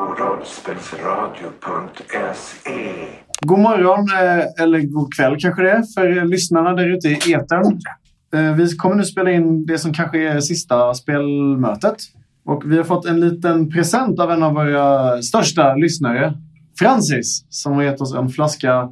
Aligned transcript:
på 0.00 0.06
rollspelsradio.se. 0.06 2.92
God 3.40 3.58
morgon, 3.58 4.00
eh, 4.00 4.44
eller 4.62 4.80
god 4.80 5.14
kväll 5.14 5.36
kanske 5.40 5.62
det 5.62 5.70
är, 5.70 5.82
för 5.94 6.18
eh, 6.18 6.26
lyssnarna 6.26 6.72
där 6.72 6.96
ute 6.96 7.08
i 7.08 7.32
etern. 7.32 7.80
Eh, 8.34 8.54
vi 8.54 8.76
kommer 8.76 8.94
nu 8.94 9.04
spela 9.04 9.30
in 9.30 9.66
det 9.66 9.78
som 9.78 9.92
kanske 9.92 10.18
är 10.28 10.40
sista 10.40 10.94
spelmötet. 10.94 11.96
Och 12.44 12.72
vi 12.72 12.76
har 12.76 12.84
fått 12.84 13.06
en 13.06 13.20
liten 13.20 13.70
present 13.70 14.20
av 14.20 14.30
en 14.30 14.42
av 14.42 14.54
våra 14.54 15.22
största 15.22 15.74
lyssnare, 15.74 16.34
Francis, 16.78 17.44
som 17.48 17.72
har 17.72 17.82
gett 17.82 18.00
oss 18.00 18.14
en 18.14 18.28
flaska 18.28 18.88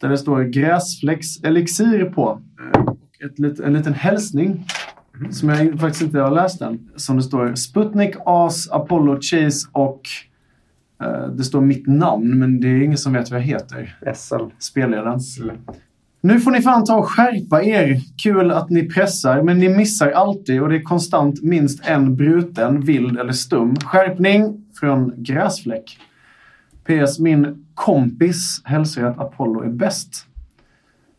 där 0.00 0.08
det 0.08 0.18
står 0.18 0.42
gräsflex 0.42 1.26
elixir 1.42 2.04
på. 2.04 2.40
Ett, 3.24 3.38
lit- 3.38 3.60
en 3.60 3.72
liten 3.72 3.94
hälsning 3.94 4.66
som 5.30 5.48
jag 5.48 5.80
faktiskt 5.80 6.02
inte 6.02 6.18
har 6.18 6.30
läst 6.30 6.62
än. 6.62 6.88
Som 6.96 7.16
det 7.16 7.22
står 7.22 7.54
Sputnik, 7.54 8.14
As, 8.26 8.70
Apollo, 8.70 9.18
Chase 9.20 9.68
och 9.72 10.00
det 11.36 11.44
står 11.44 11.60
mitt 11.60 11.86
namn, 11.86 12.38
men 12.38 12.60
det 12.60 12.68
är 12.68 12.82
ingen 12.82 12.98
som 12.98 13.12
vet 13.12 13.30
vad 13.30 13.40
jag 13.40 13.46
heter. 13.46 13.98
SL. 14.14 14.42
Spelledaren. 14.58 15.20
Nu 16.20 16.40
får 16.40 16.50
ni 16.50 16.62
fan 16.62 16.84
ta 16.84 16.96
och 16.96 17.08
skärpa 17.08 17.62
er. 17.62 18.00
Kul 18.22 18.50
att 18.50 18.70
ni 18.70 18.88
pressar, 18.88 19.42
men 19.42 19.58
ni 19.58 19.68
missar 19.68 20.10
alltid 20.10 20.62
och 20.62 20.68
det 20.68 20.76
är 20.76 20.82
konstant 20.82 21.42
minst 21.42 21.86
en 21.86 22.16
bruten, 22.16 22.80
vild 22.80 23.18
eller 23.18 23.32
stum. 23.32 23.76
Skärpning 23.76 24.66
från 24.80 25.12
Gräsfläck. 25.16 25.98
PS. 26.84 27.18
Min 27.18 27.66
kompis 27.74 28.60
hälsar 28.64 29.02
att 29.02 29.18
Apollo 29.18 29.62
är 29.62 29.68
bäst. 29.68 30.26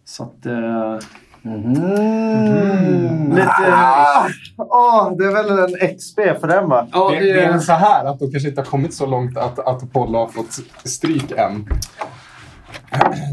Så 0.05 0.23
att... 0.23 0.45
Eh, 0.45 0.97
Lite... 3.35 3.73
Åh, 4.57 5.11
det 5.17 5.25
är 5.25 5.33
väl 5.33 5.59
en 5.59 5.97
XP 5.97 6.15
för 6.41 6.47
den 6.47 6.69
va? 6.69 6.87
Ja, 6.91 7.09
det, 7.11 7.19
det 7.33 7.41
är 7.41 7.51
väl 7.51 7.61
så 7.61 7.73
här 7.73 8.05
att 8.05 8.19
de 8.19 8.31
kanske 8.31 8.49
inte 8.49 8.61
har 8.61 8.65
kommit 8.65 8.93
så 8.93 9.05
långt 9.05 9.37
att, 9.37 9.59
att 9.59 9.83
Apollo 9.83 10.17
har 10.19 10.27
fått 10.27 10.59
stryk 10.83 11.31
än. 11.31 11.65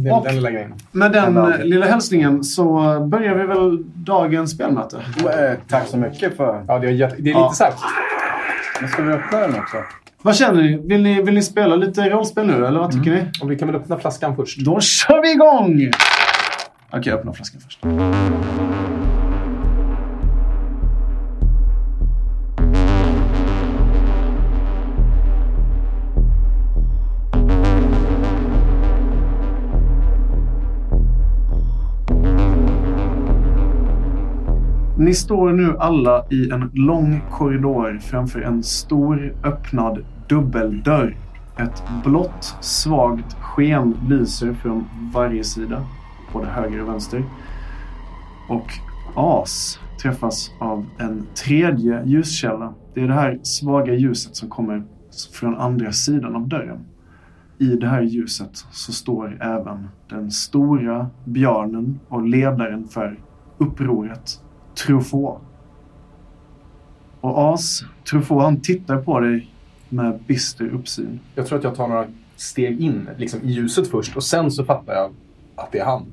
Det 0.03 0.09
är 0.09 0.17
Och- 0.17 0.25
den 0.25 0.35
lilla 0.35 0.51
grejen. 0.51 0.75
Med 0.93 1.13
den 1.13 1.37
eh, 1.37 1.59
lilla 1.65 1.87
hälsningen 1.87 2.45
så 2.45 2.65
börjar 3.11 3.35
vi 3.35 3.47
väl 3.47 3.79
dagens 3.95 4.51
spelmöte. 4.51 4.97
Eh, 5.19 5.59
Tack 5.69 5.87
så 5.87 5.97
mycket 5.97 6.37
för... 6.37 6.65
Ja, 6.69 6.79
det 6.79 6.87
är, 6.87 6.91
jätte- 6.93 7.17
det 7.19 7.31
är 7.31 7.35
Ja. 7.35 7.45
lite 7.45 7.57
så 7.57 7.65
här. 7.65 7.73
Nu 8.83 8.89
ska 8.89 9.03
vi 9.03 9.13
öppna 9.13 9.39
den 9.39 9.55
också. 9.61 9.77
Vad 10.23 10.37
känner 10.37 10.63
ni? 10.63 10.77
Vill 10.89 11.03
ni, 11.03 11.23
vill 11.23 11.35
ni 11.35 11.43
spela 11.43 11.77
lite 11.77 12.11
rollspel 12.11 12.47
nu, 12.47 12.67
eller 12.67 12.81
vad 12.81 12.93
tycker 12.93 13.11
ni? 13.11 13.23
Och 13.43 13.51
vi 13.51 13.57
kan 13.59 13.69
väl 13.69 13.77
öppna 13.77 13.99
flaskan 13.99 14.37
först. 14.37 14.59
Då 14.59 14.81
kör 14.81 15.23
vi 15.23 15.31
igång! 15.33 15.91
Okej, 16.93 17.11
jag 17.11 17.19
öppnar 17.19 17.33
flaskan 17.33 17.61
först. 17.61 17.85
Ni 34.99 35.15
står 35.15 35.53
nu 35.53 35.77
alla 35.79 36.25
i 36.31 36.51
en 36.51 36.71
lång 36.75 37.21
korridor 37.31 37.99
framför 37.99 38.41
en 38.41 38.63
stor 38.63 39.35
öppnad 39.45 40.05
dubbeldörr. 40.29 41.17
Ett 41.57 41.83
blått, 42.05 42.57
svagt 42.61 43.37
sken 43.41 43.97
lyser 44.09 44.55
från 44.55 44.85
varje 45.15 45.45
sida, 45.45 45.83
både 46.33 46.47
höger 46.47 46.83
och 46.83 46.89
vänster. 46.89 47.25
Och 48.49 48.73
As 49.15 49.81
träffas 50.03 50.51
av 50.59 50.87
en 50.99 51.27
tredje 51.35 52.03
ljuskälla. 52.07 52.75
Det 52.95 53.01
är 53.01 53.09
det 53.09 53.15
här 53.15 53.41
svaga 53.43 53.95
ljuset 53.95 54.37
som 54.37 54.49
kommer 54.49 54.83
från 55.33 55.57
andra 55.57 55.93
sidan 55.93 56.37
av 56.37 56.49
dörren. 56.49 56.79
I 57.59 57.67
det 57.67 57.87
här 57.87 58.03
ljuset 58.03 58.65
så 58.71 58.93
står 58.93 59.39
även 59.41 59.89
den 60.09 60.31
stora 60.31 61.11
björnen 61.25 62.01
och 62.09 62.27
ledaren 62.27 62.89
för 62.89 63.19
upproret, 63.59 64.41
Truffaut. 64.87 65.39
Och 67.21 67.55
As, 67.55 67.85
Truffaut, 68.11 68.43
han 68.43 68.61
tittar 68.61 68.97
på 68.97 69.21
dig 69.21 69.55
med 69.89 70.21
bister 70.27 70.69
uppsyn. 70.75 71.21
Jag 71.35 71.47
tror 71.47 71.59
att 71.59 71.65
jag 71.65 71.75
tar 71.75 71.89
några 71.89 72.07
steg 72.37 72.81
in 72.81 73.09
liksom, 73.17 73.41
i 73.43 73.51
ljuset 73.51 73.89
först 73.89 74.17
och 74.17 74.25
sen 74.25 74.51
så 74.51 74.65
fattar 74.65 74.95
jag 74.95 75.11
att 75.61 75.73
det 75.73 75.79
är 75.79 75.85
han. 75.85 76.07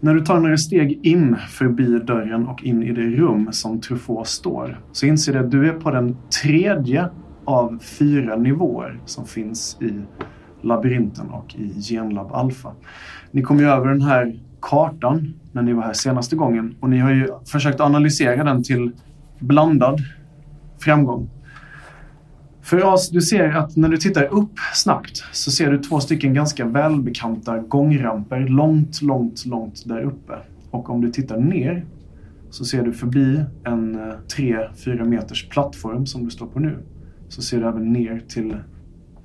När 0.00 0.14
du 0.14 0.20
tar 0.20 0.40
några 0.40 0.56
steg 0.56 1.06
in 1.06 1.36
förbi 1.48 1.98
dörren 1.98 2.46
och 2.46 2.64
in 2.64 2.82
i 2.82 2.92
det 2.92 3.06
rum 3.06 3.48
som 3.52 3.80
Truffaut 3.80 4.26
står 4.26 4.80
så 4.92 5.06
inser 5.06 5.32
du 5.32 5.38
att 5.38 5.50
du 5.50 5.68
är 5.68 5.72
på 5.72 5.90
den 5.90 6.16
tredje 6.42 7.08
av 7.44 7.78
fyra 7.82 8.36
nivåer 8.36 9.00
som 9.04 9.26
finns 9.26 9.76
i 9.80 10.02
labyrinten 10.62 11.30
och 11.30 11.54
i 11.54 11.80
Genlab 11.80 12.32
Alpha. 12.32 12.72
Ni 13.30 13.42
kom 13.42 13.58
ju 13.58 13.66
över 13.66 13.88
den 13.88 14.02
här 14.02 14.38
kartan 14.60 15.34
när 15.52 15.62
ni 15.62 15.72
var 15.72 15.82
här 15.82 15.92
senaste 15.92 16.36
gången 16.36 16.74
och 16.80 16.90
ni 16.90 16.98
har 16.98 17.10
ju 17.10 17.28
försökt 17.46 17.80
analysera 17.80 18.44
den 18.44 18.62
till 18.62 18.92
blandad 19.38 20.00
framgång. 20.78 21.30
För 22.62 22.84
oss, 22.84 23.10
du 23.10 23.20
ser 23.20 23.48
att 23.48 23.76
när 23.76 23.88
du 23.88 23.96
tittar 23.96 24.24
upp 24.24 24.58
snabbt 24.74 25.24
så 25.32 25.50
ser 25.50 25.70
du 25.70 25.78
två 25.78 26.00
stycken 26.00 26.34
ganska 26.34 26.66
välbekanta 26.66 27.58
gångramper 27.58 28.40
långt, 28.40 29.02
långt, 29.02 29.46
långt 29.46 29.88
där 29.88 30.02
uppe. 30.02 30.32
Och 30.70 30.90
om 30.90 31.00
du 31.00 31.10
tittar 31.10 31.40
ner 31.40 31.86
så 32.50 32.64
ser 32.64 32.82
du 32.82 32.92
förbi 32.92 33.40
en 33.64 33.96
3-4 34.36 35.04
meters 35.04 35.48
plattform 35.48 36.06
som 36.06 36.24
du 36.24 36.30
står 36.30 36.46
på 36.46 36.60
nu. 36.60 36.78
Så 37.28 37.42
ser 37.42 37.60
du 37.60 37.68
även 37.68 37.92
ner 37.92 38.22
till 38.28 38.56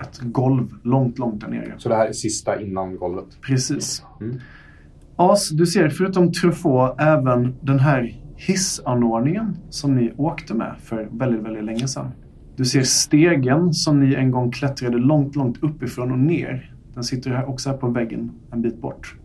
ett 0.02 0.20
golv 0.22 0.70
långt, 0.84 1.20
långt 1.20 1.42
där 1.42 1.48
nere. 1.48 1.74
Så 1.78 1.90
det 1.90 1.96
här 1.96 2.08
är 2.08 2.14
sista 2.14 2.62
innan 2.62 2.96
golvet. 2.96 3.42
Precis. 3.42 4.04
Mm. 4.22 4.40
As, 5.16 5.50
du 5.50 5.66
ser 5.66 5.90
förutom 5.90 6.32
Truffaut 6.32 6.96
även 7.00 7.56
den 7.62 7.80
här 7.80 8.22
hissanordningen 8.36 9.58
som 9.70 9.96
ni 9.96 10.14
åkte 10.18 10.54
med 10.54 10.76
för 10.84 11.10
väldigt, 11.12 11.42
väldigt 11.42 11.64
länge 11.64 11.88
sedan. 11.88 12.12
Du 12.58 12.66
ser 12.66 12.84
stegen 12.84 13.74
som 13.74 14.00
ni 14.00 14.14
en 14.14 14.32
gång 14.32 14.52
klättrade 14.52 14.98
långt, 14.98 15.36
långt 15.36 15.64
uppifrån 15.64 16.12
och 16.12 16.20
ner. 16.20 16.76
Den 16.94 17.04
sitter 17.04 17.32
här 17.32 17.50
också 17.50 17.70
här 17.70 17.78
på 17.78 17.88
väggen 17.88 18.32
en 18.52 18.62
bit 18.62 18.82
bort. 18.82 19.16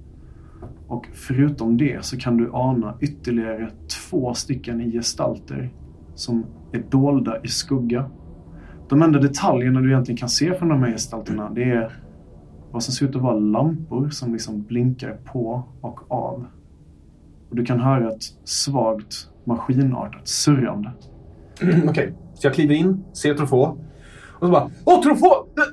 Och 0.87 1.06
förutom 1.12 1.76
det 1.76 2.04
så 2.04 2.16
kan 2.16 2.37
du 2.37 2.50
ana 2.53 2.94
ytterligare 3.00 3.71
två 4.09 4.34
stycken 4.34 4.91
gestalter 4.92 5.71
som 6.15 6.44
är 6.72 6.82
dolda 6.91 7.42
i 7.42 7.48
skugga. 7.48 8.10
De 8.88 9.03
enda 9.03 9.19
detaljerna 9.19 9.81
du 9.81 9.91
egentligen 9.91 10.19
kan 10.19 10.28
se 10.28 10.54
från 10.54 10.69
de 10.69 10.82
här 10.82 10.92
gestalterna 10.92 11.50
det 11.50 11.71
är 11.71 11.92
vad 12.71 12.82
som 12.82 12.94
ser 12.94 13.06
ut 13.06 13.16
att 13.16 13.22
vara 13.22 13.38
lampor 13.38 14.09
som 14.09 14.32
liksom 14.32 14.62
blinkar 14.62 15.19
på 15.25 15.65
och 15.81 16.12
av. 16.12 16.47
Och 17.50 17.56
du 17.56 17.65
kan 17.65 17.81
höra 17.81 18.09
ett 18.09 18.22
svagt 18.44 19.28
maskinartat 19.44 20.28
surrande. 20.28 20.92
Okej, 21.88 22.15
så 22.42 22.47
jag 22.48 22.54
kliver 22.54 22.75
in, 22.75 23.04
ser 23.12 23.34
Truffaut. 23.34 23.78
Och 24.32 24.47
så 24.47 24.53
bara 24.53 24.70
Åh, 24.84 25.03
Truffaut! 25.03 25.58
Eh, 25.58 25.64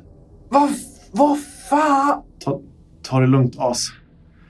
Vad 0.50 0.70
vad 1.12 1.38
fan? 1.70 2.22
Ta, 2.40 2.60
ta 3.02 3.20
det 3.20 3.28
lugnt 3.28 3.56
as. 3.60 3.88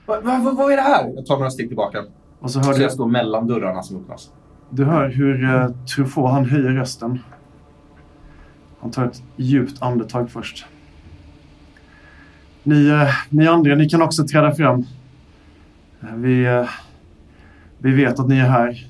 Vad 0.06 0.24
va, 0.24 0.38
va, 0.44 0.52
vad 0.52 0.72
är 0.72 0.76
det 0.76 0.82
här? 0.82 1.12
Jag 1.14 1.26
tar 1.26 1.36
några 1.36 1.50
steg 1.50 1.68
tillbaka. 1.68 2.04
Och 2.40 2.50
så 2.50 2.58
hör 2.58 2.72
Så 2.72 2.78
du, 2.78 2.82
jag 2.82 2.92
står 2.92 3.06
mellan 3.06 3.46
dörrarna 3.46 3.82
som 3.82 3.96
öppnas. 3.96 4.30
du 4.70 4.84
hör 4.84 5.08
hur 5.08 5.44
uh, 5.44 5.70
Truffaut 5.96 6.30
han 6.30 6.44
höjer 6.44 6.70
rösten. 6.70 7.18
Han 8.80 8.90
tar 8.90 9.06
ett 9.06 9.22
djupt 9.36 9.82
andetag 9.82 10.30
först. 10.30 10.66
Ni, 12.62 12.88
eh, 12.88 13.08
ni 13.30 13.46
andra, 13.46 13.74
ni 13.74 13.88
kan 13.88 14.02
också 14.02 14.26
träda 14.26 14.54
fram. 14.54 14.84
Eh, 16.02 16.14
Vi, 16.14 16.44
eh, 16.46 16.68
vi 17.78 17.92
vet 17.92 18.20
att 18.20 18.28
ni 18.28 18.38
är 18.38 18.48
här. 18.48 18.86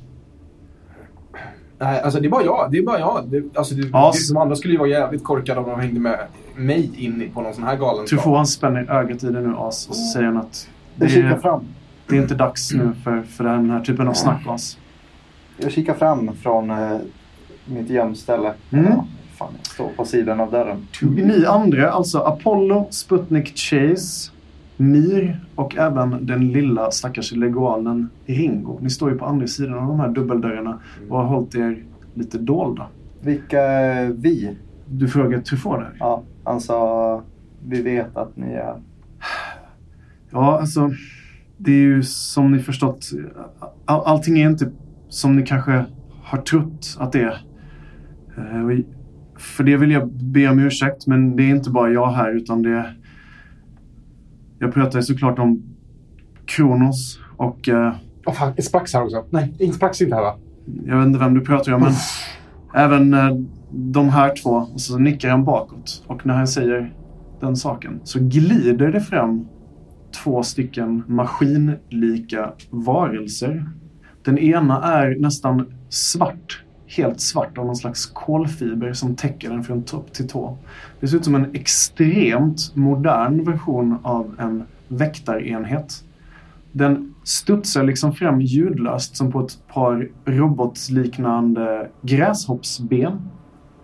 Nej, 1.80 2.00
alltså 2.00 2.20
det 2.20 2.28
är 2.28 2.30
bara 2.30 2.44
jag. 2.44 2.68
Det 2.70 2.78
är 2.78 2.82
bara 2.82 2.98
jag. 2.98 3.24
Det, 3.28 3.58
alltså, 3.58 3.74
det, 3.74 3.88
Ja. 3.92 4.12
det, 4.14 4.34
de 4.34 4.40
andra 4.40 4.56
skulle 4.56 4.74
ju 4.74 4.78
vara 4.78 4.88
jävligt 4.88 5.24
korkade 5.24 5.60
om 5.60 5.68
de 5.70 5.80
hängde 5.80 6.00
med 6.00 6.18
mig 6.56 6.90
in 6.96 7.30
på 7.34 7.40
någon 7.42 7.54
sån 7.54 7.64
här 7.64 7.76
galenskap. 7.76 8.08
Truffaut 8.08 8.36
han 8.36 8.46
spänner 8.46 8.90
ögat 8.90 9.24
i 9.24 9.26
dig 9.30 9.42
nu 9.42 9.54
as 9.58 9.88
och 9.88 9.94
så 9.94 10.12
säger 10.12 10.26
han 10.26 10.36
att 10.36 10.68
det 10.96 11.04
är, 11.04 11.36
fram. 11.38 11.60
det 12.06 12.16
är 12.16 12.20
inte 12.22 12.34
dags 12.34 12.72
nu 12.72 12.92
för, 13.04 13.22
för 13.22 13.44
den 13.44 13.70
här 13.70 13.80
typen 13.80 14.08
av 14.08 14.12
snack 14.12 14.42
as. 14.46 14.78
Jag 15.56 15.72
kikar 15.72 15.94
fram 15.94 16.30
från 16.42 16.70
eh, 16.70 16.98
mitt 17.64 17.90
gömställe. 17.90 18.52
Mm. 18.70 18.84
Ja, 18.84 19.06
fan, 19.36 19.52
jag 19.56 19.66
står 19.66 19.88
på 19.96 20.04
sidan 20.04 20.40
av 20.40 20.50
dörren. 20.50 20.86
Ni 21.00 21.46
andra, 21.46 21.90
alltså 21.90 22.18
Apollo, 22.18 22.86
Sputnik 22.90 23.56
Chase, 23.58 24.30
Mir 24.80 25.40
och 25.54 25.76
även 25.76 26.26
den 26.26 26.52
lilla 26.52 26.90
stackars 26.90 27.32
leguanen 27.32 28.08
Ringo. 28.26 28.78
Ni 28.82 28.90
står 28.90 29.10
ju 29.10 29.18
på 29.18 29.24
andra 29.24 29.46
sidan 29.46 29.78
av 29.78 29.88
de 29.88 30.00
här 30.00 30.08
dubbeldörrarna 30.08 30.80
och 31.08 31.18
har 31.18 31.24
hållit 31.24 31.54
er 31.54 31.82
lite 32.14 32.38
dolda. 32.38 32.86
Vilka 33.22 33.60
är 33.62 34.08
vi? 34.08 34.56
Du 34.86 35.08
frågar 35.08 35.40
Truffaut 35.40 35.80
där? 35.80 35.96
Ja, 35.98 36.22
han 36.44 36.60
sa 36.60 37.22
vi 37.68 37.82
vet 37.82 38.16
att 38.16 38.36
ni 38.36 38.52
är... 38.52 38.74
Ja, 40.30 40.60
alltså. 40.60 40.90
Det 41.56 41.72
är 41.72 41.82
ju 41.82 42.02
som 42.02 42.52
ni 42.52 42.58
förstått. 42.58 43.10
All, 43.84 44.02
allting 44.04 44.40
är 44.40 44.46
inte 44.50 44.70
som 45.08 45.36
ni 45.36 45.46
kanske 45.46 45.84
har 46.22 46.38
trott 46.38 46.96
att 46.98 47.12
det 47.12 47.20
är. 47.20 47.40
Eh, 48.36 48.78
För 49.38 49.64
det 49.64 49.76
vill 49.76 49.90
jag 49.90 50.08
be 50.12 50.48
om 50.48 50.58
ursäkt, 50.58 51.06
men 51.06 51.36
det 51.36 51.42
är 51.42 51.50
inte 51.50 51.70
bara 51.70 51.90
jag 51.90 52.10
här 52.10 52.36
utan 52.36 52.62
det... 52.62 52.94
Jag 54.62 54.74
pratar 54.74 54.98
ju 54.98 55.02
såklart 55.02 55.38
om 55.38 55.62
Kronos 56.46 57.20
och 57.36 57.68
eh, 57.68 57.94
Åh 58.26 58.34
fan, 58.34 58.52
är 58.56 58.62
Sprax 58.62 58.94
här 58.94 59.04
också? 59.04 59.24
Nej, 59.30 59.54
inte 59.58 59.76
Sprax 59.76 60.00
är 60.00 60.04
inte 60.04 60.16
här 60.16 60.22
va? 60.22 60.36
jag 60.86 60.96
vet 60.96 61.06
inte 61.06 61.18
vem 61.18 61.34
du 61.34 61.40
pratar 61.40 61.72
om, 61.72 61.80
men 61.80 61.92
även 62.74 63.14
eh, 63.14 63.36
de 63.70 64.08
här 64.08 64.34
två. 64.42 64.50
Och 64.50 64.80
så 64.80 64.98
nickar 64.98 65.30
han 65.30 65.44
bakåt. 65.44 66.04
Och 66.06 66.26
när 66.26 66.34
han 66.34 66.48
säger 66.48 66.94
den 67.40 67.56
saken 67.56 68.00
så 68.04 68.18
glider 68.22 68.92
det 68.92 69.00
fram 69.00 69.46
två 70.24 70.42
stycken 70.42 71.02
maskinlika 71.06 72.52
varelser. 72.70 73.70
Den 74.24 74.38
ena 74.38 74.82
är 74.82 75.16
nästan 75.18 75.72
svart. 75.88 76.64
Helt 76.96 77.20
svart 77.20 77.58
av 77.58 77.66
någon 77.66 77.76
slags 77.76 78.06
kolfiber 78.06 78.92
som 78.92 79.16
täcker 79.16 79.50
den 79.50 79.64
från 79.64 79.82
topp 79.82 80.12
till 80.12 80.28
tå. 80.28 80.58
Det 81.00 81.08
ser 81.08 81.16
ut 81.16 81.24
som 81.24 81.34
en 81.34 81.54
extremt 81.54 82.76
modern 82.76 83.44
version 83.44 83.98
av 84.02 84.34
en 84.38 84.64
väktarenhet. 84.88 86.04
Den 86.72 87.14
studsar 87.24 87.84
liksom 87.84 88.14
fram 88.14 88.40
ljudlöst 88.40 89.16
som 89.16 89.32
på 89.32 89.40
ett 89.40 89.58
par 89.72 90.08
robotliknande 90.24 91.90
gräshoppsben. 92.02 93.28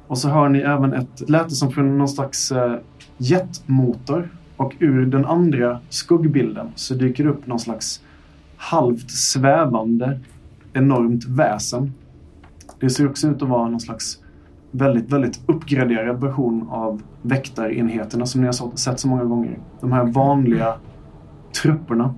Och 0.07 0.19
så 0.19 0.29
hör 0.29 0.49
ni 0.49 0.59
även 0.59 0.93
ett 0.93 1.31
läte 1.31 1.51
som 1.51 1.73
från 1.73 1.99
någon 1.99 2.09
slags 2.09 2.53
eh, 2.53 2.77
jetmotor. 3.17 4.29
Och 4.57 4.73
ur 4.79 5.07
den 5.07 5.27
andra 5.27 5.81
skuggbilden 5.89 6.69
så 6.75 6.95
dyker 6.95 7.25
det 7.25 7.31
upp 7.31 7.47
någon 7.47 7.61
slags 7.61 8.03
halvt 8.57 9.11
svävande 9.11 10.21
enormt 10.73 11.25
väsen. 11.25 11.93
Det 12.81 12.91
ser 12.91 13.09
också 13.09 13.29
ut 13.29 13.43
att 13.43 13.49
vara 13.49 13.69
någon 13.69 13.81
slags 13.81 14.23
väldigt, 14.71 15.13
väldigt 15.13 15.41
uppgraderad 15.47 16.21
version 16.21 16.69
av 16.71 17.03
väktarenheterna 17.23 18.27
som 18.27 18.41
ni 18.41 18.47
har 18.47 18.77
sett 18.77 19.01
så 19.01 19.09
många 19.09 19.25
gånger. 19.25 19.59
De 19.81 19.93
här 19.93 20.05
vanliga 20.05 20.75
trupperna. 21.63 22.15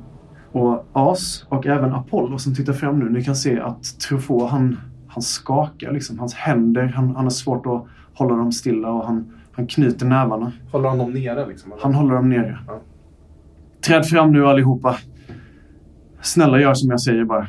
Och 0.53 0.87
As 0.93 1.47
och 1.49 1.67
även 1.67 1.93
Apollo 1.93 2.39
som 2.39 2.55
tittar 2.55 2.73
fram 2.73 2.99
nu. 2.99 3.11
Ni 3.11 3.25
kan 3.25 3.37
se 3.37 3.61
att 3.61 4.01
Truffaut 4.09 4.51
han, 4.51 4.77
han 5.09 5.23
skakar 5.23 5.93
liksom. 5.93 6.19
Hans 6.19 6.35
händer, 6.35 6.87
han, 6.87 7.17
han 7.17 7.25
har 7.25 7.31
svårt 7.31 7.67
att 7.67 7.85
hålla 8.15 8.37
dem 8.37 8.53
stilla 8.53 8.91
och 8.91 9.07
han, 9.07 9.33
han 9.53 9.67
knyter 9.67 10.07
nävarna. 10.07 10.53
Håller 10.73 10.89
han 10.89 10.99
dem 10.99 11.13
nere 11.13 11.47
liksom? 11.47 11.73
eller? 11.73 11.83
Han 11.83 11.95
håller 11.95 12.15
dem 12.15 12.29
nere. 12.29 12.59
Ja. 12.67 12.81
Träd 13.87 14.07
fram 14.07 14.33
nu 14.33 14.47
allihopa. 14.47 14.97
Snälla 16.23 16.61
gör 16.61 16.75
som 16.75 16.91
jag 16.91 17.01
säger 17.01 17.25
bara. 17.25 17.47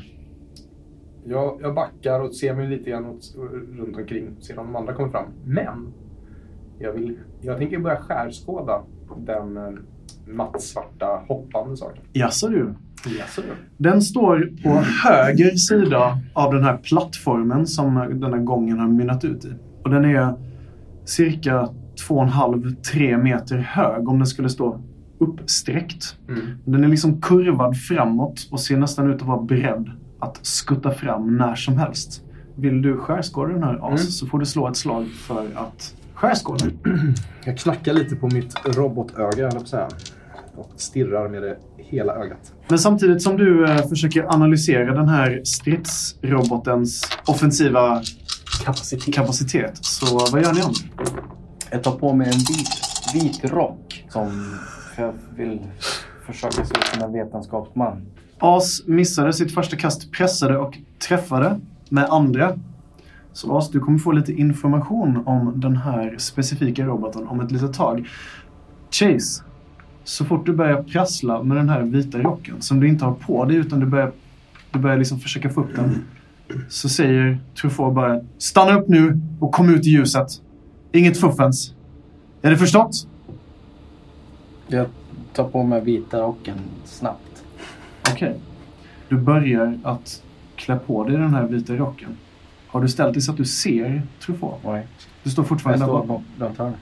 Jag, 1.30 1.60
jag 1.62 1.76
backar 1.76 2.20
och 2.20 2.36
ser 2.36 2.56
mig 2.56 2.68
lite 2.68 2.90
grann 2.90 3.06
åt, 3.06 3.36
runt 3.78 3.98
omkring. 3.98 4.36
Ser 4.42 4.60
om 4.60 4.66
de 4.66 4.76
andra 4.76 4.94
kommer 4.94 5.10
fram. 5.10 5.26
Men! 5.46 5.94
Jag, 6.80 6.94
vill, 6.94 7.18
jag 7.42 7.58
tänker 7.58 7.80
börja 7.80 7.98
skärskåda 7.98 8.82
den 9.18 9.58
eh, 9.58 9.74
mattsvarta 10.28 11.24
hoppande 11.28 11.78
saken. 11.78 12.04
Jaså 12.14 12.48
du? 12.48 12.74
Jaså 13.20 13.42
du? 13.42 13.48
Den 13.78 14.02
står 14.02 14.64
på 14.64 14.70
höger 15.08 15.56
sida 15.56 16.18
av 16.34 16.54
den 16.54 16.64
här 16.64 16.78
plattformen 16.78 17.68
som 17.68 17.96
den 17.96 18.34
här 18.34 18.42
gången 18.42 18.80
har 18.80 18.88
mynnat 18.88 19.26
ut 19.26 19.46
i. 19.46 19.54
Och 19.84 19.90
den 19.90 20.06
är 20.06 20.34
cirka 21.06 21.70
2,5-3 22.10 23.24
meter 23.24 23.58
hög 23.58 24.10
om 24.10 24.18
den 24.18 24.28
skulle 24.28 24.50
stå 24.50 24.82
uppsträckt. 25.18 26.18
Mm. 26.28 26.42
Den 26.66 26.84
är 26.84 26.88
liksom 26.88 27.22
kurvad 27.22 27.78
framåt 27.78 28.48
och 28.52 28.60
ser 28.60 28.78
nästan 28.78 29.14
ut 29.14 29.22
att 29.22 29.28
vara 29.28 29.42
beredd 29.42 29.92
att 30.20 30.40
skutta 30.46 30.92
fram 30.92 31.38
när 31.38 31.56
som 31.56 31.78
helst. 31.78 32.24
Vill 32.56 32.82
du 32.82 32.98
skärskåda 32.98 33.54
den 33.54 33.64
här 33.64 33.94
as 33.94 34.00
Mm. 34.02 34.12
så 34.12 34.28
får 34.28 34.40
du 34.40 34.46
slå 34.46 34.68
ett 34.68 34.78
slag 34.78 35.08
för 35.08 35.46
att 35.56 35.96
skärskåda. 36.14 36.66
Jag 37.46 37.58
knackar 37.58 37.94
lite 37.94 38.16
på 38.16 38.28
mitt 38.28 38.56
robotöga, 38.66 39.48
eller 39.48 39.60
på 39.60 39.66
säga. 39.66 39.88
Och 40.56 40.72
stirrar 40.76 41.30
med 41.30 41.42
det 41.42 41.58
hela 41.78 42.14
ögat. 42.16 42.54
Men 42.68 42.80
samtidigt 42.80 43.22
som 43.22 43.38
du 43.38 43.66
eh, 43.66 43.88
försöker 43.88 44.34
analysera 44.34 44.94
den 44.94 45.10
här 45.10 45.42
stridsrobotens 45.44 47.02
offensiva 47.28 48.02
Kapacitet. 48.66 49.14
kapacitet, 49.16 49.86
så 49.86 50.20
vad 50.32 50.44
gör 50.44 50.54
ni 50.54 50.62
om? 50.62 50.74
Jag 51.72 51.84
tar 51.84 51.92
på 51.92 52.14
mig 52.14 52.28
en 52.28 52.34
vit, 52.34 52.70
vit 53.14 53.52
rock 53.52 54.06
som 54.10 54.58
för 54.96 55.04
jag 55.04 55.14
vill 55.36 55.60
försöka 56.26 56.66
se 56.66 56.74
ut 56.80 56.84
som 56.94 57.04
en 57.04 57.14
vetenskapsman. 57.14 58.06
As 58.40 58.82
missade 58.86 59.34
sitt 59.34 59.54
första 59.54 59.78
kast, 59.78 60.12
pressade 60.12 60.58
och 60.58 60.78
träffade 61.08 61.60
med 61.90 62.06
andra. 62.06 62.54
Så 63.34 63.58
As, 63.58 63.72
du 63.72 63.80
kommer 63.80 63.98
få 63.98 64.12
lite 64.12 64.34
information 64.34 65.24
om 65.26 65.54
den 65.56 65.78
här 65.78 66.16
specifika 66.18 66.86
roboten 66.86 67.28
om 67.28 67.40
ett 67.40 67.52
litet 67.52 67.74
tag. 67.74 68.08
Chase, 68.92 69.44
så 70.04 70.26
fort 70.26 70.46
du 70.46 70.54
börjar 70.54 70.84
prassla 70.84 71.44
med 71.44 71.58
den 71.58 71.70
här 71.70 71.82
vita 71.82 72.18
rocken 72.18 72.62
som 72.62 72.80
du 72.80 72.88
inte 72.88 73.06
har 73.06 73.14
på 73.14 73.46
dig 73.46 73.58
utan 73.58 73.80
du 73.80 73.86
börjar, 73.86 74.12
du 74.72 74.80
börjar 74.80 74.98
liksom 74.98 75.20
försöka 75.20 75.50
få 75.50 75.62
upp 75.62 75.76
den. 75.76 76.04
Så 76.70 76.90
säger 76.90 77.40
Truffaut 77.62 77.96
bara 77.96 78.22
Stanna 78.38 78.80
upp 78.80 78.88
nu 78.88 79.22
och 79.40 79.52
kom 79.52 79.70
ut 79.70 79.88
i 79.88 79.90
ljuset. 79.90 80.28
Inget 80.92 81.18
fuffens. 81.18 81.74
Är 82.42 82.50
det 82.50 82.58
förstått? 82.58 83.08
Jag 84.68 84.88
tar 85.34 85.44
på 85.44 85.64
mig 85.64 85.82
vita 85.82 86.20
rocken 86.20 86.58
snabbt. 86.86 87.29
Okej. 88.14 88.36
Du 89.10 89.18
börjar 89.18 89.80
att 89.84 90.24
klä 90.56 90.76
på 90.88 91.04
dig 91.04 91.18
den 91.18 91.34
här 91.34 91.44
vita 91.48 91.74
rocken. 91.74 92.10
Har 92.68 92.82
du 92.82 92.88
ställt 92.88 93.14
dig 93.14 93.22
så 93.22 93.32
att 93.32 93.38
du 93.38 93.46
ser 93.46 94.02
Truffaut? 94.26 94.60
Oj. 94.64 94.88
Du 95.24 95.30
står 95.30 95.44
Jag 95.44 95.50
fortfarande 95.50 95.80
där 95.86 95.86
står 95.86 96.00
bakom. 96.00 96.24
på 96.38 96.46
runt 96.46 96.58
hörnet. 96.58 96.76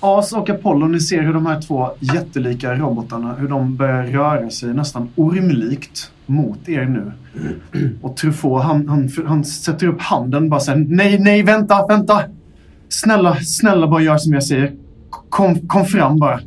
As 0.00 0.32
och 0.32 0.50
Apollo, 0.50 0.86
ni 0.86 1.00
ser 1.00 1.22
hur 1.22 1.34
de 1.34 1.46
här 1.46 1.60
två 1.60 1.90
jättelika 2.00 2.74
robotarna, 2.74 3.34
hur 3.34 3.48
de 3.48 3.76
börjar 3.76 4.04
röra 4.06 4.50
sig 4.50 4.74
nästan 4.74 5.08
ormlikt 5.16 6.12
mot 6.26 6.68
er 6.68 6.84
nu. 6.84 7.12
Och 8.02 8.16
Truffaut, 8.16 8.62
han, 8.62 8.88
han, 8.88 9.08
han 9.26 9.44
sätter 9.44 9.86
upp 9.86 10.00
handen 10.00 10.48
bara 10.48 10.60
säger 10.60 10.78
nej, 10.88 11.18
nej, 11.18 11.42
vänta, 11.42 11.86
vänta! 11.86 12.22
Snälla, 12.88 13.34
snälla 13.36 13.86
bara 13.86 14.02
gör 14.02 14.18
som 14.18 14.32
jag 14.32 14.44
säger. 14.44 14.72
Kom, 15.10 15.68
kom 15.68 15.84
fram 15.84 16.18
bara. 16.18 16.40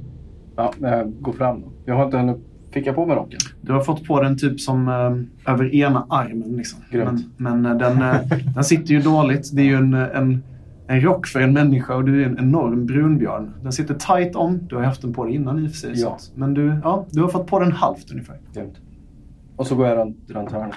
Ja, 0.55 0.73
jag 0.79 1.13
går 1.21 1.33
fram 1.33 1.61
då. 1.61 1.67
Jag 1.85 1.95
har 1.95 2.05
inte 2.05 2.17
hunnit... 2.17 2.37
Fick 2.71 2.87
jag 2.87 2.95
på 2.95 3.05
mig 3.05 3.15
rocken? 3.15 3.39
Du 3.61 3.73
har 3.73 3.81
fått 3.81 4.03
på 4.07 4.21
den 4.21 4.37
typ 4.37 4.59
som 4.59 4.87
eh, 4.87 5.53
över 5.53 5.75
ena 5.75 6.05
armen. 6.09 6.57
Liksom. 6.57 6.79
Men, 6.91 7.23
men 7.37 7.65
eh, 7.65 7.77
den, 7.77 8.01
eh, 8.01 8.21
den 8.55 8.63
sitter 8.63 8.93
ju 8.93 9.01
dåligt. 9.01 9.49
Det 9.53 9.61
är 9.61 9.65
ju 9.65 9.75
en, 9.75 9.93
en, 9.93 10.43
en 10.87 11.01
rock 11.01 11.27
för 11.27 11.39
en 11.39 11.53
människa 11.53 11.95
och 11.95 12.03
du 12.03 12.21
är 12.21 12.25
en 12.25 12.39
enorm 12.39 12.85
brunbjörn. 12.85 13.53
Den 13.63 13.71
sitter 13.71 13.93
tight 13.93 14.35
om. 14.35 14.59
Du 14.67 14.75
har 14.75 14.83
haft 14.83 15.01
den 15.01 15.13
på 15.13 15.25
dig 15.25 15.35
innan 15.35 15.59
i 15.59 15.67
och 15.67 15.71
för 15.71 15.77
sig. 15.77 15.93
Ja. 15.95 16.17
Men 16.35 16.53
du, 16.53 16.79
ja, 16.83 17.05
du 17.09 17.21
har 17.21 17.29
fått 17.29 17.47
på 17.47 17.59
den 17.59 17.71
halvt 17.71 18.11
ungefär. 18.11 18.39
Grymt. 18.53 18.81
Och 19.55 19.67
så 19.67 19.75
går 19.75 19.87
jag 19.87 19.97
runt, 19.97 20.17
runt 20.27 20.51
hörnet. 20.51 20.75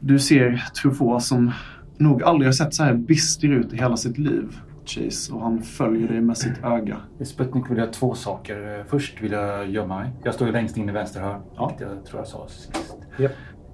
Du 0.00 0.18
ser 0.18 0.64
Truffaut 0.82 1.22
som 1.22 1.52
nog 1.98 2.22
aldrig 2.22 2.48
har 2.48 2.52
sett 2.52 2.74
så 2.74 2.82
här 2.82 2.94
bister 2.94 3.48
ut 3.48 3.72
i 3.72 3.76
hela 3.76 3.96
sitt 3.96 4.18
liv. 4.18 4.60
Chase. 4.86 5.32
Och 5.32 5.40
han 5.42 5.62
följer 5.62 6.08
dig 6.08 6.20
med 6.20 6.36
sitt 6.38 6.64
öga. 6.64 6.96
I 7.20 7.24
Sputnik 7.24 7.70
vill 7.70 7.78
jag 7.78 7.92
två 7.92 8.14
saker. 8.14 8.78
Eh, 8.78 8.84
Först 8.88 9.22
vill 9.22 9.32
jag 9.32 9.70
gömma 9.70 9.98
mig. 9.98 10.10
Jag 10.24 10.34
står 10.34 10.46
ju 10.46 10.52
längst 10.52 10.76
in 10.76 10.88
i 10.88 10.92
vänster 10.92 11.20
hörn, 11.20 11.40
Ja. 11.56 11.68
vilket 11.68 11.96
jag 11.96 12.04
tror 12.06 12.20
jag 12.20 12.26
sa 12.26 12.46
sist. 12.48 12.72
Japp. 13.18 13.32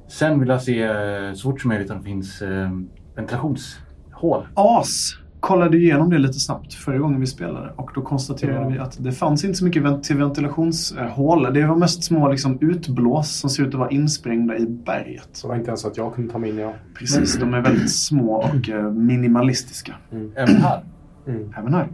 Sen 0.08 0.40
vill 0.40 0.48
jag 0.48 0.62
se 0.62 0.82
eh, 0.82 1.32
så 1.34 1.50
fort 1.50 1.60
som 1.60 1.68
möjligt 1.68 1.90
om 1.90 1.98
det 1.98 2.04
finns 2.04 2.42
eh, 2.42 2.70
ventilationshål. 3.16 4.46
As 4.54 5.12
kollade 5.40 5.76
igenom 5.76 6.10
det 6.10 6.18
lite 6.18 6.32
snabbt 6.40 6.74
förra 6.74 6.98
gången 6.98 7.20
vi 7.20 7.26
spelade 7.26 7.70
och 7.76 7.90
då 7.94 8.02
konstaterade 8.02 8.60
Ja. 8.60 8.68
vi 8.68 8.78
att 8.78 9.04
det 9.04 9.12
fanns 9.12 9.44
inte 9.44 9.58
så 9.58 9.64
mycket 9.64 9.82
vent- 9.82 10.02
till 10.04 10.16
ventilationshål. 10.16 11.54
Det 11.54 11.66
var 11.66 11.76
mest 11.76 12.04
små 12.04 12.28
liksom, 12.28 12.58
utblås 12.60 13.36
som 13.40 13.50
ser 13.50 13.62
ut 13.62 13.68
att 13.68 13.74
vara 13.80 13.90
insprängda 13.90 14.56
i 14.58 14.66
berget. 14.66 15.28
Så 15.32 15.46
det 15.46 15.48
var 15.50 15.56
inte 15.58 15.68
ens 15.68 15.84
att 15.84 15.96
jag 15.96 16.14
kunde 16.14 16.32
ta 16.32 16.38
mig 16.38 16.50
in. 16.50 16.58
Ja. 16.58 16.72
Precis, 16.98 17.38
de 17.38 17.54
är 17.54 17.60
väldigt 17.60 17.92
små 17.92 18.34
och 18.36 18.68
eh, 18.68 18.90
minimalistiska. 18.92 19.94
Även 20.36 20.56
här. 20.56 20.84
Mm. 21.26 21.54
Även 21.56 21.74
här. 21.74 21.88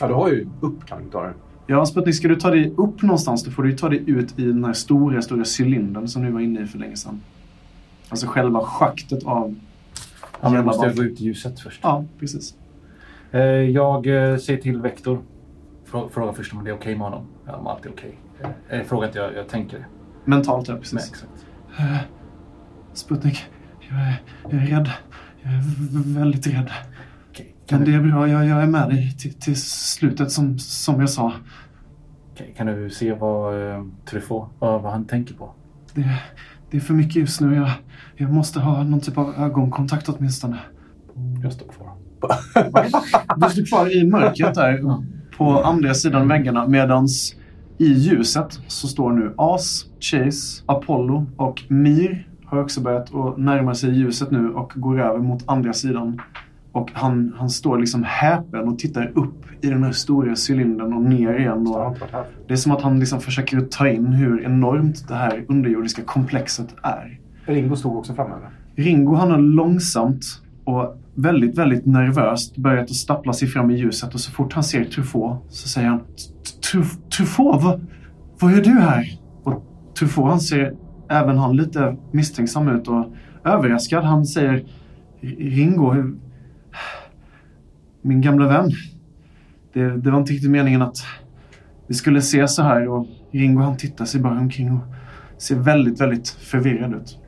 ja, 0.00 0.08
du 0.08 0.14
har 0.14 0.28
ju 0.28 0.48
upp 0.60 0.86
kan 0.86 1.04
du 1.04 1.10
ta 1.10 1.22
den. 1.22 1.34
Ja, 1.66 1.86
Sputnik, 1.86 2.14
ska 2.14 2.28
du 2.28 2.36
ta 2.36 2.50
dig 2.50 2.74
upp 2.76 3.02
någonstans 3.02 3.44
då 3.44 3.50
får 3.50 3.62
du 3.62 3.70
ju 3.70 3.76
ta 3.76 3.88
dig 3.88 4.02
ut 4.10 4.38
i 4.38 4.44
den 4.44 4.64
här 4.64 4.72
stora, 4.72 5.22
stora 5.22 5.44
cylindern 5.60 6.08
som 6.08 6.22
du 6.24 6.30
var 6.30 6.40
inne 6.40 6.60
i 6.60 6.66
för 6.66 6.78
länge 6.78 6.96
sedan. 6.96 7.20
Alltså 8.08 8.26
själva 8.26 8.60
schaktet 8.60 9.24
av... 9.24 9.54
Ja, 10.40 10.48
men 10.50 10.64
måste 10.64 10.86
jag 10.86 10.96
gå 10.96 11.02
ut 11.02 11.20
i 11.20 11.24
ljuset 11.24 11.60
först. 11.60 11.80
Ja, 11.82 12.04
precis. 12.18 12.54
Eh, 13.30 13.40
Jag 13.40 14.06
eh, 14.06 14.36
säger 14.36 14.60
till 14.62 14.80
Vektor. 14.80 15.18
Frå- 15.90 16.08
Frågar 16.08 16.32
först 16.32 16.52
om 16.52 16.64
det 16.64 16.70
är 16.70 16.74
okej 16.74 16.92
med 16.94 17.04
honom. 17.04 17.24
Ja, 17.46 17.56
om 17.56 17.66
allt 17.66 17.86
är 17.86 17.90
okej. 17.90 18.18
Eh, 18.68 18.82
Fråga 18.82 19.06
inte, 19.06 19.18
jag, 19.18 19.34
jag 19.34 19.48
tänker 19.48 19.78
det. 19.78 19.84
Mentalt, 20.24 20.68
ja, 20.68 20.76
precis. 20.76 21.10
exakt. 21.10 21.46
Sputnik, 22.92 23.44
jag 23.88 23.98
är, 23.98 24.22
jag 24.50 24.62
är 24.62 24.66
rädd. 24.66 24.90
Jag 25.42 25.52
är 25.52 26.14
väldigt 26.18 26.46
rädd. 26.46 26.70
Kan, 27.66 27.78
Men 27.80 27.90
det 27.90 27.96
är 27.96 28.00
bra, 28.00 28.28
jag, 28.28 28.46
jag 28.46 28.62
är 28.62 28.66
med 28.66 28.88
dig 28.88 29.16
till, 29.18 29.34
till 29.34 29.60
slutet 29.62 30.30
som, 30.32 30.58
som 30.58 31.00
jag 31.00 31.10
sa. 31.10 31.32
kan 32.56 32.66
du 32.66 32.90
se 32.90 33.12
vad 33.14 33.70
eh, 33.70 33.84
Truffaut, 34.10 34.48
vad, 34.58 34.82
vad 34.82 34.92
han 34.92 35.04
tänker 35.04 35.34
på? 35.34 35.50
Det, 35.94 36.08
det 36.70 36.76
är 36.76 36.80
för 36.80 36.94
mycket 36.94 37.16
just 37.16 37.40
nu. 37.40 37.54
Jag, 37.54 37.70
jag 38.16 38.32
måste 38.32 38.60
ha 38.60 38.82
någon 38.82 39.00
typ 39.00 39.18
av 39.18 39.34
ögonkontakt 39.38 40.08
åtminstone. 40.08 40.58
Jag 41.42 41.52
står 41.52 41.66
kvar. 41.68 41.92
Du 43.36 43.50
står 43.50 43.66
kvar 43.66 43.96
i 43.96 44.04
mörkret 44.10 44.54
där 44.54 44.78
Ja. 44.82 45.02
på 45.36 45.62
andra 45.62 45.94
sidan 45.94 46.28
väggarna 46.28 46.66
medans 46.68 47.34
i 47.78 47.86
ljuset 47.92 48.60
så 48.66 48.88
står 48.88 49.12
nu 49.12 49.34
As, 49.36 49.84
Chase, 50.00 50.62
Apollo 50.66 51.26
och 51.36 51.62
Mir 51.68 52.28
har 52.44 52.58
också 52.62 52.80
börjat 52.80 53.14
att 53.14 53.36
närma 53.38 53.74
sig 53.74 53.90
ljuset 53.98 54.30
nu 54.30 54.48
och 54.54 54.72
går 54.76 55.00
över 55.00 55.18
mot 55.18 55.42
andra 55.48 55.72
sidan. 55.72 56.20
Och 56.76 56.90
han, 56.94 57.32
han 57.38 57.50
står 57.50 57.78
liksom 57.78 58.04
häpen 58.04 58.68
och 58.68 58.78
tittar 58.78 59.12
upp 59.14 59.44
i 59.60 59.68
den 59.68 59.84
här 59.84 59.92
stora 59.92 60.34
cylindern 60.48 60.92
och 60.92 61.02
ner 61.02 61.38
igen. 61.38 61.66
Och 61.66 61.96
det 62.48 62.52
är 62.52 62.56
som 62.56 62.72
att 62.72 62.82
han 62.82 63.00
liksom 63.00 63.20
försöker 63.20 63.60
ta 63.60 63.88
in 63.88 64.06
hur 64.06 64.44
enormt 64.44 65.08
det 65.08 65.14
här 65.14 65.44
underjordiska 65.48 66.02
komplexet 66.02 66.74
är. 66.82 67.18
Ringo 67.46 67.76
stod 67.76 67.96
också 67.96 68.14
framme. 68.14 68.34
Ringo 68.76 69.14
han 69.14 69.30
har 69.30 69.38
långsamt 69.38 70.24
och 70.64 70.96
väldigt, 71.14 71.58
väldigt 71.58 71.86
nervöst 71.86 72.56
börjat 72.56 72.84
att 72.84 72.94
stappla 72.96 73.32
sig 73.32 73.48
fram 73.48 73.70
i 73.70 73.74
ljuset 73.76 74.14
och 74.14 74.20
så 74.20 74.30
fort 74.32 74.52
han 74.52 74.64
ser 74.64 74.84
Truffaut 74.84 75.38
så 75.48 75.68
säger 75.68 75.88
han 75.88 76.00
"Truf- 76.72 77.08
Truffaut, 77.16 77.62
vad, 77.62 77.80
vad 78.40 78.52
gör 78.52 78.62
du 78.62 78.70
här? 78.70 79.06
Och 79.42 79.64
Truffaut 79.98 80.28
han 80.30 80.40
ser 80.40 80.74
även 81.08 81.38
han 81.38 81.56
lite 81.56 81.96
misstänksam 82.12 82.68
ut 82.68 82.88
och 82.88 83.06
överraskad. 83.44 84.04
Han 84.04 84.26
säger 84.26 84.64
Ringo, 85.38 85.92
hur- 85.92 86.14
min 88.06 88.20
gamla 88.20 88.48
vän. 88.48 88.70
Det, 89.72 89.96
det 89.96 90.10
var 90.10 90.18
inte 90.18 90.32
riktigt 90.32 90.50
meningen 90.50 90.82
att 90.82 90.96
vi 91.86 91.94
skulle 91.94 92.22
se 92.22 92.48
så 92.48 92.62
här 92.62 92.88
och 92.88 93.06
Ringo 93.30 93.60
han 93.60 93.76
tittar 93.76 94.04
sig 94.04 94.20
bara 94.20 94.38
omkring 94.38 94.72
och 94.72 94.82
ser 95.38 95.56
väldigt, 95.56 96.00
väldigt 96.00 96.28
förvirrad 96.28 96.94
ut. 96.94 97.18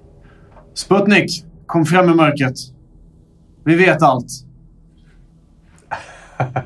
Sputnik, 0.75 1.45
kom 1.67 1.85
fram 1.85 2.11
i 2.11 2.15
mörkret. 2.15 2.55
Vi 3.65 3.77
vet 3.77 4.03
allt. 4.03 4.29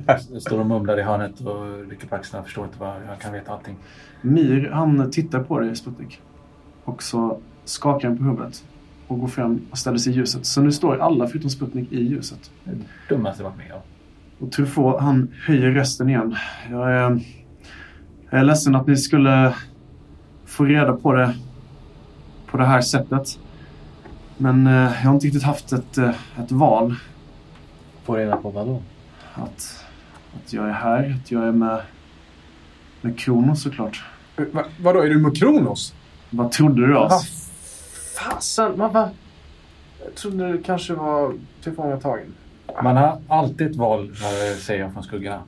Jag 0.32 0.42
står 0.42 0.60
och 0.60 0.66
mumlar 0.66 0.98
i 0.98 1.02
hörnet 1.02 1.40
och 1.40 1.90
rycker 1.90 2.06
på 2.06 2.14
axlarna. 2.14 2.40
Jag 2.40 2.44
förstår 2.44 2.64
inte 2.64 2.78
vad 2.78 2.94
jag 3.08 3.18
kan 3.20 3.32
veta 3.32 3.52
allting. 3.52 3.76
Mir, 4.20 4.70
han 4.72 5.10
tittar 5.10 5.42
på 5.42 5.60
dig, 5.60 5.76
Sputnik. 5.76 6.20
Och 6.84 7.02
så 7.02 7.40
skakar 7.64 8.08
han 8.08 8.18
på 8.18 8.24
huvudet 8.24 8.64
och 9.06 9.20
går 9.20 9.28
fram 9.28 9.66
och 9.70 9.78
ställer 9.78 9.98
sig 9.98 10.12
i 10.12 10.16
ljuset. 10.16 10.46
Så 10.46 10.62
nu 10.62 10.72
står 10.72 10.98
alla 10.98 11.26
förutom 11.26 11.50
Sputnik 11.50 11.92
i 11.92 12.02
ljuset. 12.02 12.50
Det 12.64 12.76
dummaste 13.08 13.42
jag 13.42 13.50
varit 13.50 13.58
med 13.58 13.72
om. 13.72 13.80
Och 14.42 14.52
Truffaut, 14.52 15.00
han 15.00 15.34
höjer 15.46 15.70
rösten 15.70 16.08
igen. 16.08 16.36
Jag 16.70 16.92
är, 16.92 17.20
jag 18.30 18.40
är 18.40 18.44
ledsen 18.44 18.74
att 18.74 18.86
ni 18.86 18.96
skulle 18.96 19.54
få 20.46 20.64
reda 20.64 20.92
på 20.92 21.12
det 21.12 21.34
på 22.46 22.56
det 22.56 22.64
här 22.64 22.80
sättet. 22.80 23.38
Men 24.36 24.66
eh, 24.66 24.72
jag 24.72 25.08
har 25.08 25.14
inte 25.14 25.26
riktigt 25.26 25.42
haft 25.42 25.72
ett, 25.72 25.98
eh, 25.98 26.14
ett 26.38 26.52
val. 26.52 26.94
Få 28.04 28.16
reda 28.16 28.36
på 28.36 28.50
vad 28.50 28.66
då? 28.66 28.82
Att, 29.34 29.84
att 30.34 30.52
jag 30.52 30.68
är 30.68 30.72
här, 30.72 31.18
att 31.22 31.30
jag 31.30 31.44
är 31.44 31.52
med, 31.52 31.80
med 33.00 33.18
Kronos 33.18 33.62
såklart. 33.62 34.04
Va, 34.52 34.64
vadå, 34.80 35.00
är 35.00 35.08
du 35.08 35.18
med 35.18 35.36
Kronos? 35.36 35.94
Vad 36.30 36.52
trodde 36.52 36.86
du 36.86 36.92
Vad 36.92 37.12
As? 37.12 37.50
fasen? 38.18 38.72
Vad, 38.76 38.92
vad? 38.92 39.08
Jag 40.04 40.14
trodde 40.14 40.52
det 40.52 40.58
kanske 40.58 40.94
var 40.94 41.34
tillfångatagen. 41.62 42.34
Man 42.82 42.96
har 42.96 43.18
alltid 43.28 43.70
ett 43.70 43.76
val, 43.76 44.02
eh, 44.02 44.56
säger 44.58 44.82
jag 44.82 44.92
från 44.92 45.02
skuggorna. 45.02 45.40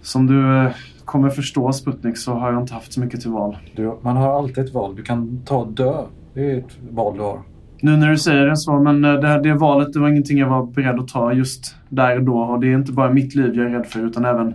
Som 0.00 0.26
du 0.26 0.64
eh, 0.64 0.72
kommer 1.04 1.30
förstå 1.30 1.72
Sputnik 1.72 2.18
så 2.18 2.34
har 2.34 2.52
jag 2.52 2.62
inte 2.62 2.74
haft 2.74 2.92
så 2.92 3.00
mycket 3.00 3.20
till 3.20 3.30
val. 3.30 3.58
Du, 3.76 3.96
man 4.02 4.16
har 4.16 4.38
alltid 4.38 4.64
ett 4.64 4.74
val. 4.74 4.96
Du 4.96 5.02
kan 5.02 5.42
ta 5.46 5.56
och 5.56 5.72
dö. 5.72 6.02
Det 6.34 6.52
är 6.52 6.58
ett 6.58 6.78
val 6.90 7.16
du 7.16 7.22
har. 7.22 7.42
Nu 7.80 7.96
när 7.96 8.10
du 8.10 8.18
säger 8.18 8.46
det 8.46 8.56
så, 8.56 8.78
men 8.78 9.04
eh, 9.04 9.12
det, 9.12 9.42
det 9.42 9.54
valet 9.54 9.92
det 9.92 10.00
var 10.00 10.08
ingenting 10.08 10.38
jag 10.38 10.48
var 10.48 10.66
beredd 10.66 11.00
att 11.00 11.08
ta 11.08 11.32
just 11.32 11.76
där 11.88 12.16
och 12.16 12.24
då. 12.24 12.38
Och 12.38 12.60
det 12.60 12.66
är 12.66 12.74
inte 12.74 12.92
bara 12.92 13.12
mitt 13.12 13.34
liv 13.34 13.54
jag 13.54 13.66
är 13.66 13.70
rädd 13.70 13.86
för 13.86 14.06
utan 14.06 14.24
även 14.24 14.54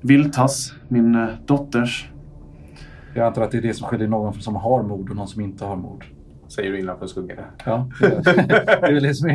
Viltas, 0.00 0.74
min 0.88 1.26
dotters. 1.46 2.08
Jag 3.14 3.26
antar 3.26 3.42
att 3.42 3.50
det 3.50 3.58
är 3.58 3.62
det 3.62 3.74
som 3.74 3.86
skiljer 3.86 4.08
någon 4.08 4.34
som 4.34 4.56
har 4.56 4.82
mod 4.82 5.10
och 5.10 5.16
någon 5.16 5.28
som 5.28 5.40
inte 5.40 5.64
har 5.64 5.76
mod. 5.76 6.04
Säger 6.54 6.72
du 6.72 6.78
innanför 6.78 7.06
skuggorna. 7.06 7.42
Ja, 7.64 7.88
det 8.00 8.06
är 8.06 8.92
väl 8.92 9.02
det 9.02 9.14
som 9.14 9.30
är 9.30 9.34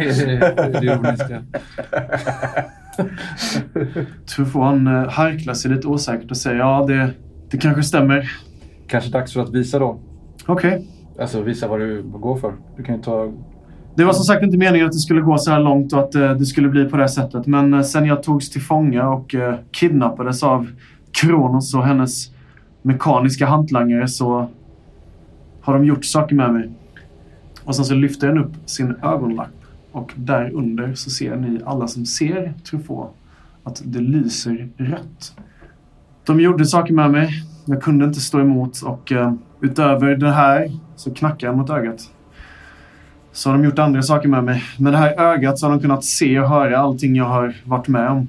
det 0.71 0.85
ironiska. 0.85 1.43
Han 4.53 4.87
eh, 4.87 5.09
harklar 5.09 5.53
sig 5.53 5.71
lite 5.71 5.87
osäkert 5.87 6.31
och 6.31 6.37
säger 6.37 6.57
ja, 6.57 6.85
det, 6.87 7.11
det 7.49 7.57
kanske 7.57 7.83
stämmer. 7.83 8.31
Kanske 8.87 9.09
dags 9.09 9.33
för 9.33 9.41
att 9.41 9.53
visa 9.53 9.79
då. 9.79 9.99
Okej. 10.45 10.87
Alltså 11.19 11.41
visa 11.41 11.67
vad 11.67 11.79
du 11.79 12.03
går 12.03 12.37
för. 12.37 12.53
Du 12.77 12.83
kan 12.83 12.95
ju 12.95 13.01
ta... 13.01 13.31
Det 13.95 14.03
var 14.03 14.13
som 14.13 14.23
sagt 14.23 14.43
inte 14.43 14.57
meningen 14.57 14.87
att 14.87 14.93
det 14.93 14.99
skulle 14.99 15.21
gå 15.21 15.37
så 15.37 15.51
här 15.51 15.59
långt 15.59 15.93
och 15.93 15.99
att 15.99 16.15
eh, 16.15 16.31
det 16.31 16.45
skulle 16.45 16.69
bli 16.69 16.85
på 16.85 16.97
det 16.97 17.03
här 17.03 17.07
sättet. 17.07 17.45
Men 17.45 17.73
eh, 17.73 17.81
sen 17.81 18.05
jag 18.05 18.23
togs 18.23 18.49
till 18.49 18.61
fånga 18.61 19.09
och 19.09 19.35
kidnappades 19.71 20.43
av 20.43 20.67
Kronos 21.11 21.75
och 21.75 21.85
hennes 21.85 22.31
mekaniska 22.81 23.45
hantlangare 23.45 24.07
så 24.07 24.49
har 25.61 25.73
de 25.73 25.85
gjort 25.85 26.05
saker 26.05 26.35
med 26.35 26.53
mig. 26.53 26.71
Och 27.65 27.75
sen 27.75 27.85
så 27.85 27.95
lyfter 27.95 28.27
den 28.27 28.37
upp 28.37 28.53
sin 28.65 28.95
ögonlapp 29.03 29.49
och 29.91 30.13
där 30.15 30.51
under 30.53 30.93
så 30.93 31.09
ser 31.09 31.35
ni 31.35 31.59
alla 31.65 31.87
som 31.87 32.05
ser 32.05 32.53
Truffaut 32.69 33.09
att 33.63 33.81
det 33.85 33.99
lyser 33.99 34.69
rött. 34.77 35.35
De 36.25 36.39
gjorde 36.39 36.65
saker 36.65 36.93
med 36.93 37.11
mig. 37.11 37.29
Jag 37.65 37.81
kunde 37.81 38.05
inte 38.05 38.19
stå 38.19 38.39
emot 38.39 38.81
och 38.81 39.11
eh, 39.11 39.33
utöver 39.61 40.15
det 40.15 40.31
här 40.31 40.71
så 40.95 41.13
knackar 41.13 41.47
jag 41.47 41.57
mot 41.57 41.69
ögat. 41.69 42.11
Så 43.31 43.49
har 43.49 43.57
de 43.57 43.65
gjort 43.65 43.79
andra 43.79 44.01
saker 44.01 44.29
med 44.29 44.43
mig. 44.43 44.63
Med 44.79 44.93
det 44.93 44.97
här 44.97 45.19
ögat 45.19 45.59
så 45.59 45.65
har 45.65 45.71
de 45.71 45.81
kunnat 45.81 46.03
se 46.03 46.39
och 46.39 46.49
höra 46.49 46.77
allting 46.77 47.15
jag 47.15 47.25
har 47.25 47.55
varit 47.63 47.87
med 47.87 48.09
om 48.09 48.27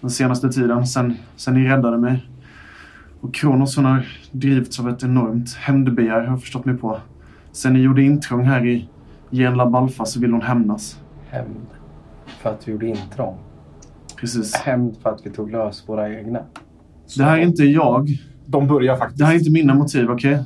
den 0.00 0.10
senaste 0.10 0.52
tiden 0.52 0.86
sen, 0.86 1.16
sen 1.36 1.54
ni 1.54 1.68
räddade 1.68 1.98
mig. 1.98 2.26
Och 3.20 3.34
Kronos 3.34 3.76
hon 3.76 3.84
har 3.84 4.06
drivits 4.30 4.80
av 4.80 4.88
ett 4.88 5.02
enormt 5.02 5.54
hämndbegär 5.54 6.20
har 6.20 6.26
jag 6.26 6.40
förstått 6.40 6.64
mig 6.64 6.76
på. 6.76 7.00
Sen 7.54 7.72
ni 7.72 7.80
gjorde 7.80 8.02
intrång 8.02 8.44
här 8.44 8.66
i 8.66 8.88
Gen 9.30 9.54
Labalfa 9.54 10.04
så 10.04 10.20
vill 10.20 10.32
hon 10.32 10.42
hämnas. 10.42 11.00
Hämnd 11.30 11.66
för 12.42 12.50
att 12.50 12.68
vi 12.68 12.72
gjorde 12.72 12.86
intrång. 12.86 13.38
Precis. 14.20 14.54
Hämnd 14.54 14.96
för 15.02 15.10
att 15.10 15.20
vi 15.26 15.30
tog 15.30 15.50
lös 15.50 15.88
våra 15.88 16.18
egna. 16.18 16.40
Det 17.16 17.22
här 17.24 17.38
är 17.38 17.42
inte 17.42 17.64
jag. 17.64 18.08
De 18.46 18.66
börjar 18.66 18.96
faktiskt. 18.96 19.18
Det 19.18 19.24
här 19.24 19.34
är 19.34 19.38
inte 19.38 19.50
mina 19.50 19.74
motiv, 19.74 20.10
okej? 20.10 20.38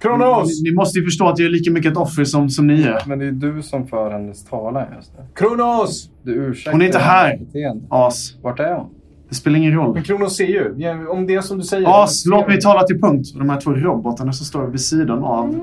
Kronos! 0.00 0.62
Ni, 0.62 0.70
ni 0.70 0.76
måste 0.76 0.98
ju 0.98 1.04
förstå 1.04 1.28
att 1.28 1.38
jag 1.38 1.46
är 1.46 1.50
lika 1.50 1.70
mycket 1.70 1.92
ett 1.92 1.98
offer 1.98 2.24
som, 2.24 2.50
som 2.50 2.66
ni 2.66 2.82
är. 2.82 3.02
Men 3.06 3.18
det 3.18 3.26
är 3.26 3.32
du 3.32 3.62
som 3.62 3.86
för 3.86 4.10
hennes 4.10 4.44
talan 4.44 4.86
just 4.96 5.12
nu. 5.18 5.24
Kronos! 5.34 6.10
Du 6.22 6.32
ursäktar 6.34 6.72
Hon 6.72 6.82
är 6.82 6.86
inte 6.86 6.98
här. 6.98 7.40
As. 7.90 8.36
Vart 8.42 8.60
är 8.60 8.74
hon? 8.74 8.86
Det 9.28 9.34
spelar 9.34 9.58
ingen 9.58 9.72
roll. 9.72 9.94
Men 9.94 10.02
Kronos 10.02 10.36
ser 10.36 10.46
ju. 10.46 11.06
Om 11.08 11.26
det 11.26 11.34
är 11.34 11.40
som 11.40 11.58
du 11.58 11.64
säger. 11.64 12.02
As, 12.02 12.26
låt 12.26 12.48
mig 12.48 12.60
tala 12.60 12.82
till 12.82 13.00
punkt. 13.00 13.28
De 13.38 13.50
här 13.50 13.60
två 13.60 13.70
robotarna 13.70 14.32
som 14.32 14.46
står 14.46 14.66
vid 14.66 14.80
sidan 14.80 15.24
av 15.24 15.60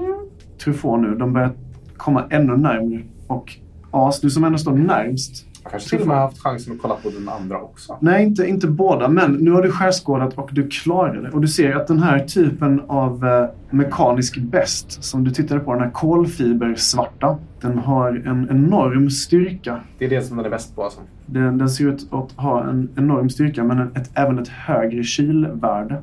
Truffaut 0.64 1.02
nu, 1.02 1.16
de 1.16 1.34
börjar 1.34 1.52
komma 1.98 2.24
ännu 2.30 2.58
närmare. 2.58 3.02
Och 3.28 3.58
As, 3.92 4.22
du 4.22 4.30
som 4.30 4.44
ändå 4.44 4.58
står 4.58 4.72
närmst. 4.72 5.46
Jag 5.64 5.72
kanske 5.72 5.90
till 5.90 6.02
och 6.02 6.08
med 6.08 6.18
haft 6.18 6.40
chansen 6.40 6.74
att 6.74 6.82
kolla 6.82 6.96
på 6.96 7.10
den 7.10 7.30
andra 7.30 7.62
också. 7.62 7.98
Nej, 8.02 8.24
inte, 8.24 8.48
inte 8.48 8.68
båda, 8.68 9.08
men 9.08 9.32
nu 9.32 9.52
har 9.52 9.62
du 9.62 9.72
skärskådat 9.72 10.34
och 10.34 10.50
du 10.52 10.68
klarar 10.68 11.22
det. 11.22 11.30
Och 11.30 11.42
du 11.42 11.48
ser 11.48 11.76
att 11.76 11.88
den 11.88 12.00
här 12.00 12.20
typen 12.20 12.82
av 12.88 13.28
eh, 13.28 13.50
mekanisk 13.70 14.38
bäst 14.38 15.04
som 15.04 15.24
du 15.24 15.32
tittade 15.32 15.60
på, 15.60 15.74
den 15.74 15.82
här 15.82 15.90
kolfibersvarta, 15.90 17.38
den 17.62 17.78
har 17.78 18.10
en 18.26 18.48
enorm 18.50 19.10
styrka. 19.10 19.80
Det 19.98 20.06
är 20.06 20.10
det 20.10 20.22
som 20.22 20.38
den 20.38 20.46
är 20.46 20.50
bäst 20.50 20.76
på 20.76 20.84
alltså. 20.84 21.00
Den, 21.26 21.58
den 21.58 21.70
ser 21.70 21.88
ut 21.88 22.08
att 22.12 22.32
ha 22.32 22.70
en 22.70 22.90
enorm 22.96 23.30
styrka, 23.30 23.64
men 23.64 23.80
en, 23.80 23.92
ett, 23.96 24.12
även 24.14 24.40
ett 24.40 24.48
högre 24.48 25.04
kylvärde. 25.04 26.02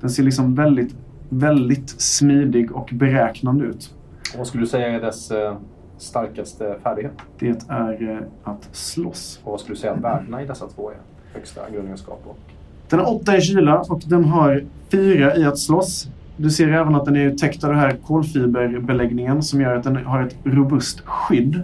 Den 0.00 0.10
ser 0.10 0.22
liksom 0.22 0.54
väldigt, 0.54 0.94
väldigt 1.30 1.90
smidig 2.00 2.72
och 2.72 2.90
beräknande 2.92 3.64
ut. 3.64 3.94
Vad 4.36 4.46
skulle 4.46 4.62
du 4.62 4.66
säga 4.66 4.88
är 4.88 5.00
dess 5.00 5.30
eh, 5.30 5.56
starkaste 5.98 6.76
färdighet? 6.82 7.12
Det 7.38 7.64
är 7.68 8.10
eh, 8.10 8.50
att 8.52 8.68
slåss. 8.72 9.40
Och 9.44 9.50
vad 9.50 9.60
skulle 9.60 9.74
du 9.74 9.80
säga 9.80 9.92
att 9.92 10.00
värdena 10.00 10.42
i 10.42 10.46
dessa 10.46 10.66
två 10.66 10.90
är? 10.90 10.96
Högsta 11.34 11.60
grundegenskap 11.72 12.22
och... 12.26 12.38
Den 12.88 13.00
har 13.00 13.16
åtta 13.16 13.36
i 13.36 13.40
kyla 13.40 13.80
och 13.80 14.02
den 14.06 14.24
har 14.24 14.64
fyra 14.90 15.36
i 15.36 15.44
att 15.44 15.58
slåss. 15.58 16.08
Du 16.36 16.50
ser 16.50 16.68
även 16.68 16.94
att 16.94 17.04
den 17.04 17.16
är 17.16 17.30
täckt 17.30 17.64
av 17.64 17.70
den 17.70 17.78
här 17.78 17.96
kolfiberbeläggningen 18.06 19.42
som 19.42 19.60
gör 19.60 19.76
att 19.76 19.84
den 19.84 19.96
har 19.96 20.22
ett 20.22 20.36
robust 20.44 21.00
skydd. 21.00 21.62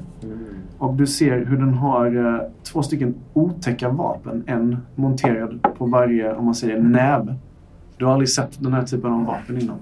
Och 0.79 0.95
du 0.95 1.07
ser 1.07 1.45
hur 1.45 1.57
den 1.57 1.75
har 1.75 2.17
eh, 2.17 2.41
två 2.63 2.83
stycken 2.83 3.15
otäcka 3.33 3.89
vapen. 3.89 4.45
En 4.47 4.79
monterad 4.95 5.67
på 5.79 5.87
varje, 5.87 6.35
om 6.35 6.45
man 6.45 6.55
säger, 6.55 6.81
näve. 6.81 7.35
Du 7.97 8.05
har 8.05 8.13
aldrig 8.13 8.29
sett 8.29 8.63
den 8.63 8.73
här 8.73 8.83
typen 8.83 9.13
av 9.13 9.25
vapen 9.25 9.61
innan. 9.61 9.79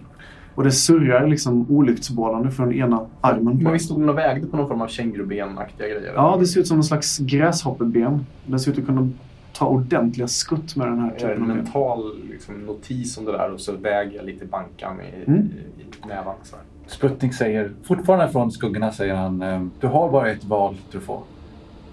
Och 0.55 0.65
det 0.65 0.71
surrar 0.73 1.27
liksom 1.27 1.67
olycksbådande 1.71 2.51
från 2.51 2.73
ena 2.73 3.07
armen 3.21 3.63
Men 3.63 3.73
visst 3.73 3.85
stod 3.85 4.01
den 4.01 4.09
och 4.09 4.19
vägde 4.19 4.47
på 4.47 4.57
någon 4.57 4.69
form 4.69 4.81
av 4.83 4.89
kängurubenaktiga 4.89 5.89
grejer? 5.89 6.13
Ja, 6.15 6.37
det 6.41 6.47
ser 6.47 6.61
ut 6.61 6.67
som 6.67 6.77
en 6.77 6.85
slags 6.85 7.19
gräshoppeben. 7.19 8.27
Den 8.47 8.61
ser 8.61 8.73
ut 8.73 8.79
att 8.79 8.87
kunna 8.87 9.09
ta 9.53 9.67
ordentliga 9.67 10.29
skutt 10.29 10.77
med 10.77 10.87
den 10.89 10.99
här 10.99 11.11
typen 11.11 11.31
en 11.31 11.43
av 11.43 11.49
ben. 11.49 11.57
mental 11.57 12.19
liksom, 12.31 12.55
notis 12.55 13.19
om 13.19 13.25
det 13.25 13.33
där 13.33 13.51
och 13.53 13.61
så 13.61 13.73
väger 13.73 14.17
jag 14.17 14.25
lite 14.27 14.47
bankan 14.47 14.97
i, 15.01 15.25
Mm. 15.31 15.41
i, 15.41 15.83
i 15.83 16.09
nävan. 16.09 16.35
Så 16.43 16.57
här. 16.57 16.65
Sputnik 16.87 17.35
säger, 17.35 17.73
fortfarande 17.83 18.33
från 18.33 18.53
skuggorna 18.53 18.93
säger 18.93 19.15
han, 19.15 19.43
eh, 19.43 19.63
du 19.81 19.87
har 19.87 20.11
bara 20.11 20.31
ett 20.31 20.45
val 20.45 20.77
Truffaut. 20.93 21.25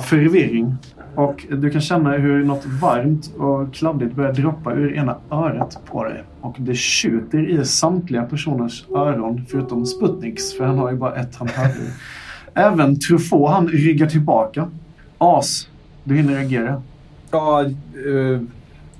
förvirring. 0.00 0.76
Och 1.14 1.46
du 1.50 1.70
kan 1.70 1.80
känna 1.80 2.10
hur 2.10 2.44
något 2.44 2.66
varmt 2.66 3.30
och 3.36 3.74
kladdigt 3.74 4.14
börjar 4.14 4.32
droppa 4.32 4.72
ur 4.72 4.94
ena 4.94 5.16
örat 5.30 5.78
på 5.86 6.04
dig. 6.04 6.24
Och 6.40 6.56
det 6.58 6.74
tjuter 6.74 7.48
i 7.50 7.64
samtliga 7.64 8.22
personers 8.22 8.84
öron 8.90 9.46
förutom 9.48 9.86
Sputniks, 9.86 10.56
för 10.56 10.64
han 10.64 10.78
har 10.78 10.90
ju 10.90 10.96
bara 10.96 11.14
ett 11.14 11.36
han 11.36 11.48
hör 11.48 11.68
i. 11.68 11.90
Även 12.54 13.00
Truffaut, 13.00 13.50
han 13.50 13.68
ryggar 13.68 14.06
tillbaka. 14.06 14.70
As, 15.18 15.68
du 16.04 16.16
hinner 16.16 16.34
reagera. 16.34 16.82
Ja, 17.30 17.64
eh, 17.64 18.40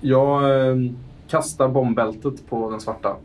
jag 0.01 0.61
eh, 0.69 0.77
kastar 1.33 1.69
bombbältet 1.69 2.47
på 2.51 2.71
den 2.71 2.81
svarta. 2.81 3.17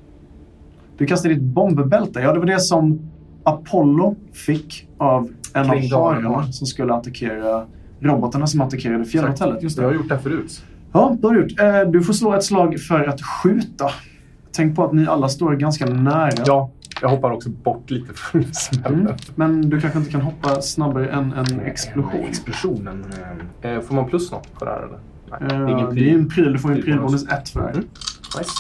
Du 0.98 1.06
kastar 1.06 1.30
ditt 1.30 1.41
bombbälte. 1.41 2.20
Ja, 2.20 2.34
det 2.34 2.39
var 2.39 2.46
det 2.46 2.60
som 2.60 3.00
Apollo 3.43 4.15
fick 4.34 4.88
av 4.98 5.30
en 5.54 5.70
Kring 5.70 5.93
av 5.93 6.04
hararna 6.13 6.52
som 6.52 6.67
skulle 6.67 6.93
attackera 6.93 7.65
robotarna 8.00 8.48
som 8.48 8.62
attackerade 8.62 9.06
fjällhotellet. 9.06 9.63
Just 9.63 9.78
Jag 9.78 9.84
har 9.86 9.91
det. 9.91 9.98
gjort 9.98 10.10
det 10.10 10.15
här 10.15 10.22
förut. 10.22 10.63
Ja, 10.93 11.15
det 11.22 11.28
har 11.28 11.34
du 11.34 11.41
gjort. 11.41 11.60
Eh, 11.60 11.82
Du 11.91 12.02
får 12.04 12.13
slå 12.13 12.34
ett 12.34 12.43
slag 12.43 12.80
för 12.80 13.04
att 13.08 13.22
skjuta. 13.22 13.89
Tänk 14.52 14.76
på 14.76 14.84
att 14.86 14.93
ni 14.93 15.08
alla 15.08 15.30
står 15.30 15.54
ganska 15.56 15.86
nära. 15.86 16.32
Ja, 16.46 16.70
jag 17.02 17.10
hoppar 17.10 17.32
också 17.32 17.50
bort 17.50 17.89
lite 17.89 18.13
från 18.13 18.43
smällen. 18.54 19.00
Mm. 19.02 19.13
Men 19.36 19.70
du 19.70 19.82
kanske 19.82 20.00
inte 20.00 20.12
kan 20.12 20.22
hoppa 20.22 20.62
snabbare 20.62 21.10
än 21.10 21.34
en 21.34 21.60
explosion. 21.60 22.26
Explosionen. 22.30 23.06
eh, 23.62 23.80
Får 23.80 23.96
man 23.96 24.06
plus 24.06 24.32
något 24.32 24.48
för 24.60 24.65
det 24.65 24.72
här 24.72 24.80
eller? 24.84 25.00
Nej, 25.32 25.86
det 25.96 26.10
är 26.10 26.13
en 26.13 26.30
pryl. 26.30 26.54
Du 26.54 26.60
får 26.60 26.72
en 26.72 26.82
Prylbonus. 26.82 27.24
prylbonus 27.26 27.42
1 27.44 27.50
för 27.50 27.60
det 27.60 27.66
här. 27.66 27.74
Mm. 27.74 27.88
Nice. 28.38 28.52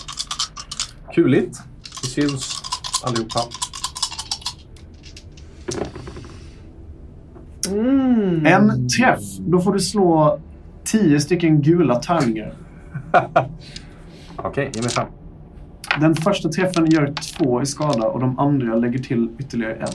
Kuligt. 1.13 1.59
Vi 2.01 2.07
syns 2.07 2.61
allihopa. 3.03 3.39
Mm. 7.69 8.45
En 8.45 8.89
träff. 8.89 9.21
Då 9.39 9.59
får 9.61 9.73
du 9.73 9.79
slå 9.79 10.39
10 10.83 11.19
stycken 11.19 11.61
gula 11.61 11.95
tärningar. 11.95 12.53
Okej, 14.35 14.71
ge 14.73 14.81
mig 14.81 14.89
fem. 14.89 15.07
Den 15.99 16.15
första 16.15 16.49
träffen 16.49 16.85
gör 16.91 17.13
två 17.13 17.61
i 17.61 17.65
skada 17.65 18.07
och 18.07 18.19
de 18.19 18.39
andra 18.39 18.75
lägger 18.75 18.99
till 18.99 19.29
ytterligare 19.39 19.73
en. 19.75 19.87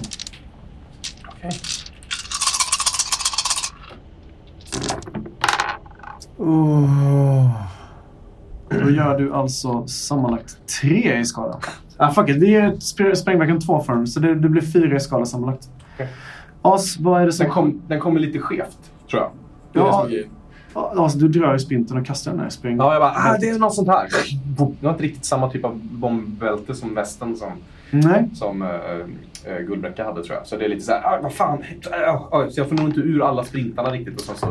Okej. 1.28 1.50
Då 8.80 8.90
gör 8.90 9.18
du 9.18 9.34
alltså 9.34 9.86
sammanlagt 9.86 10.56
tre 10.80 11.18
i 11.18 11.24
skada. 11.24 11.58
Ah, 11.96 12.10
fuck 12.10 12.28
it. 12.28 12.40
Det 12.40 12.54
är 12.54 12.70
sp- 12.70 13.14
sprängverkan 13.14 13.60
två 13.60 13.80
för 13.80 13.92
den, 13.92 14.06
så 14.06 14.20
det, 14.20 14.34
det 14.34 14.48
blir 14.48 14.62
fyra 14.62 14.96
i 14.96 15.00
skada 15.00 15.24
sammanlagt. 15.24 15.68
As, 16.62 16.96
vad 17.00 17.22
är 17.22 17.26
det 17.26 17.32
som... 17.32 17.44
Den, 17.44 17.52
kom, 17.52 17.82
den 17.88 18.00
kommer 18.00 18.20
lite 18.20 18.38
skevt, 18.38 18.78
tror 19.10 19.22
jag. 19.22 19.30
Det 19.72 19.78
är 19.78 19.82
Ja. 19.84 20.06
det. 20.10 20.24
As, 21.02 21.14
du 21.14 21.28
drar 21.28 21.54
i 21.54 21.58
spinten 21.58 21.98
och 21.98 22.06
kastar 22.06 22.30
den 22.30 22.40
här 22.40 22.48
spräng... 22.48 22.76
Ja, 22.76 22.92
jag 22.92 23.02
bara, 23.02 23.10
ah, 23.16 23.36
det 23.40 23.48
är 23.48 23.58
något 23.58 23.74
sånt 23.74 23.88
här. 23.88 24.08
Det 24.56 24.76
var 24.80 24.90
inte 24.90 25.02
riktigt 25.02 25.24
samma 25.24 25.50
typ 25.50 25.64
av 25.64 25.80
bombbälte 25.82 26.74
som 26.74 26.94
västen 26.94 27.36
som, 27.36 27.52
Nej. 27.90 28.30
som 28.34 28.62
uh, 28.62 28.68
uh, 28.68 29.66
Gullbräcka 29.66 30.04
hade 30.04 30.24
tror 30.24 30.36
jag. 30.36 30.46
Så 30.46 30.56
det 30.56 30.64
är 30.64 30.68
lite 30.68 30.82
så 30.84 30.92
här, 30.92 31.02
ah, 31.04 31.20
vad 31.22 31.32
fan. 31.32 31.58
Ah. 32.06 32.48
Så 32.50 32.60
jag 32.60 32.68
får 32.68 32.76
nog 32.76 32.86
inte 32.88 33.00
ur 33.00 33.28
alla 33.28 33.44
sprintarna 33.44 33.90
riktigt 33.90 34.14
och 34.14 34.20
sen 34.20 34.36
så 34.36 34.46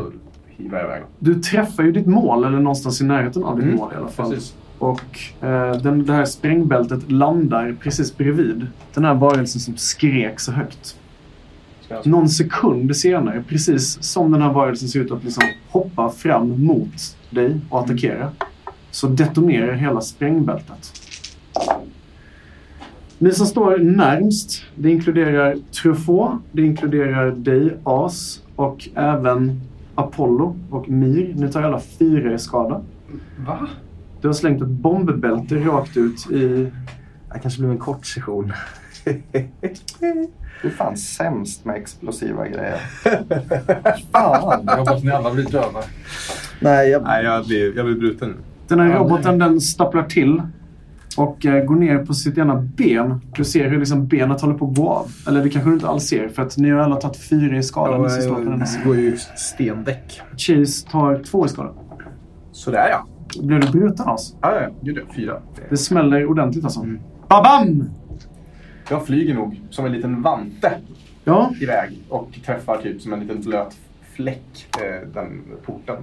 hivar 0.56 0.78
jag 0.78 0.86
iväg. 0.86 1.02
Du 1.18 1.34
träffar 1.34 1.82
ju 1.82 1.92
ditt 1.92 2.06
mål, 2.06 2.44
eller 2.44 2.58
någonstans 2.58 3.00
i 3.00 3.04
närheten 3.04 3.44
av 3.44 3.56
ditt 3.56 3.64
Mm, 3.64 3.76
mål 3.76 3.92
i 3.92 3.96
alla 3.96 4.08
fall. 4.08 4.30
Precis. 4.30 4.56
Och 4.78 5.44
eh, 5.48 5.76
den, 5.76 6.06
det 6.06 6.12
här 6.12 6.24
sprängbältet 6.24 7.10
landar 7.10 7.76
precis 7.80 8.16
bredvid 8.16 8.66
den 8.94 9.04
här 9.04 9.14
varelsen 9.14 9.60
som 9.60 9.76
skrek 9.76 10.40
så 10.40 10.52
högt. 10.52 10.98
Jag... 11.88 12.06
Någon 12.06 12.28
sekund 12.28 12.96
senare, 12.96 13.44
precis 13.48 14.02
som 14.02 14.32
den 14.32 14.42
här 14.42 14.52
varelsen 14.52 14.88
ser 14.88 15.00
ut 15.00 15.10
att 15.10 15.24
liksom 15.24 15.44
hoppa 15.70 16.10
fram 16.10 16.64
mot 16.64 17.16
dig 17.30 17.60
och 17.70 17.80
attackera, 17.80 18.30
så 18.90 19.06
detonerar 19.06 19.72
hela 19.72 20.00
sprängbältet. 20.00 20.92
Ni 23.18 23.32
som 23.32 23.46
står 23.46 23.78
närmst, 23.78 24.62
det 24.74 24.90
inkluderar 24.90 25.56
Truffaut, 25.82 26.32
det 26.52 26.62
inkluderar 26.62 27.30
dig, 27.30 27.76
As, 27.84 28.42
och 28.56 28.88
även 28.94 29.60
Apollo 30.02 30.56
och 30.70 30.88
Mir. 30.88 31.34
Ni 31.34 31.52
tar 31.52 31.62
alla 31.62 31.80
fyra 31.80 32.34
i 32.34 32.38
skada. 32.38 32.80
Va? 33.46 33.68
Du 34.20 34.28
har 34.28 34.32
slängt 34.32 34.62
ett 34.62 34.68
bombbälte 34.68 35.56
rakt 35.56 35.96
ut 35.96 36.30
i... 36.30 36.70
Det 37.32 37.38
kanske 37.42 37.60
blev 37.60 37.70
en 37.70 37.78
kort 37.78 38.06
session. 38.06 38.52
Du 40.62 40.68
är 40.68 40.70
fan 40.70 40.96
sämst 40.96 41.64
med 41.64 41.76
explosiva 41.76 42.48
grejer. 42.48 42.80
Fan! 44.12 44.64
Jag 44.66 44.76
hoppas 44.76 45.02
ni 45.02 45.10
alla 45.10 45.30
blir 45.30 45.44
döva. 45.44 45.80
Nej, 46.60 46.90
jag... 46.90 47.02
Nej, 47.02 47.24
jag 47.24 47.46
blir, 47.46 47.76
jag 47.76 47.86
blir 47.86 47.96
bruten. 47.96 48.34
Den 48.68 48.80
här 48.80 48.98
roboten 48.98 49.38
den 49.38 49.60
stapplar 49.60 50.02
till 50.02 50.42
och 51.18 51.46
eh, 51.46 51.64
går 51.64 51.74
ner 51.76 51.98
på 51.98 52.14
sitt 52.14 52.38
ena 52.38 52.56
ben. 52.56 53.20
Du 53.36 53.44
ser 53.44 53.68
hur 53.68 53.78
liksom 53.78 54.06
benet 54.06 54.40
håller 54.40 54.54
på 54.54 54.66
att 54.66 54.76
gå 54.76 54.88
av. 54.88 55.10
Eller 55.28 55.42
det 55.42 55.50
kanske 55.50 55.70
du 55.70 55.74
inte 55.74 55.88
alls 55.88 56.04
ser 56.04 56.28
för 56.28 56.42
att 56.42 56.56
ni 56.56 56.70
har 56.70 56.78
alla 56.78 56.96
tagit 56.96 57.16
fyra 57.16 57.56
i 57.56 57.62
skada. 57.62 57.98
ni 57.98 58.10
som 58.10 58.22
står 58.22 58.34
på 58.34 58.40
den 58.40 58.60
här 58.60 58.78
det 58.78 58.84
går 58.84 58.96
ju 58.96 59.16
stendäck. 59.36 60.20
Chase 60.36 60.88
tar 60.90 61.22
två 61.24 61.46
i 61.46 61.48
skada. 61.48 61.70
Sådär 62.52 62.88
ja. 62.90 63.06
Blev 63.42 63.60
du 63.60 63.70
bruten 63.70 64.08
alltså? 64.08 64.36
Ja, 64.40 64.60
ja, 64.62 64.68
gud 64.80 64.98
ja. 64.98 65.14
Fyra. 65.16 65.40
Det 65.70 65.76
smäller 65.76 66.26
ordentligt 66.26 66.64
alltså. 66.64 66.80
Mm. 66.80 67.00
Babam! 67.28 67.90
Jag 68.90 69.06
flyger 69.06 69.34
nog 69.34 69.60
som 69.70 69.86
en 69.86 69.92
liten 69.92 70.22
vante 70.22 70.72
Ja, 71.24 71.52
iväg 71.60 71.98
och 72.08 72.28
träffar 72.46 72.76
typ 72.76 73.00
som 73.02 73.12
en 73.12 73.20
liten 73.20 73.40
blöt 73.40 73.76
fläck 74.14 74.66
eh, 74.80 75.08
den 75.14 75.42
porten 75.66 75.96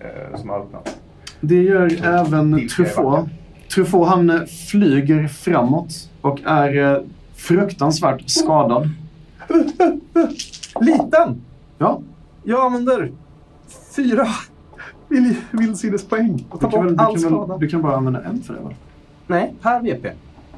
eh, 0.00 0.38
som 0.40 0.48
har 0.48 0.58
öppnat. 0.60 1.00
det 1.40 1.62
gör 1.62 2.04
även 2.04 2.68
Truffaut. 2.68 3.28
Truffaut 3.74 4.08
han 4.08 4.30
eh, 4.30 4.40
flyger 4.70 5.28
framåt 5.28 6.10
och 6.20 6.40
är 6.44 6.92
eh, 6.94 7.00
fruktansvärt 7.36 8.30
skadad. 8.30 8.88
Liten! 10.80 11.42
Ja, 11.78 12.00
Jag 12.44 12.66
använder 12.66 13.12
fyra 13.96 14.26
vill, 15.08 15.34
vildsinnespoäng 15.50 16.44
och 16.50 16.60
ta 16.60 16.66
Du 16.66 16.72
kan, 16.76 16.84
väl, 16.86 16.94
bort 16.94 16.98
du, 16.98 17.04
all 17.04 17.12
kan 17.12 17.20
skada. 17.20 17.46
väl, 17.46 17.60
du 17.60 17.68
kan 17.68 17.82
bara 17.82 17.96
använda 17.96 18.22
en 18.22 18.42
för 18.42 18.54
det 18.54 18.60
va? 18.60 18.70
Nej, 19.26 19.54
per 19.62 19.80
VP. 19.82 20.10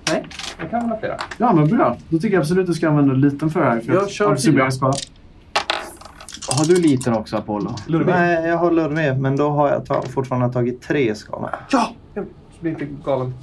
Nej, 0.09 0.27
jag 0.61 0.71
kan 0.71 0.81
använda 0.81 0.99
flera. 1.01 1.17
Ja, 1.39 1.53
men 1.53 1.69
bra. 1.69 1.97
Då 2.09 2.19
tycker 2.19 2.35
jag 2.35 2.41
absolut 2.41 2.63
att 2.63 2.67
du 2.67 2.75
ska 2.75 2.89
använda 2.89 3.15
liten 3.15 3.51
för 3.51 3.61
det 3.61 3.67
här. 3.71 3.81
För 3.81 3.93
Jag 3.95 4.03
att 4.03 4.11
kör 4.11 4.37
fyra. 4.37 4.71
skada. 4.71 4.93
Har 6.49 6.65
du 6.65 6.77
liten 6.83 7.15
också 7.15 7.37
Apollo? 7.37 7.75
Lurvig. 7.87 8.07
Nej, 8.15 8.47
jag 8.49 8.57
har 8.57 8.71
lurvig, 8.71 9.21
men 9.21 9.37
då 9.37 9.51
har 9.51 9.69
jag 9.69 9.87
ta- 9.87 10.03
fortfarande 10.03 10.53
tagit 10.53 10.83
tre 10.83 11.15
skada. 11.15 11.51
Ja! 11.71 11.89
Jag 12.61 12.63
blir 12.63 12.73
inte 12.73 12.87
galen. 13.05 13.35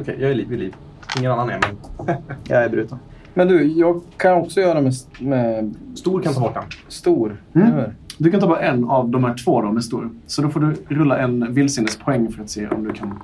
Okej, 0.00 0.16
jag 0.20 0.30
är 0.30 0.34
liv 0.34 0.48
vid 0.48 0.58
liv. 0.58 0.74
Ingen 1.18 1.32
annan 1.32 1.50
är, 1.50 1.60
men 1.60 2.16
Jag 2.48 2.64
är 2.64 2.68
bruten. 2.68 2.98
Men 3.34 3.48
du, 3.48 3.62
jag 3.72 4.00
kan 4.16 4.34
också 4.38 4.60
göra 4.60 4.80
med, 4.80 4.92
med 5.20 5.74
stor 5.94 6.22
kan 6.22 6.34
ta 6.34 6.40
bort 6.40 6.54
den. 6.54 6.62
stor. 6.88 7.36
Mm. 7.54 7.80
Du 8.18 8.30
kan 8.30 8.40
ta 8.40 8.46
bara 8.46 8.60
en 8.60 8.84
av 8.84 9.08
de 9.08 9.24
här 9.24 9.34
två 9.44 9.62
då 9.62 9.72
med 9.72 9.84
stor. 9.84 10.10
Så 10.26 10.42
då 10.42 10.48
får 10.48 10.60
du 10.60 10.74
rulla 10.94 11.18
en 11.18 11.54
vildsinnespoäng 11.54 12.32
för 12.32 12.42
att 12.42 12.50
se 12.50 12.68
om 12.68 12.84
du 12.84 12.92
kan... 12.92 13.18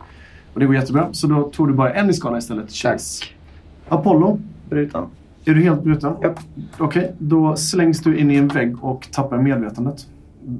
Och 0.54 0.60
det 0.60 0.66
går 0.66 0.74
jättebra. 0.74 1.08
Så 1.12 1.26
då 1.26 1.42
tog 1.42 1.68
du 1.68 1.74
bara 1.74 1.92
en 1.94 2.10
i 2.10 2.12
skada 2.12 2.38
istället. 2.38 2.70
Chase. 2.70 3.24
Apollo, 3.88 4.38
Bruten. 4.70 5.04
är 5.44 5.54
du 5.54 5.62
helt 5.62 5.82
bruten? 5.82 6.12
Japp. 6.22 6.38
Okej, 6.78 7.14
då 7.18 7.56
slängs 7.56 8.02
du 8.02 8.16
in 8.18 8.30
i 8.30 8.36
en 8.36 8.48
vägg 8.48 8.84
och 8.84 9.08
tappar 9.12 9.38
medvetandet. 9.38 10.06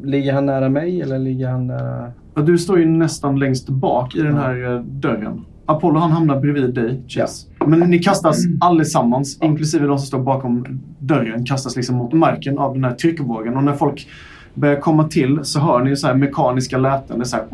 Ligger 0.03 0.33
han 0.33 0.47
nära 0.47 0.69
mig 0.69 1.01
eller 1.03 1.19
ligger 1.19 1.49
han 1.49 1.67
nära... 1.67 2.13
Ja, 2.35 2.43
Du 2.43 2.59
står 2.59 2.79
ju 2.79 2.87
nästan 2.87 3.39
längst 3.39 3.69
bak 3.69 4.15
i 4.15 4.23
den 4.23 4.37
här 4.37 4.75
eh, 4.75 4.81
dörren. 4.81 5.45
Apollo 5.67 5.99
han 5.99 6.11
hamnar 6.13 6.41
bredvid 6.41 6.75
dig, 6.75 7.03
Chase. 7.09 7.47
Men 7.67 7.81
ni 7.81 7.99
kastas 7.99 8.39
allesammans, 8.61 9.39
inklusive 9.43 9.87
de 9.87 9.99
som 9.99 10.07
står 10.07 10.19
bakom 10.19 10.81
dörren, 10.99 11.45
kastas 11.45 11.77
liksom 11.77 11.97
mot 11.97 12.13
marken 12.13 12.59
av 12.59 12.75
den 12.75 12.85
här 12.85 12.95
tryckvågen. 12.95 13.57
Och 13.57 13.65
när 13.65 13.75
folk 13.75 14.09
börjar 14.55 14.81
komma 14.81 15.09
till 15.09 15.39
så 15.43 15.61
hör 15.61 15.85
ni 15.85 15.97
så 15.97 16.07
här 16.07 16.15
mekaniska 16.15 16.79
läten. 16.79 17.19
Det 17.19 17.23
är 17.23 17.27
så 17.27 17.37
här... 17.37 17.45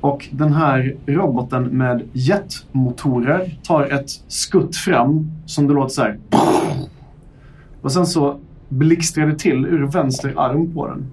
Och 0.00 0.28
den 0.30 0.52
här 0.52 0.96
roboten 1.06 1.62
med 1.64 2.02
jetmotorer 2.12 3.58
tar 3.62 3.92
ett 3.92 4.10
skutt 4.28 4.76
fram 4.76 5.30
som 5.46 5.66
det 5.66 5.74
låter 5.74 5.94
så 5.94 6.02
här. 6.02 6.18
Och 7.82 7.92
sen 7.92 8.06
så 8.06 8.36
blixtrar 8.68 9.26
det 9.26 9.38
till 9.38 9.66
ur 9.66 9.86
vänster 9.86 10.34
arm 10.36 10.74
på 10.74 10.86
den. 10.86 11.06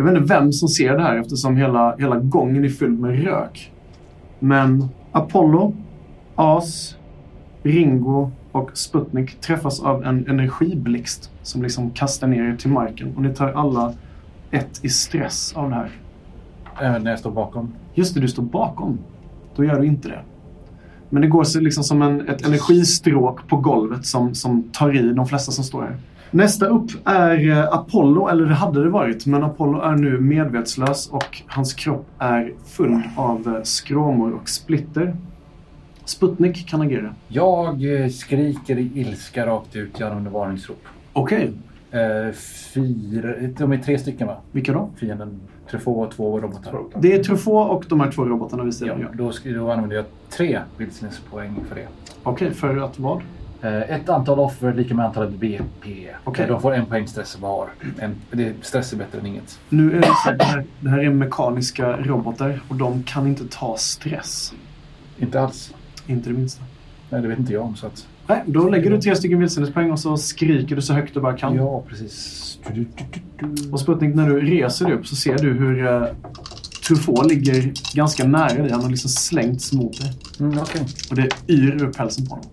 Jag 0.00 0.04
vet 0.04 0.16
inte 0.16 0.34
vem 0.34 0.52
som 0.52 0.68
ser 0.68 0.96
det 0.96 1.02
här 1.02 1.16
eftersom 1.16 1.56
hela, 1.56 1.96
hela 1.96 2.16
gången 2.16 2.64
är 2.64 2.68
fylld 2.68 3.00
med 3.00 3.24
rök. 3.24 3.72
Men 4.38 4.88
Apollo, 5.12 5.74
As, 6.34 6.96
Ringo 7.62 8.30
och 8.52 8.70
Sputnik 8.74 9.40
träffas 9.40 9.80
av 9.80 10.04
en 10.04 10.26
energiblixt 10.26 11.30
som 11.42 11.62
liksom 11.62 11.90
kastar 11.90 12.26
ner 12.26 12.42
er 12.42 12.56
till 12.56 12.70
marken. 12.70 13.16
Och 13.16 13.22
ni 13.22 13.34
tar 13.34 13.52
alla 13.52 13.92
ett 14.50 14.84
i 14.84 14.88
stress 14.88 15.52
av 15.56 15.68
det 15.68 15.74
här. 15.74 15.90
Även 16.80 17.02
när 17.02 17.10
jag 17.10 17.20
står 17.20 17.30
bakom. 17.30 17.72
Just 17.94 18.14
det, 18.14 18.20
du 18.20 18.28
står 18.28 18.42
bakom. 18.42 18.98
Då 19.56 19.64
gör 19.64 19.80
du 19.80 19.86
inte 19.86 20.08
det. 20.08 20.20
Men 21.08 21.22
det 21.22 21.28
går 21.28 21.44
så 21.44 21.60
liksom 21.60 21.84
som 21.84 22.02
en, 22.02 22.28
ett 22.28 22.46
energistråk 22.46 23.48
på 23.48 23.56
golvet 23.56 24.06
som, 24.06 24.34
som 24.34 24.62
tar 24.62 24.96
i 24.96 25.12
de 25.12 25.26
flesta 25.26 25.52
som 25.52 25.64
står 25.64 25.82
här. 25.82 25.96
Nästa 26.32 26.66
upp 26.66 26.90
är 27.04 27.48
eh, 27.50 27.72
Apollo, 27.74 28.28
eller 28.28 28.46
det 28.46 28.54
hade 28.54 28.84
det 28.84 28.90
varit, 28.90 29.26
men 29.26 29.44
Apollo 29.44 29.80
är 29.80 29.96
nu 29.96 30.20
medvetslös 30.20 31.08
och 31.10 31.42
hans 31.46 31.74
kropp 31.74 32.06
är 32.18 32.52
full 32.66 33.02
av 33.16 33.54
eh, 33.56 33.62
skråmor 33.62 34.32
och 34.32 34.48
splitter. 34.48 35.16
Sputnik 36.04 36.68
kan 36.68 36.80
agera. 36.80 37.14
Jag 37.28 38.00
eh, 38.02 38.08
skriker 38.08 38.78
i 38.78 38.90
ilska 38.94 39.46
rakt 39.46 39.76
ut 39.76 40.00
genom 40.00 40.30
varningsrop. 40.32 40.82
Okej, 41.12 41.52
fyra, 42.74 43.34
de 43.58 43.72
är 43.72 43.78
tre 43.78 43.98
stycken 43.98 44.26
va? 44.26 44.36
vilka 44.52 44.72
då? 44.72 44.90
Fienden. 44.96 45.40
Truffaut 45.70 46.08
och 46.08 46.14
två 46.16 46.40
robotar. 46.40 46.78
Det 46.98 47.12
är 47.12 47.22
Truffaut 47.22 47.70
och 47.70 47.84
de 47.88 48.00
här 48.00 48.10
två 48.10 48.24
robotarna 48.24 48.64
vi 48.64 48.72
ser. 48.72 48.86
Ja, 48.86 48.94
Ja. 49.00 49.06
då, 49.12 49.32
då 49.44 49.70
använder 49.70 49.96
jag 49.96 50.04
tre 50.30 50.60
vildsinnespoäng 50.76 51.54
för 51.68 51.74
det. 51.74 51.86
Okej, 52.22 52.50
för 52.54 52.76
att 52.76 52.98
vad? 52.98 53.20
Eh, 53.62 53.90
ett 53.90 54.08
antal 54.08 54.38
offer 54.38 54.74
lika 54.74 54.94
med 54.94 55.06
antalet 55.06 55.30
BP. 55.30 56.08
Eh, 56.38 56.46
De 56.48 56.60
får 56.60 56.74
en 56.74 56.86
poäng 56.86 57.08
stress 57.08 57.38
var. 57.38 57.68
En, 57.98 58.14
det, 58.30 58.54
stress 58.62 58.92
är 58.92 58.96
bättre 58.96 59.18
än 59.18 59.26
inget. 59.26 59.58
Nu 59.68 59.96
är 59.96 60.00
det 60.00 60.06
så 60.24 60.30
att 60.30 60.38
det 60.38 60.44
här, 60.44 60.64
det 60.80 60.90
här 60.90 60.98
är 60.98 61.10
mekaniska 61.10 61.96
robotar 61.96 62.60
och 62.68 62.76
de 62.76 63.02
kan 63.02 63.26
inte 63.26 63.44
ta 63.50 63.76
stress. 63.76 64.52
Inte 65.18 65.40
alls. 65.40 65.74
Inte 66.06 66.30
det 66.30 66.36
minsta. 66.36 66.62
Nej, 67.10 67.22
det 67.22 67.28
vet 67.28 67.38
inte 67.38 67.52
jag 67.52 67.62
om. 67.62 67.76
Så 67.76 67.86
att... 67.86 68.06
Nej, 68.26 68.42
då 68.46 68.68
lägger 68.68 68.90
du 68.90 69.00
tre 69.00 69.16
stycken 69.16 69.38
vildsinnespoäng 69.38 69.90
och 69.90 70.00
så 70.00 70.16
skriker 70.16 70.76
du 70.76 70.82
så 70.82 70.92
högt 70.94 71.14
du 71.14 71.20
bara 71.20 71.36
kan. 71.36 71.54
Ja, 71.54 71.82
precis. 71.88 72.58
Du, 72.74 72.74
du, 72.74 72.86
du. 73.38 73.70
Och 73.70 73.80
Sputnik, 73.80 74.14
när 74.14 74.28
du 74.28 74.40
reser 74.40 74.84
dig 74.84 74.94
upp 74.94 75.06
så 75.06 75.16
ser 75.16 75.38
du 75.38 75.52
hur 75.52 75.86
uh, 75.86 76.06
Truffaut 76.88 77.26
ligger 77.26 77.72
ganska 77.94 78.24
nära 78.24 78.62
dig. 78.62 78.72
Han 78.72 78.82
har 78.82 78.90
liksom 78.90 79.10
slängts 79.10 79.72
mot 79.72 80.00
dig. 80.00 80.12
Mm, 80.40 80.58
okej. 80.58 80.86
Och 81.10 81.16
det 81.16 81.28
yr 81.48 81.82
ur 81.82 81.92
pälsen 81.92 82.26
på 82.26 82.34
honom. 82.34 82.50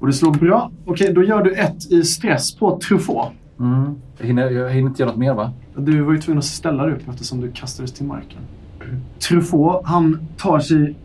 Och 0.00 0.06
det 0.06 0.12
slår 0.12 0.32
bra. 0.32 0.70
Okej, 0.84 1.12
då 1.14 1.22
gör 1.24 1.42
du 1.42 1.52
ett 1.52 1.92
i 1.92 2.02
stress 2.04 2.54
på 2.56 2.78
Truffaut. 2.80 3.32
Mm. 3.60 3.94
Jag, 4.18 4.26
hinner, 4.26 4.50
jag 4.50 4.70
hinner 4.70 4.88
inte 4.88 5.02
göra 5.02 5.10
något 5.10 5.18
mer 5.20 5.34
va? 5.34 5.52
Du 5.76 6.00
var 6.02 6.12
ju 6.12 6.18
tvungen 6.18 6.38
att 6.38 6.44
ställa 6.44 6.84
dig 6.86 6.94
upp 6.94 7.08
eftersom 7.08 7.40
du 7.40 7.52
kastades 7.52 7.92
till 7.92 8.06
marken. 8.06 8.38
Truffaut, 9.28 9.82
han 9.84 10.18
tar 10.36 10.58
sig 10.60 10.96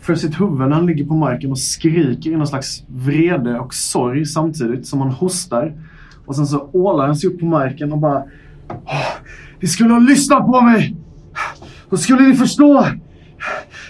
för 0.00 0.14
sitt 0.14 0.40
huvud 0.40 0.58
när 0.58 0.70
han 0.70 0.86
ligger 0.86 1.04
på 1.06 1.14
marken 1.14 1.50
och 1.50 1.58
skriker 1.58 2.30
i 2.30 2.36
någon 2.36 2.46
slags 2.46 2.82
vrede 2.88 3.58
och 3.58 3.74
sorg 3.74 4.26
samtidigt 4.26 4.86
som 4.86 5.00
han 5.00 5.10
hostar. 5.10 5.74
Och 6.26 6.36
sen 6.36 6.46
så 6.46 6.68
ålar 6.72 7.06
han 7.06 7.16
sig 7.16 7.30
upp 7.30 7.40
på 7.40 7.46
marken 7.46 7.92
och 7.92 7.98
bara 7.98 8.22
"Åh, 8.68 9.06
Ni 9.60 9.68
skulle 9.68 9.92
ha 9.92 10.00
lyssnat 10.00 10.46
på 10.46 10.60
mig! 10.60 10.96
Då 11.90 11.96
skulle 11.96 12.22
ni 12.28 12.34
förstå! 12.34 12.86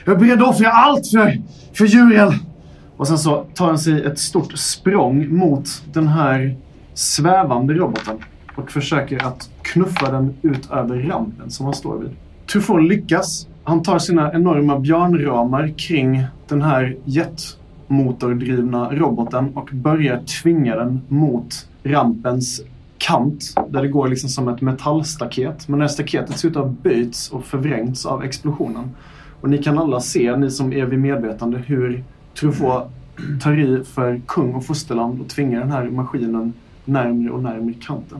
Jag 0.04 0.14
är 0.14 0.18
beredd 0.18 0.42
att 0.42 0.48
offra 0.48 0.68
allt 0.68 1.06
för, 1.06 1.38
för 1.74 1.84
djuren! 1.84 2.32
Och 2.96 3.08
sen 3.08 3.18
så 3.18 3.44
tar 3.54 3.66
han 3.66 3.78
sig 3.78 4.04
ett 4.04 4.18
stort 4.18 4.58
språng 4.58 5.34
mot 5.34 5.82
den 5.92 6.08
här 6.08 6.56
svävande 6.94 7.74
roboten 7.74 8.16
och 8.56 8.70
försöker 8.70 9.26
att 9.26 9.50
knuffa 9.62 10.12
den 10.12 10.34
ut 10.42 10.70
över 10.70 10.98
rampen 10.98 11.50
som 11.50 11.66
han 11.66 11.74
står 11.74 11.98
vid. 11.98 12.10
Truffaut 12.52 12.82
lyckas. 12.82 13.48
Han 13.64 13.82
tar 13.82 13.98
sina 13.98 14.32
enorma 14.32 14.78
björnramar 14.78 15.74
kring 15.76 16.24
den 16.48 16.62
här 16.62 16.96
jetmotordrivna 17.04 18.90
roboten 18.92 19.56
och 19.56 19.68
börjar 19.72 20.22
tvinga 20.42 20.76
den 20.76 21.00
mot 21.08 21.68
rampens 21.82 22.60
kant 22.98 23.54
där 23.68 23.82
det 23.82 23.88
går 23.88 24.08
liksom 24.08 24.28
som 24.28 24.48
ett 24.48 24.60
metallstaket. 24.60 25.68
Men 25.68 25.78
det 25.78 25.84
här 25.84 25.88
staketet 25.88 26.38
ser 26.38 26.48
ut 26.48 26.56
att 26.56 26.62
ha 26.62 26.74
böjts 26.82 27.30
och 27.30 27.44
förvrängts 27.44 28.06
av 28.06 28.24
explosionen. 28.24 28.90
Och 29.40 29.50
ni 29.50 29.58
kan 29.58 29.78
alla 29.78 30.00
se, 30.00 30.36
ni 30.36 30.50
som 30.50 30.72
är 30.72 30.86
vid 30.86 30.98
medvetande, 30.98 31.58
hur 31.58 32.04
Truffaut 32.40 32.84
tar 33.42 33.58
i 33.58 33.84
för 33.84 34.20
kung 34.26 34.54
och 34.54 34.64
fosterland 34.64 35.20
och 35.20 35.28
tvingar 35.28 35.60
den 35.60 35.70
här 35.70 35.90
maskinen 35.90 36.52
närmre 36.84 37.30
och 37.30 37.42
närmre 37.42 37.74
kanten. 37.80 38.18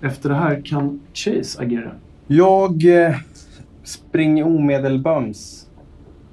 Efter 0.00 0.28
det 0.28 0.34
här 0.34 0.62
kan 0.64 1.00
Chase 1.14 1.62
agera. 1.62 1.90
Jag 2.26 3.04
eh, 3.06 3.16
springer 3.82 4.46
omedelbums 4.46 5.66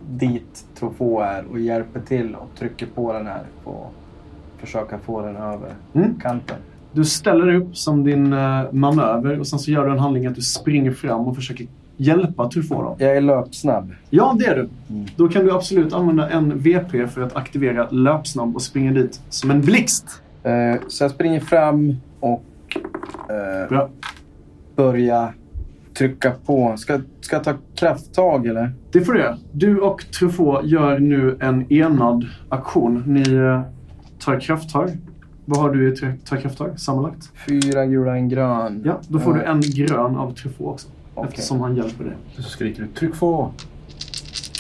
dit 0.10 0.65
Trofå 0.80 1.21
är 1.21 1.45
och 1.51 1.60
hjälper 1.60 1.99
till 1.99 2.36
och 2.36 2.49
trycker 2.60 2.86
på 2.86 3.13
den 3.13 3.28
här 3.28 3.43
och 3.63 3.93
försöka 4.58 4.99
få 4.99 5.21
den 5.21 5.36
över 5.36 5.73
Mm. 5.93 6.19
kanten. 6.19 6.58
Du 6.91 7.06
ställer 7.06 7.45
dig 7.45 7.56
upp 7.58 7.78
som 7.78 8.04
din 8.04 8.34
eh, 8.34 8.71
manöver 8.71 9.39
och 9.39 9.47
sen 9.47 9.60
så 9.60 9.71
gör 9.71 9.86
du 9.86 9.91
en 9.91 9.99
handling 9.99 10.25
att 10.25 10.36
du 10.36 10.41
springer 10.41 10.91
fram 10.91 11.21
och 11.28 11.36
försöker 11.36 11.67
hjälpa 11.97 12.49
Truffaut. 12.49 12.95
Jag 12.99 13.17
är 13.17 13.21
löpsnabb. 13.21 13.91
Ja, 14.10 14.36
det 14.39 14.45
är 14.45 14.55
du. 14.55 14.69
Mm. 14.95 15.05
Då 15.15 15.27
kan 15.27 15.45
du 15.45 15.51
absolut 15.51 15.93
använda 15.93 16.29
en 16.29 16.60
VP 16.60 17.08
för 17.08 17.21
att 17.21 17.36
aktivera 17.36 17.89
löpsnabb 17.89 18.55
och 18.55 18.62
springa 18.62 18.91
dit 18.91 19.21
som 19.29 19.51
en 19.51 19.62
blixt. 19.62 20.05
Eh, 20.43 20.81
så 20.88 21.03
jag 21.03 21.12
springer 21.12 21.39
fram 21.39 21.95
och 22.19 22.43
eh, 23.29 23.88
börjar 24.75 25.34
trycka 25.97 26.31
på. 26.45 26.77
Ska, 26.77 26.99
ska 27.21 27.36
jag 27.36 27.43
ta 27.43 27.53
krafttag 27.75 28.47
eller? 28.47 28.71
Det 28.91 29.01
får 29.01 29.13
du 29.13 29.19
göra. 29.19 29.38
Du 29.51 29.79
och 29.79 30.05
Truffaut 30.19 30.65
gör 30.65 30.99
nu 30.99 31.38
en 31.39 31.73
enad 31.73 32.25
aktion. 32.49 33.03
Ni 33.08 33.34
eh, 33.36 33.62
tar 34.25 34.39
krafttag. 34.39 34.89
Vad 35.45 35.60
har 35.60 35.69
du 35.69 35.89
i 35.89 35.95
tra- 35.95 36.17
ta 36.25 36.36
krafttag 36.36 36.79
sammanlagt? 36.79 37.29
Fyra 37.47 37.86
gula, 37.86 38.15
en 38.17 38.29
grön. 38.29 38.81
Ja, 38.86 38.99
då 39.08 39.19
får 39.19 39.31
Eh, 39.31 39.38
du 39.38 39.43
en 39.43 39.62
grön 39.62 40.15
av 40.15 40.31
Truffaut 40.34 40.67
också. 40.73 40.88
Okej. 41.15 41.30
Eftersom 41.30 41.62
han 41.62 41.75
hjälper 41.75 42.04
dig. 42.04 42.13
Så 42.36 42.41
skriker 42.43 42.82
du 42.82 42.88
tryck 42.88 43.19
på. 43.19 43.51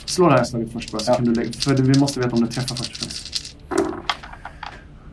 Slå 0.05 0.29
det 0.29 0.37
här 0.37 0.43
slaget 0.43 0.71
först 0.73 0.91
bara, 0.91 0.99
så 0.99 1.11
Ja. 1.11 1.15
kan 1.15 1.25
du 1.25 1.33
lägga, 1.33 1.51
för 1.53 1.75
vi 1.75 1.99
måste 1.99 2.19
veta 2.19 2.31
om 2.35 2.41
det 2.41 2.47
träffar 2.47 2.75
först 2.75 2.91
och 2.91 2.97
främst. 2.97 3.57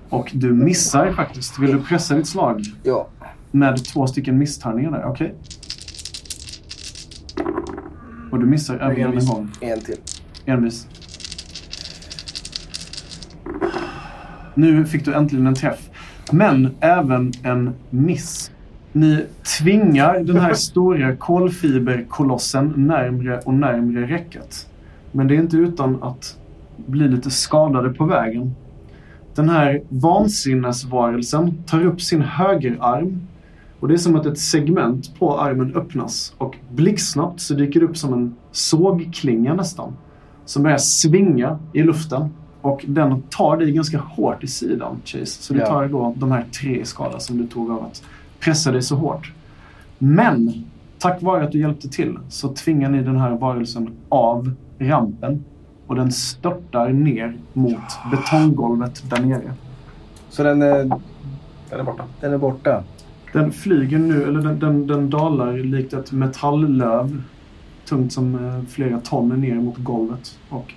Och 0.08 0.30
du 0.34 0.52
missar 0.52 1.12
faktiskt. 1.12 1.58
Vill 1.58 1.70
du 1.72 1.82
pressa 1.82 2.14
ditt 2.14 2.26
slag 2.26 2.62
Ja. 2.82 3.08
med 3.50 3.84
två 3.84 4.06
stycken 4.06 4.38
misstärningar 4.38 4.90
där? 4.90 5.04
Okej. 5.04 5.34
Och 8.32 8.38
du 8.40 8.46
missar 8.46 8.74
även 8.76 8.96
en 8.96 9.02
Envis. 9.06 9.28
gång. 9.30 9.50
En 9.60 9.80
till. 9.80 9.96
Envis. 10.46 10.86
Nu 14.54 14.84
fick 14.86 15.04
du 15.04 15.14
äntligen 15.14 15.46
en 15.46 15.54
träff. 15.54 15.90
Men 16.32 16.74
även 16.80 17.32
en 17.42 17.74
miss. 17.90 18.50
Ni 18.92 19.24
tvingar 19.58 20.20
den 20.20 20.36
här 20.36 20.54
stora 20.54 21.16
kolfiberkolossen 21.16 22.72
närmre 22.76 23.38
och 23.38 23.54
närmre 23.54 24.06
räcket. 24.06 24.66
Men 25.12 25.28
det 25.28 25.34
är 25.34 25.38
inte 25.38 25.56
utan 25.56 26.02
att 26.02 26.36
bli 26.86 27.08
lite 27.08 27.30
skadade 27.30 27.88
på 27.88 28.04
vägen. 28.04 28.54
Den 29.34 29.48
här 29.48 29.82
vansinnesvarelsen 29.88 31.64
tar 31.66 31.84
upp 31.84 32.00
sin 32.00 32.22
högerarm 32.22 33.20
och 33.80 33.88
det 33.88 33.94
är 33.94 33.98
som 33.98 34.16
att 34.16 34.26
ett 34.26 34.38
segment 34.38 35.18
på 35.18 35.40
armen 35.40 35.74
öppnas 35.76 36.34
och 36.38 36.56
blixtsnabbt 36.70 37.40
så 37.40 37.54
dyker 37.54 37.80
det 37.80 37.86
upp 37.86 37.96
som 37.96 38.12
en 38.12 38.36
sågklinga 38.52 39.54
nästan. 39.54 39.92
Som 40.44 40.62
börjar 40.62 40.78
svinga 40.78 41.58
i 41.72 41.82
luften 41.82 42.28
och 42.60 42.84
den 42.88 43.22
tar 43.22 43.56
dig 43.56 43.72
ganska 43.72 43.98
hårt 43.98 44.44
i 44.44 44.46
sidan, 44.46 44.96
Chase. 45.04 45.26
Så 45.26 45.54
Ja. 45.56 45.66
tar 45.66 45.88
då 45.88 46.14
de 46.16 46.30
här 46.32 46.44
tre 46.60 46.84
skada 46.84 47.18
som 47.18 47.38
du 47.38 47.46
tog 47.46 47.70
av 47.70 47.84
att 47.84 48.02
pressa 48.44 48.72
dig 48.72 48.82
så 48.82 48.96
hårt. 48.96 49.32
Men 49.98 50.64
tack 50.98 51.22
vare 51.22 51.44
att 51.44 51.52
du 51.52 51.60
hjälpte 51.60 51.88
till 51.88 52.18
så 52.28 52.48
tvingar 52.48 52.90
ni 52.90 53.02
den 53.02 53.16
här 53.16 53.30
varelsen 53.30 53.90
av 54.08 54.54
rampen 54.78 55.44
och 55.86 55.94
den 55.94 56.12
störtar 56.12 56.88
ner 56.88 57.36
mot 57.52 57.82
betonggolvet 58.10 59.10
där 59.10 59.22
nere. 59.22 59.52
Så 60.30 60.42
den 60.42 60.62
är, 60.62 60.84
Den 61.70 61.80
är 61.80 61.84
borta. 61.84 62.04
den 62.20 62.32
är 62.32 62.38
borta. 62.38 62.84
Den 63.32 63.52
flyger 63.52 63.98
nu, 63.98 64.22
eller 64.22 64.40
den, 64.40 64.58
den, 64.58 64.86
den 64.86 65.10
dalar 65.10 65.52
likt 65.52 65.92
ett 65.92 66.12
metalllöv. 66.12 67.22
Tungt 67.88 68.12
som 68.12 68.34
eh, 68.34 68.64
flera 68.68 69.00
ton 69.00 69.28
ner 69.40 69.54
mot 69.54 69.76
golvet. 69.76 70.38
Och 70.48 70.74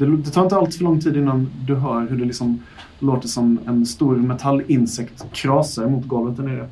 det, 0.00 0.16
det 0.16 0.30
tar 0.30 0.42
inte 0.42 0.56
allt 0.56 0.74
för 0.74 0.84
lång 0.84 1.00
tid 1.00 1.16
innan 1.16 1.48
du 1.66 1.74
hör 1.74 2.06
hur 2.08 2.18
det 2.18 2.24
liksom 2.24 2.62
låter 2.98 3.28
som 3.28 3.58
en 3.66 3.86
stor 3.86 4.16
metallinsekt 4.16 5.24
krasar 5.32 5.88
mot 5.88 6.06
golvet 6.06 6.36
där 6.36 6.44
nere. 6.44 6.68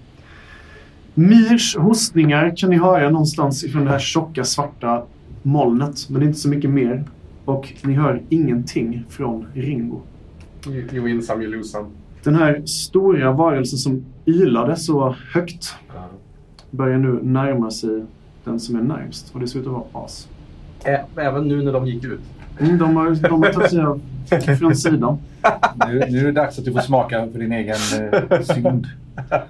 Mirs 1.15 1.77
hostningar 1.77 2.57
kan 2.57 2.71
ni 2.71 2.77
höra 2.77 3.11
någonstans 3.11 3.65
ifrån 3.65 3.85
det 3.85 3.91
här 3.91 3.99
tjocka 3.99 4.45
svarta 4.45 5.03
molnet. 5.43 6.09
Men 6.09 6.21
det 6.21 6.27
är 6.27 6.29
inte 6.29 6.39
så 6.39 6.49
mycket 6.49 6.71
mer. 6.71 7.05
Och 7.45 7.73
ni 7.83 7.93
hör 7.93 8.23
ingenting 8.29 9.05
från 9.09 9.47
Ringo. 9.55 10.01
You, 10.67 11.05
win 11.05 11.23
some, 11.23 11.45
you 11.45 11.57
lose 11.57 11.69
some. 11.69 11.89
Den 12.23 12.35
här 12.35 12.63
stora 12.67 13.33
varelsen 13.33 13.79
som 13.79 14.05
ylade 14.27 14.77
så 14.77 15.17
högt 15.33 15.75
börjar 16.71 16.99
nu 16.99 17.21
närma 17.23 17.71
sig 17.71 18.05
den 18.45 18.61
som 18.61 18.77
är 18.77 18.83
närmst. 18.83 19.35
Och 19.35 19.41
det 19.41 19.49
ser 19.49 19.61
ut 19.61 19.67
att 19.67 19.73
vara 19.73 20.05
as. 20.05 20.29
Även 21.17 21.49
nu 21.49 21.63
när 21.63 21.73
de 21.73 21.87
gick 21.87 22.05
ut. 22.05 22.21
Mm, 22.61 22.79
de, 22.79 22.97
har, 22.97 23.11
de 23.11 23.43
har 23.43 23.53
tagit 23.53 23.71
sig 23.71 23.81
av 23.81 24.01
från 24.59 24.77
sidan. 24.77 25.19
Nu, 25.87 26.05
nu 26.09 26.19
är 26.19 26.25
det 26.25 26.33
dags 26.33 26.59
att 26.59 26.65
du 26.65 26.73
får 26.73 26.81
smaka 26.81 27.29
för 27.33 27.39
din 27.39 27.53
egen 27.53 27.77
eh, 27.77 28.41
synd. 28.41 28.87
Ja, 29.31 29.45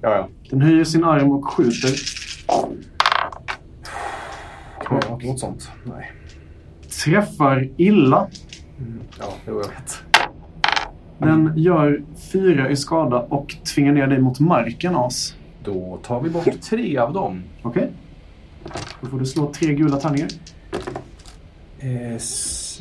ja. 0.00 0.28
Den 0.50 0.60
höjer 0.62 0.84
sin 0.84 1.04
arm 1.04 1.32
och 1.32 1.48
skjuter. 1.48 1.90
Göra 4.90 5.16
något 5.16 5.40
sånt? 5.40 5.70
Nej. 5.84 6.12
Träffar 7.04 7.68
illa. 7.76 8.26
Ja, 9.18 9.34
jo, 9.46 9.62
jag 9.62 9.68
vet. 9.68 10.02
Den 11.18 11.52
gör 11.56 12.02
fyra 12.32 12.70
i 12.70 12.76
skada 12.76 13.20
och 13.20 13.56
tvingar 13.74 13.92
ner 13.92 14.06
dig 14.06 14.18
mot 14.18 14.40
marken, 14.40 14.96
As. 14.96 15.34
Då 15.64 15.98
tar 16.02 16.20
vi 16.20 16.30
bort 16.30 16.60
tre 16.70 16.98
av 16.98 17.12
dem. 17.12 17.42
Okej? 17.62 17.90
Då 19.00 19.06
får 19.06 19.18
du 19.18 19.26
slå 19.26 19.52
tre 19.52 19.74
gula 19.74 19.96
tärningar. 19.96 20.28
Eh, 21.84 22.18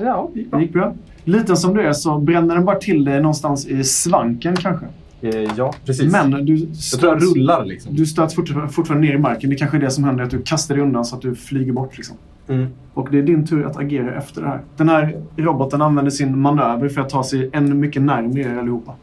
ja, 0.05 0.29
det 0.33 0.39
gick 0.39 0.47
Det 0.47 0.51
bra. 0.51 0.61
gick 0.61 0.73
bra. 0.73 0.93
Liten 1.23 1.57
som 1.57 1.73
du 1.73 1.81
är 1.81 1.93
så 1.93 2.17
bränner 2.19 2.55
den 2.55 2.65
bara 2.65 2.75
till 2.75 3.05
dig 3.05 3.21
någonstans 3.21 3.67
i 3.67 3.83
svanken 3.83 4.55
kanske. 4.55 4.85
Eh, 5.21 5.49
ja, 5.57 5.73
precis. 5.85 6.11
Men 6.11 6.31
du 6.45 6.55
jag 6.55 6.99
tror 6.99 7.13
jag 7.13 7.23
rullar 7.23 7.65
liksom. 7.65 7.95
Du 7.95 8.05
stöts 8.05 8.35
fortfarande, 8.35 8.73
fortfarande 8.73 9.07
ner 9.07 9.15
i 9.15 9.17
marken. 9.17 9.49
Det 9.49 9.55
kanske 9.55 9.77
är 9.77 9.81
det 9.81 9.89
som 9.91 10.03
händer, 10.03 10.23
att 10.23 10.29
du 10.29 10.41
kastar 10.41 10.75
dig 10.75 10.83
undan 10.83 11.05
så 11.05 11.15
att 11.15 11.21
du 11.21 11.35
flyger 11.35 11.71
bort. 11.73 11.97
Liksom. 11.97 12.15
Mm. 12.47 12.67
Och 12.93 13.07
det 13.11 13.17
är 13.17 13.23
din 13.23 13.47
tur 13.47 13.65
att 13.65 13.77
agera 13.77 14.15
efter 14.17 14.41
det 14.41 14.47
här. 14.47 14.61
Den 14.77 14.89
här 14.89 15.21
roboten 15.37 15.81
använder 15.81 16.11
sin 16.11 16.39
manöver 16.39 16.89
för 16.89 17.01
att 17.01 17.09
ta 17.09 17.23
sig 17.23 17.49
ännu 17.53 17.75
mycket 17.75 18.01
närmare 18.01 18.39
er 18.41 18.57
allihopa. 18.57 18.93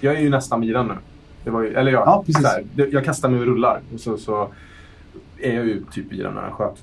Jag 0.00 0.14
är 0.16 0.20
ju 0.20 0.30
nästan 0.30 0.60
vid 0.60 0.74
den 0.74 0.86
nu. 0.86 0.94
Det 1.44 1.50
var 1.50 1.62
ju, 1.62 1.74
eller 1.74 1.92
jag, 1.92 2.02
Ja, 2.06 2.22
precis. 2.26 2.46
det- 2.74 2.88
jag 2.92 3.04
kastar 3.04 3.28
mig 3.28 3.40
och 3.40 3.46
rullar. 3.46 3.80
Och 3.94 4.00
så, 4.00 4.16
så 4.16 4.48
är 5.42 5.54
jag 5.54 5.66
ju 5.66 5.84
typ 5.92 6.12
vid 6.12 6.20
den 6.24 6.34
när 6.34 6.42
den 6.42 6.50
sköt. 6.52 6.76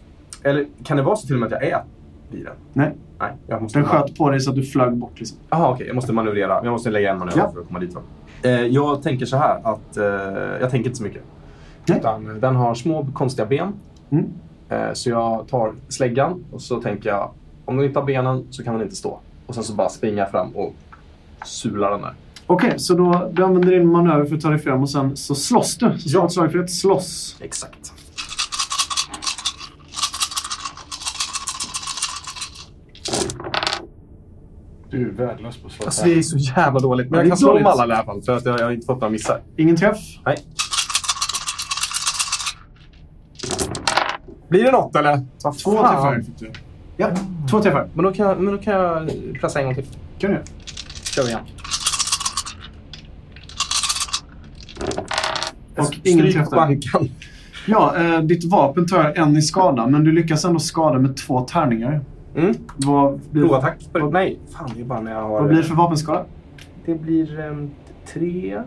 Eller 0.43 0.65
kan 0.83 0.97
det 0.97 1.03
vara 1.03 1.15
så 1.15 1.25
till 1.27 1.35
och 1.35 1.39
med 1.41 1.53
att 1.53 1.61
jag 1.61 1.71
är 1.71 1.83
den? 2.31 2.53
Nej, 2.73 2.91
Nej, 3.19 3.31
jag 3.47 3.61
måste... 3.61 3.79
den 3.79 3.87
sköt 3.87 4.17
på 4.17 4.29
dig 4.29 4.39
så 4.39 4.49
att 4.49 4.55
du 4.55 4.63
flög 4.63 4.93
bort. 4.97 5.19
Liksom. 5.19 5.37
Jaha, 5.49 5.69
okej. 5.71 5.87
Jag 5.87 5.95
måste 5.95 6.13
manövrera. 6.13 6.59
Jag 6.63 6.71
måste 6.71 6.89
lägga 6.89 7.11
en 7.11 7.19
manöver 7.19 7.39
Ja. 7.39 7.51
för 7.51 7.59
att 7.59 7.67
komma 7.67 7.79
dit. 7.79 7.93
Va? 7.93 8.01
Eh, 8.43 8.49
jag 8.51 9.03
tänker 9.03 9.25
så 9.25 9.37
här 9.37 9.59
att... 9.63 9.97
Eh, 9.97 10.03
jag 10.61 10.69
tänker 10.71 10.89
inte 10.89 10.95
så 10.97 11.03
mycket. 11.03 11.21
Nej. 11.87 11.97
Utan 11.99 12.39
den 12.39 12.55
har 12.55 12.75
små 12.75 13.07
konstiga 13.13 13.45
ben. 13.45 13.73
Mm. 14.09 14.25
Eh, 14.69 14.93
så 14.93 15.09
jag 15.09 15.47
tar 15.47 15.73
släggan 15.87 16.43
och 16.51 16.61
så 16.61 16.81
tänker 16.81 17.09
jag 17.09 17.29
om 17.65 17.77
den 17.77 17.85
inte 17.85 17.99
har 17.99 18.05
benen 18.05 18.47
så 18.49 18.63
kan 18.63 18.73
den 18.73 18.83
inte 18.83 18.95
stå. 18.95 19.19
Och 19.45 19.55
sen 19.55 19.63
så 19.63 19.73
bara 19.73 19.89
springer 19.89 20.17
jag 20.17 20.31
fram 20.31 20.49
och 20.55 20.73
sular 21.45 21.91
den 21.91 22.01
där. 22.01 22.13
Okej, 22.47 22.73
så 22.79 22.93
då 22.93 23.29
du 23.33 23.43
använder 23.43 23.71
din 23.71 23.87
manöver 23.87 24.25
för 24.25 24.35
att 24.35 24.41
ta 24.41 24.49
dig 24.49 24.59
fram 24.59 24.81
och 24.81 24.89
sen 24.89 25.17
så 25.17 25.35
slåss 25.35 25.77
du. 25.77 25.97
Så 25.99 26.09
slå 26.09 26.25
ett 26.25 26.31
slag 26.31 26.51
för 26.51 26.59
ett 26.59 26.71
slåss. 26.71 27.37
Exakt. 27.41 27.93
Du 34.95 35.09
är 35.09 35.11
värdelös 35.11 35.57
på 35.57 35.67
att 35.67 35.73
slå 35.73 35.85
Alltså 35.85 36.05
det 36.05 36.13
är 36.13 36.21
så 36.21 36.37
jävla 36.37 36.79
dåligt. 36.79 37.09
Men 37.09 37.17
Ja, 37.17 37.23
jag 37.23 37.29
kan 37.31 37.37
slå 37.37 37.53
dem 37.53 37.65
alla 37.65 37.93
i 37.93 37.97
alla 37.97 38.05
fall. 38.05 38.21
För 38.21 38.37
att 38.37 38.45
jag, 38.45 38.59
jag 38.59 38.65
har 38.65 38.71
inte 38.71 38.85
fått 38.85 39.01
några 39.01 39.11
missar. 39.11 39.41
Ingen 39.57 39.75
träff. 39.75 39.97
Nej. 40.25 40.37
Blir 44.49 44.63
det 44.63 44.71
något 44.71 44.95
eller? 44.95 45.25
Vad 45.43 45.57
Två 45.57 45.71
träffar 45.71 46.21
fick 46.21 46.39
du. 46.39 46.51
Ja, 46.97 47.09
två 47.49 47.61
träffar. 47.61 47.87
Men 47.93 48.05
då 48.05 48.13
kan 48.13 48.25
jag, 48.27 48.39
men 48.39 48.53
då 48.53 48.61
kan 48.61 48.73
jag 48.73 49.09
pressa 49.41 49.59
en 49.59 49.65
gång 49.65 49.75
till. 49.75 49.85
kan 50.19 50.31
du. 50.31 50.41
Kör 51.03 51.23
vi 51.23 51.29
igen. 51.29 51.41
Och 55.77 55.95
ingen 56.03 56.19
Stryk 56.19 56.35
träff 56.35 56.49
bankan. 56.49 57.09
Ja, 57.67 57.95
eh, 57.97 58.19
ditt 58.19 58.51
vapen 58.51 58.87
tar 58.87 59.13
en 59.15 59.37
i 59.37 59.41
skada, 59.41 59.87
men 59.87 60.03
du 60.03 60.11
lyckas 60.11 60.45
ändå 60.45 60.59
skada 60.59 60.99
med 60.99 61.17
två 61.17 61.41
tärningar. 61.41 62.01
Mm. 62.35 62.55
Vad 62.77 63.19
blir, 63.31 63.41
Provattack. 63.43 63.77
Vad- 63.93 64.13
Nej, 64.13 64.39
fan 64.57 64.69
det 64.75 64.81
är 64.81 64.85
bara 64.85 65.01
när 65.01 65.11
jag 65.11 65.21
har... 65.21 65.29
vad 65.29 65.47
blir 65.47 65.57
det 65.57 65.63
för 65.63 65.75
vapenskada? 65.75 66.23
Det 66.85 66.95
blir 66.95 67.39
ehm, 67.39 67.69
tre 68.13 68.61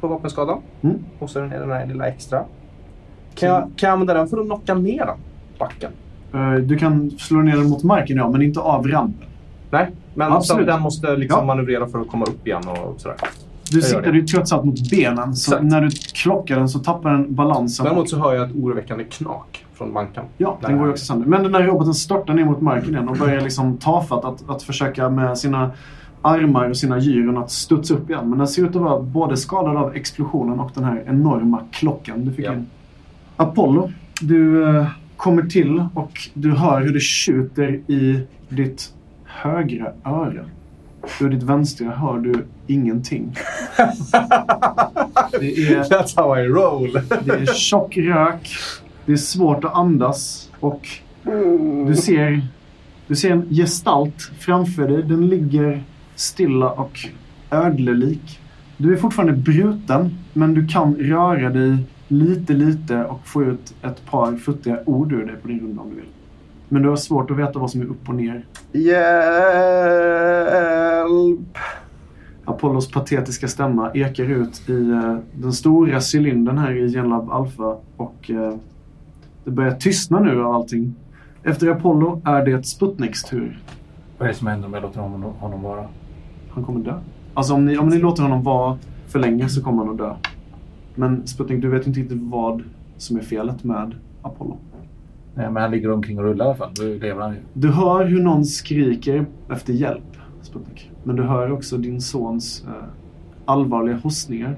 på 0.00 0.08
vapenskada. 0.08 0.58
Mm. 0.82 0.96
Och 1.18 1.30
så 1.30 1.38
är 1.38 1.42
det 1.42 1.58
den 1.58 1.70
här 1.70 1.86
lilla 1.86 2.06
extra. 2.08 2.44
Kan 3.34 3.48
jag, 3.48 3.62
kan 3.62 3.86
jag 3.88 3.92
använda 3.92 4.14
den 4.14 4.28
för 4.28 4.38
att 4.40 4.46
knocka 4.46 4.74
ner 4.74 5.06
den? 5.06 5.16
Backen? 5.58 5.90
Eh, 6.34 6.52
du 6.54 6.78
kan 6.78 7.10
slå 7.10 7.38
ner 7.40 7.56
den 7.56 7.68
mot 7.68 7.82
marken, 7.82 8.16
ja, 8.16 8.30
men 8.30 8.42
inte 8.42 8.60
av 8.60 8.86
rampen. 8.88 9.28
Nej, 9.70 9.90
men 10.14 10.32
Absolut. 10.32 10.66
den 10.66 10.80
måste 10.82 11.16
liksom 11.16 11.38
Ja. 11.40 11.46
manövrera 11.46 11.86
för 11.88 12.00
att 12.00 12.08
komma 12.08 12.24
upp 12.24 12.46
igen 12.46 12.62
och 12.68 13.00
sådär. 13.00 13.16
Du 13.72 13.82
siktar 13.82 14.12
ju 14.12 14.22
trots 14.22 14.52
allt 14.52 14.64
mot 14.64 14.90
benen, 14.90 15.36
så 15.36 15.52
Exakt. 15.54 15.70
när 15.70 15.80
du 15.80 15.90
klockar 16.14 16.56
den 16.56 16.68
så 16.68 16.78
tappar 16.78 17.10
den 17.10 17.34
balansen. 17.34 17.84
Däremot 17.84 18.10
så 18.10 18.18
hör 18.18 18.34
jag 18.34 18.50
ett 18.50 18.56
oroväckande 18.56 19.04
knak 19.04 19.64
från 19.78 19.92
bankan. 19.92 20.24
Ja, 20.36 20.58
Där. 20.60 20.68
den 20.68 20.78
går 20.78 20.86
ju 20.86 20.92
också 20.92 21.04
sönder. 21.04 21.26
Men 21.26 21.42
den 21.42 21.54
här 21.54 21.62
roboten 21.62 21.94
störtar 21.94 22.34
ner 22.34 22.44
mot 22.44 22.60
marken 22.60 22.90
igen 22.90 23.08
och 23.08 23.16
börjar 23.16 23.40
liksom 23.40 23.76
tafatt 23.76 24.24
att, 24.24 24.50
att 24.50 24.62
försöka 24.62 25.08
med 25.08 25.38
sina 25.38 25.70
armar 26.22 26.68
och 26.70 26.76
sina 26.76 26.98
gyron 26.98 27.38
att 27.38 27.50
studsa 27.50 27.94
upp 27.94 28.10
igen. 28.10 28.28
Men 28.30 28.38
den 28.38 28.48
ser 28.48 28.62
ut 28.62 28.68
att 28.76 28.82
vara 28.82 29.00
både 29.00 29.36
skadad 29.36 29.76
av 29.76 29.94
explosionen 29.94 30.60
och 30.60 30.70
den 30.74 30.84
här 30.84 31.04
enorma 31.06 31.60
klockan 31.72 32.24
du 32.24 32.32
fick 32.32 32.44
Ja. 32.46 32.52
in. 32.52 32.66
Apollo, 33.36 33.90
du 34.20 34.68
eh, 34.78 34.86
kommer 35.16 35.42
till 35.42 35.84
och 35.94 36.12
du 36.34 36.52
hör 36.52 36.80
hur 36.80 36.92
det 36.94 37.00
tjuter 37.00 37.68
i 37.72 38.26
ditt 38.48 38.92
högra 39.24 39.92
öra. 40.04 40.44
Ur 41.20 41.28
ditt 41.30 41.42
vänstra 41.42 41.90
hör 41.90 42.18
du 42.18 42.44
ingenting. 42.66 43.34
Det 45.40 45.46
är 45.46 45.82
That's 45.84 46.16
how 46.16 46.38
I 46.38 46.48
roll. 46.48 46.92
det 47.24 47.32
är 47.32 47.46
tjock 47.54 47.96
rök. 47.96 48.48
Det 49.08 49.12
är 49.12 49.16
svårt 49.16 49.64
att 49.64 49.74
andas. 49.74 50.50
Och 50.60 50.88
du 51.86 51.94
ser, 51.96 52.42
du 53.06 53.16
ser 53.16 53.30
en 53.30 53.48
gestalt 53.50 54.22
framför 54.38 54.88
dig. 54.88 55.02
Den 55.02 55.28
ligger 55.28 55.82
stilla 56.14 56.70
och 56.70 56.98
ödlelik. 57.50 58.40
Du 58.76 58.92
är 58.92 58.96
fortfarande 58.96 59.32
bruten, 59.32 60.18
men 60.32 60.54
du 60.54 60.66
kan 60.66 60.94
röra 60.94 61.50
dig 61.50 61.76
lite, 62.08 62.52
lite 62.52 63.04
och 63.04 63.26
få 63.26 63.44
ut 63.44 63.74
ett 63.82 64.06
par 64.06 64.36
futtiga 64.36 64.78
ord 64.86 65.12
ur 65.12 65.26
dig 65.26 65.36
på 65.42 65.48
din 65.48 65.60
runda 65.60 65.82
om 65.82 65.90
du 65.90 65.96
vill. 65.96 66.04
Men 66.68 66.82
du 66.82 66.88
har 66.88 66.96
svårt 66.96 67.30
att 67.30 67.36
veta 67.36 67.58
vad 67.58 67.70
som 67.70 67.80
är 67.80 67.86
upp 67.86 68.08
och 68.08 68.14
ner. 68.14 68.44
Hjälp! 68.72 69.08
Apollos 72.44 72.90
patetiska 72.90 73.48
stämma 73.48 73.90
ekar 73.94 74.24
ut 74.24 74.68
i 74.68 74.90
eh, 74.90 75.16
den 75.32 75.52
stora 75.52 76.00
cylindern 76.14 76.58
här 76.58 76.72
i 76.72 76.88
Genlab 76.88 77.30
Alpha 77.30 77.76
och 77.96 78.30
eh, 78.30 78.54
det 79.48 79.52
börjar 79.52 79.72
tystna 79.72 80.20
nu 80.20 80.44
av 80.44 80.54
allting. 80.54 80.94
Efter 81.42 81.68
Apollo 81.68 82.22
är 82.24 82.44
det 82.44 82.66
Sputniks 82.66 83.22
tur. 83.22 83.62
Vad 84.18 84.28
är 84.28 84.32
det 84.32 84.38
som 84.38 84.46
händer 84.46 84.68
om 84.68 84.74
jag 84.74 84.82
låter 84.82 85.00
honom, 85.00 85.22
honom 85.22 85.62
vara? 85.62 85.84
Han 86.50 86.64
kommer 86.64 86.80
dö. 86.80 86.94
Alltså 87.34 87.54
om 87.54 87.64
ni, 87.64 87.78
om 87.78 87.88
ni 87.88 87.98
låter 87.98 88.22
honom 88.22 88.42
vara 88.42 88.78
för 89.06 89.18
länge 89.18 89.48
så 89.48 89.62
kommer 89.62 89.84
han 89.84 89.90
att 89.92 89.98
dö. 89.98 90.14
Men 90.94 91.26
Sputnik, 91.26 91.62
du 91.62 91.68
vet 91.68 91.86
inte 91.86 92.00
riktigt 92.00 92.22
vad 92.22 92.62
som 92.96 93.16
är 93.16 93.20
felet 93.20 93.64
med 93.64 93.94
Apollo. 94.22 94.56
Nej, 95.34 95.50
men 95.50 95.62
han 95.62 95.70
ligger 95.70 95.90
omkring 95.90 96.18
och 96.18 96.24
rullar 96.24 96.44
i 96.44 96.48
alla 96.48 96.56
fall. 96.56 96.70
Då 96.74 96.82
lever 96.82 97.22
han 97.22 97.34
ju. 97.34 97.40
Du 97.52 97.70
hör 97.70 98.04
hur 98.04 98.22
någon 98.22 98.44
skriker 98.44 99.26
efter 99.50 99.72
hjälp, 99.72 100.16
Sputnik. 100.42 100.90
Men 101.04 101.16
du 101.16 101.22
hör 101.22 101.52
också 101.52 101.78
din 101.78 102.00
sons 102.00 102.64
eh, 102.66 102.72
allvarliga 103.44 103.96
hostningar 103.96 104.56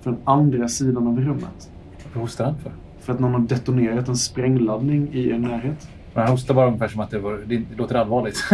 från 0.00 0.16
andra 0.24 0.68
sidan 0.68 1.06
av 1.06 1.20
rummet. 1.20 1.70
Varför 2.04 2.20
hostar 2.20 2.44
han 2.44 2.54
för? 2.58 2.72
För 3.06 3.12
att 3.12 3.20
någon 3.20 3.32
har 3.32 3.40
detonerat 3.40 4.08
en 4.08 4.16
sprängladdning 4.16 5.08
i 5.12 5.28
er 5.30 5.38
närhet. 5.38 5.88
Men 6.14 6.22
han 6.22 6.32
hostar 6.32 6.54
bara 6.54 6.66
ungefär 6.66 6.88
som 6.88 7.00
att 7.00 7.10
det, 7.10 7.18
var, 7.18 7.38
det 7.46 7.62
låter 7.76 7.94
allvarligt. 7.94 8.36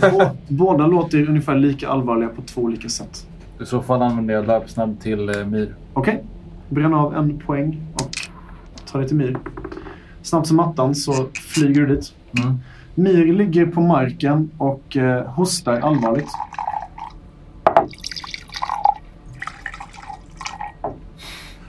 Bå- 0.00 0.30
Båda 0.48 0.86
låter 0.86 1.28
ungefär 1.28 1.54
lika 1.56 1.88
allvarliga 1.88 2.28
på 2.28 2.42
två 2.42 2.60
olika 2.62 2.88
sätt. 2.88 3.26
I 3.62 3.66
så 3.66 3.82
fall 3.82 4.02
använder 4.02 4.34
jag 4.34 4.46
löpsnabb 4.46 5.00
till 5.00 5.28
eh, 5.28 5.46
Myr. 5.46 5.74
Okej, 5.92 6.22
bränn 6.68 6.94
av 6.94 7.14
en 7.16 7.38
poäng 7.38 7.82
och 7.94 8.10
ta 8.92 8.98
dig 8.98 9.08
till 9.08 9.16
Myr. 9.16 9.38
Snabbt 10.22 10.46
som 10.46 10.60
attan 10.60 10.94
så 10.94 11.12
flyger 11.54 11.80
du 11.86 11.94
dit. 11.96 12.14
Mm. 12.44 12.58
Myr 12.94 13.32
ligger 13.32 13.66
på 13.66 13.80
marken 13.80 14.50
och 14.58 14.96
eh, 14.96 15.26
hostar 15.26 15.80
allvarligt. 15.80 16.28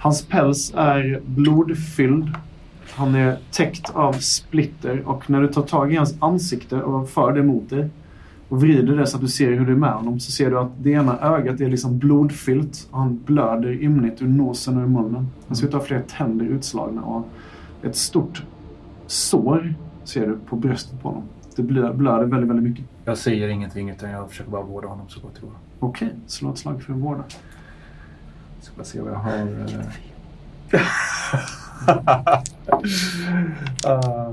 Hans 0.08 0.26
päls 0.26 0.74
är 0.76 1.22
blodfylld. 1.26 2.28
Han 2.96 3.15
är 3.15 3.38
täckt 3.52 3.89
av 3.96 4.13
splitter 4.13 5.08
och 5.08 5.30
när 5.30 5.41
du 5.41 5.48
tar 5.48 5.62
tag 5.62 5.93
i 5.93 5.96
hans 5.96 6.15
ansikte 6.20 6.82
och 6.82 7.10
för 7.10 7.34
det 7.34 7.43
mot 7.43 7.70
dig 7.70 7.89
och 8.50 8.62
vrider 8.62 8.98
det 8.98 9.08
så 9.08 9.17
att 9.17 9.22
du 9.22 9.28
ser 9.28 9.52
hur 9.52 9.65
det 9.65 9.72
är 9.72 9.76
med 9.76 9.93
honom 9.93 10.20
så 10.20 10.32
ser 10.32 10.50
du 10.50 10.60
att 10.60 10.72
det 10.84 10.89
ena 10.89 11.20
ögat 11.20 11.62
är 11.62 11.70
liksom 11.70 11.98
blodfyllt 11.98 12.88
och 12.91 13.00
han 13.00 13.20
blöder 13.26 13.84
ymnigt 13.84 14.22
ur 14.22 14.28
nosen 14.28 14.78
och 14.78 14.84
ur 14.84 14.88
munnen. 14.88 15.28
Han 15.48 15.56
ser 15.56 15.67
ut 15.67 15.74
att 15.74 15.82
ha 15.82 15.88
flera 15.88 16.02
tänder 16.02 16.46
utslagna 16.46 17.02
och 17.02 17.28
ett 17.84 17.96
stort 17.96 18.43
sår 19.08 19.74
ser 20.04 20.28
du 20.28 20.38
på 20.50 20.56
bröstet 20.56 21.02
på 21.02 21.08
honom. 21.10 21.24
Det 21.56 21.62
blö- 21.63 21.93
blöder 21.93 22.26
väldigt, 22.26 22.50
väldigt 22.50 22.70
mycket. 22.70 22.86
Jag 23.06 23.17
säger 23.17 23.48
ingenting 23.48 23.89
utan 23.89 24.10
jag 24.10 24.30
försöker 24.30 24.52
bara 24.52 24.63
vårda 24.63 24.88
honom 24.88 25.10
så 25.10 25.20
gott 25.20 25.36
det 25.36 25.41
går. 25.41 25.56
Okej, 25.80 26.15
slå 26.28 26.52
ett 26.52 26.58
slag 26.58 26.82
för 26.84 26.93
att 26.93 27.00
vårda. 27.00 27.24
Ska 28.68 28.76
bara 28.76 28.84
se 28.84 29.02
vad 29.02 29.14
jag 29.14 29.18
har. 29.18 29.32
Uh, 29.32 29.50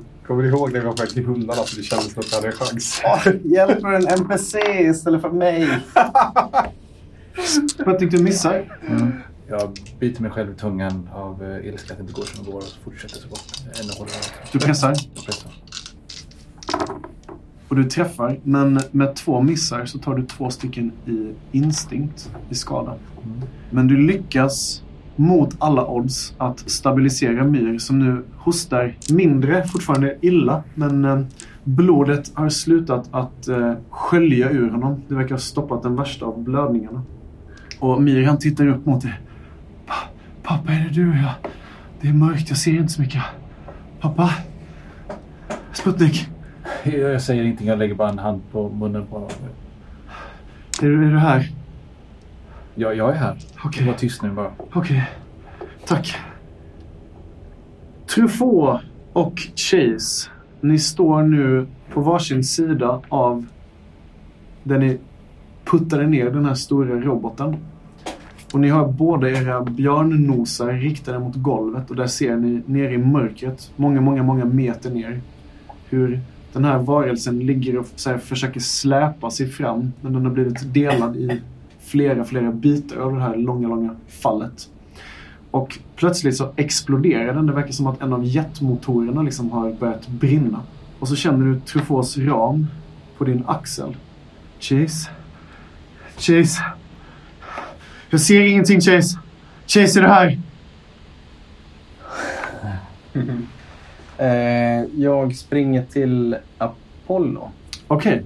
kommer 0.27 0.43
ni 0.43 0.49
ihåg 0.49 0.73
när 0.73 0.81
vi 0.81 0.87
var 0.87 0.93
på 0.93 1.03
väg 1.03 1.11
till 1.11 1.25
hundarna 1.25 1.63
så 1.63 1.77
det 1.77 1.83
kändes 1.83 2.13
som 2.13 2.21
att 2.21 2.33
jag 2.33 2.37
hade 2.37 2.49
en 2.49 2.53
chans? 2.53 3.03
Hjälper 3.45 3.93
en 3.93 4.07
NPC 4.07 4.59
istället 4.81 5.21
för 5.21 5.31
mig? 5.31 5.69
Jag 7.87 7.99
tyckte 7.99 8.17
du 8.17 8.23
missar. 8.23 8.79
Mm. 8.89 9.13
Jag 9.49 9.79
biter 9.99 10.23
mig 10.23 10.31
själv 10.31 10.53
i 10.53 10.55
tungan 10.55 11.09
av 11.13 11.45
eh, 11.45 11.67
ilska 11.67 11.93
att 11.93 11.99
det 11.99 12.03
inte 12.03 12.13
går 12.13 12.25
som 12.25 12.45
det 12.45 12.51
går 12.51 12.59
och 12.59 12.65
fortsätter 12.85 13.17
så 13.17 13.29
gott 13.29 13.65
jag 13.99 14.09
Du 14.53 14.59
pressar 14.59 14.95
Jag 15.15 15.25
pressar. 15.25 15.64
Och 17.75 17.81
du 17.83 17.89
träffar. 17.91 18.39
Men 18.43 18.81
med 18.91 19.15
två 19.15 19.43
missar 19.43 19.85
så 19.85 19.99
tar 19.99 20.15
du 20.15 20.23
två 20.23 20.51
stycken 20.51 20.93
i 21.07 21.33
instinkt 21.59 22.31
i 22.51 22.55
skada. 22.55 22.95
Men 23.71 23.87
du 23.89 23.97
lyckas 23.97 24.83
mot 25.17 25.57
alla 25.59 25.87
odds 25.87 26.35
att 26.39 26.59
stabilisera 26.71 27.45
Myr 27.45 27.79
som 27.79 27.99
nu 27.99 28.25
hostar 28.37 28.95
mindre, 29.13 29.67
fortfarande 29.67 30.17
illa. 30.21 30.63
Men 30.75 31.05
eh, 31.05 31.21
blodet 31.65 32.31
har 32.35 32.49
slutat 32.49 33.09
att 33.11 33.49
eh, 33.49 33.73
skölja 33.91 34.51
ur 34.51 34.71
honom. 34.71 35.03
Det 35.09 35.15
verkar 35.15 35.31
ha 35.35 35.39
stoppat 35.39 35.83
den 35.83 35.97
värsta 35.97 36.27
av 36.27 36.43
blödningarna. 36.43 37.03
Och 37.79 38.03
Myr 38.03 38.25
han 38.27 38.39
tittar 38.39 38.67
upp 38.67 38.87
mot 38.87 39.03
dig. 39.03 39.21
"Pa- 39.87 40.09
Pappa, 40.43 40.73
är 40.73 40.85
det 40.85 40.95
du? 41.03 41.07
Ja. 41.23 41.49
Det 42.01 42.09
är 42.09 42.13
mörkt, 42.13 42.49
jag 42.49 42.59
ser 42.59 42.73
inte 42.77 42.93
så 42.93 43.03
mycket. 43.03 43.23
Pappa? 44.01 44.31
Sputnik? 45.73 46.29
Jag 46.85 47.23
säger 47.23 47.43
ingenting, 47.43 47.67
jag 47.67 47.79
lägger 47.79 47.95
bara 47.95 48.09
en 48.09 48.19
hand 48.19 48.43
på 48.53 48.69
munnen 48.69 49.07
på 49.07 49.15
honom. 49.15 49.31
Är 50.83 50.87
du, 50.87 51.07
är 51.07 51.11
du 51.11 51.19
här? 51.19 51.49
Jag, 52.75 52.97
jag 52.97 53.11
är 53.11 53.15
här. 53.15 53.37
Okej. 53.65 53.87
Var 53.87 53.95
tyst 53.95 54.23
nu 54.23 54.31
bara. 54.31 54.51
Okej, 54.73 55.05
tack. 55.87 56.17
Truffaut 58.07 58.81
och 59.13 59.41
Chase, 59.57 60.31
ni 60.61 60.79
står 60.79 61.23
nu 61.23 61.67
på 61.93 62.01
varsin 62.01 62.45
sida 62.45 63.01
av 63.09 63.47
där 64.63 64.79
ni 64.79 64.99
puttade 65.65 66.07
ner 66.07 66.31
den 66.31 66.45
här 66.45 66.55
stora 66.55 67.01
roboten. 67.01 67.57
Och 68.53 68.61
ni 68.61 68.69
har 68.69 68.89
båda 68.89 69.31
era 69.31 69.63
björnnosar 69.63 70.73
riktade 70.73 71.19
mot 71.19 71.35
golvet 71.37 71.91
och 71.91 71.97
där 71.97 72.07
ser 72.07 72.37
ni 72.37 72.63
nere 72.67 72.93
i 72.93 72.99
mörkret, 72.99 73.73
många, 73.77 74.01
många, 74.01 74.23
många 74.23 74.45
meter 74.45 74.91
ner, 74.91 75.21
hur 75.89 76.21
den 76.55 76.65
här 76.65 76.79
varelsen 76.79 77.39
ligger 77.39 77.79
och 77.79 77.87
så 77.97 78.11
här, 78.11 78.19
försöker 78.19 78.61
släpa 78.61 79.31
sig 79.31 79.49
fram, 79.49 79.93
men 80.01 80.13
den 80.13 80.25
har 80.25 80.33
blivit 80.33 80.75
delad 80.75 81.17
i 81.17 81.41
flera, 81.81 82.25
flera 82.25 82.53
bitar 82.53 82.97
av 82.97 83.15
det 83.15 83.21
här 83.21 83.37
långa, 83.37 83.69
långa 83.69 83.97
fallet. 84.09 84.69
Och 85.51 85.79
plötsligt 85.97 86.37
så 86.37 86.53
exploderar 86.57 87.35
den. 87.35 87.47
Det 87.47 87.53
verkar 87.53 87.73
som 87.73 87.87
att 87.87 88.03
en 88.03 88.13
av 88.13 88.25
jetmotorerna 88.25 89.23
liksom 89.23 89.51
har 89.51 89.73
börjat 89.73 90.09
brinna. 90.09 90.61
Och 90.99 91.09
så 91.09 91.17
känner 91.17 91.47
du 91.47 91.61
Truffauts 91.61 92.19
ram 92.19 92.67
på 93.19 93.25
din 93.25 93.45
axel. 93.47 93.97
Chase? 94.61 95.11
Chase? 96.17 96.63
Jag 98.11 98.21
ser 98.21 98.41
ingenting 98.41 98.81
Chase! 98.81 99.19
Chase 99.67 99.99
är 99.99 100.03
du 100.03 100.09
här? 100.09 100.39
Eh, 103.13 103.23
jag 104.95 105.37
springer 105.37 105.85
till 105.85 106.37
Apollo. 106.59 107.49
Okej. 107.87 108.23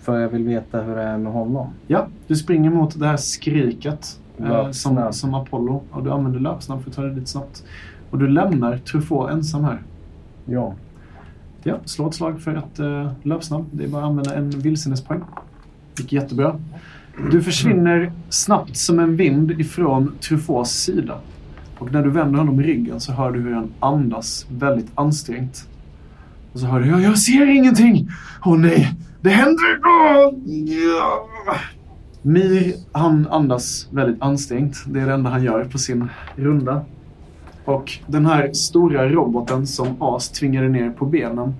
För 0.00 0.18
jag 0.18 0.28
vill 0.28 0.44
veta 0.44 0.82
hur 0.82 0.96
det 0.96 1.02
är 1.02 1.18
med 1.18 1.32
honom. 1.32 1.68
Ja, 1.86 2.08
du 2.26 2.36
springer 2.36 2.70
mot 2.70 2.98
det 3.00 3.06
här 3.06 3.16
skriket 3.16 4.20
eh, 4.38 4.70
som, 4.70 5.12
som 5.12 5.34
Apollo. 5.34 5.82
Och 5.90 6.04
du 6.04 6.10
använder 6.10 6.40
löpsnabb 6.40 6.82
för 6.82 6.90
att 6.90 6.96
ta 6.96 7.02
dig 7.02 7.14
dit 7.14 7.28
snabbt. 7.28 7.64
Och 8.10 8.18
du 8.18 8.28
lämnar 8.28 8.78
Truffaut 8.78 9.30
ensam 9.30 9.64
här. 9.64 9.82
Ja. 10.44 10.74
Ja, 11.62 11.78
slå 11.84 12.08
ett 12.08 12.14
slag 12.14 12.40
för 12.40 12.54
att 12.54 12.80
uh, 12.80 13.12
löpsnabb. 13.22 13.66
Det 13.72 13.84
är 13.84 13.88
bara 13.88 14.02
att 14.02 14.08
använda 14.08 14.34
en 14.34 14.50
vildsinnespoäng. 14.50 15.20
gick 15.98 16.12
jättebra. 16.12 16.60
Du 17.30 17.42
försvinner 17.42 18.12
snabbt 18.28 18.76
som 18.76 18.98
en 18.98 19.16
vind 19.16 19.50
ifrån 19.50 20.12
Truffauts 20.20 20.70
sida. 20.70 21.18
Och 21.78 21.92
när 21.92 22.02
du 22.02 22.10
vänder 22.10 22.38
honom 22.38 22.62
ryggen 22.62 23.00
så 23.00 23.12
hör 23.12 23.32
du 23.32 23.40
hur 23.40 23.54
han 23.54 23.72
andas 23.80 24.46
väldigt 24.50 24.90
ansträngt. 24.94 25.68
Och 26.52 26.60
så 26.60 26.66
hör 26.66 26.80
du, 26.80 26.88
jag, 26.88 27.02
jag 27.02 27.18
ser 27.18 27.46
ingenting! 27.46 28.08
Åh 28.44 28.58
nej, 28.58 28.94
det 29.20 29.30
händer! 29.30 29.78
Oh, 29.82 30.34
yeah. 30.48 31.58
Mir, 32.22 32.74
han 32.92 33.26
andas 33.30 33.88
väldigt 33.90 34.22
ansträngt. 34.22 34.76
Det 34.86 35.00
är 35.00 35.06
det 35.06 35.12
enda 35.12 35.30
han 35.30 35.44
gör 35.44 35.64
på 35.64 35.78
sin 35.78 36.08
runda. 36.36 36.84
Och 37.64 37.92
den 38.06 38.26
här 38.26 38.52
stora 38.52 39.08
roboten 39.08 39.66
som 39.66 39.96
As 40.00 40.28
tvingade 40.28 40.68
ner 40.68 40.90
på 40.90 41.06
benen, 41.06 41.54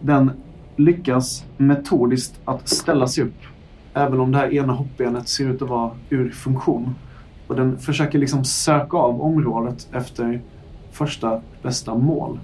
den 0.00 0.30
lyckas 0.76 1.44
metodiskt 1.56 2.40
att 2.44 2.68
ställa 2.68 3.06
sig 3.06 3.24
upp. 3.24 3.38
Även 3.94 4.20
om 4.20 4.32
det 4.32 4.38
här 4.38 4.54
ena 4.54 4.72
hoppbenet 4.72 5.28
ser 5.28 5.48
ut 5.48 5.62
att 5.62 5.68
vara 5.68 5.90
ur 6.10 6.30
funktion. 6.30 6.94
Och 7.50 7.56
den 7.56 7.78
försöker 7.78 8.18
liksom 8.18 8.44
söka 8.44 8.96
av 8.96 9.22
området 9.22 9.88
efter 9.92 10.40
första 10.92 11.40
bästa 11.62 11.94
mål. 11.94 12.38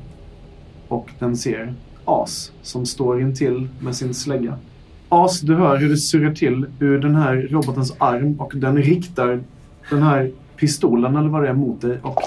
Och 0.89 1.11
den 1.19 1.37
ser 1.37 1.75
As 2.05 2.53
som 2.63 2.87
står 2.87 3.21
intill 3.21 3.69
med 3.81 3.97
sin 3.97 4.15
slägga. 4.15 4.59
As, 5.09 5.41
du 5.41 5.55
hör 5.55 5.77
hur 5.77 5.89
det 5.89 5.97
surrar 5.97 6.35
till 6.35 6.67
ur 6.81 6.99
den 6.99 7.15
här 7.15 7.49
robotens 7.51 7.95
arm 7.99 8.41
och 8.41 8.53
den 8.57 8.77
riktar 8.77 9.41
den 9.91 10.03
här 10.03 10.31
pistolen 10.57 11.17
eller 11.17 11.29
vad 11.29 11.43
det 11.43 11.49
är 11.49 11.55
mot 11.55 11.81
dig 11.81 11.99
och 12.03 12.21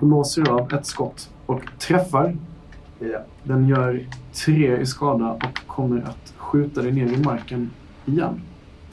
blåser 0.00 0.50
av 0.50 0.72
ett 0.72 0.86
skott 0.86 1.30
och 1.46 1.60
träffar. 1.78 2.36
Den 3.44 3.68
gör 3.68 4.06
tre 4.44 4.76
i 4.80 4.86
skada 4.86 5.30
och 5.32 5.66
kommer 5.66 5.98
att 5.98 6.34
skjuta 6.36 6.82
dig 6.82 6.92
ner 6.92 7.06
i 7.06 7.16
marken 7.16 7.70
igen. 8.06 8.40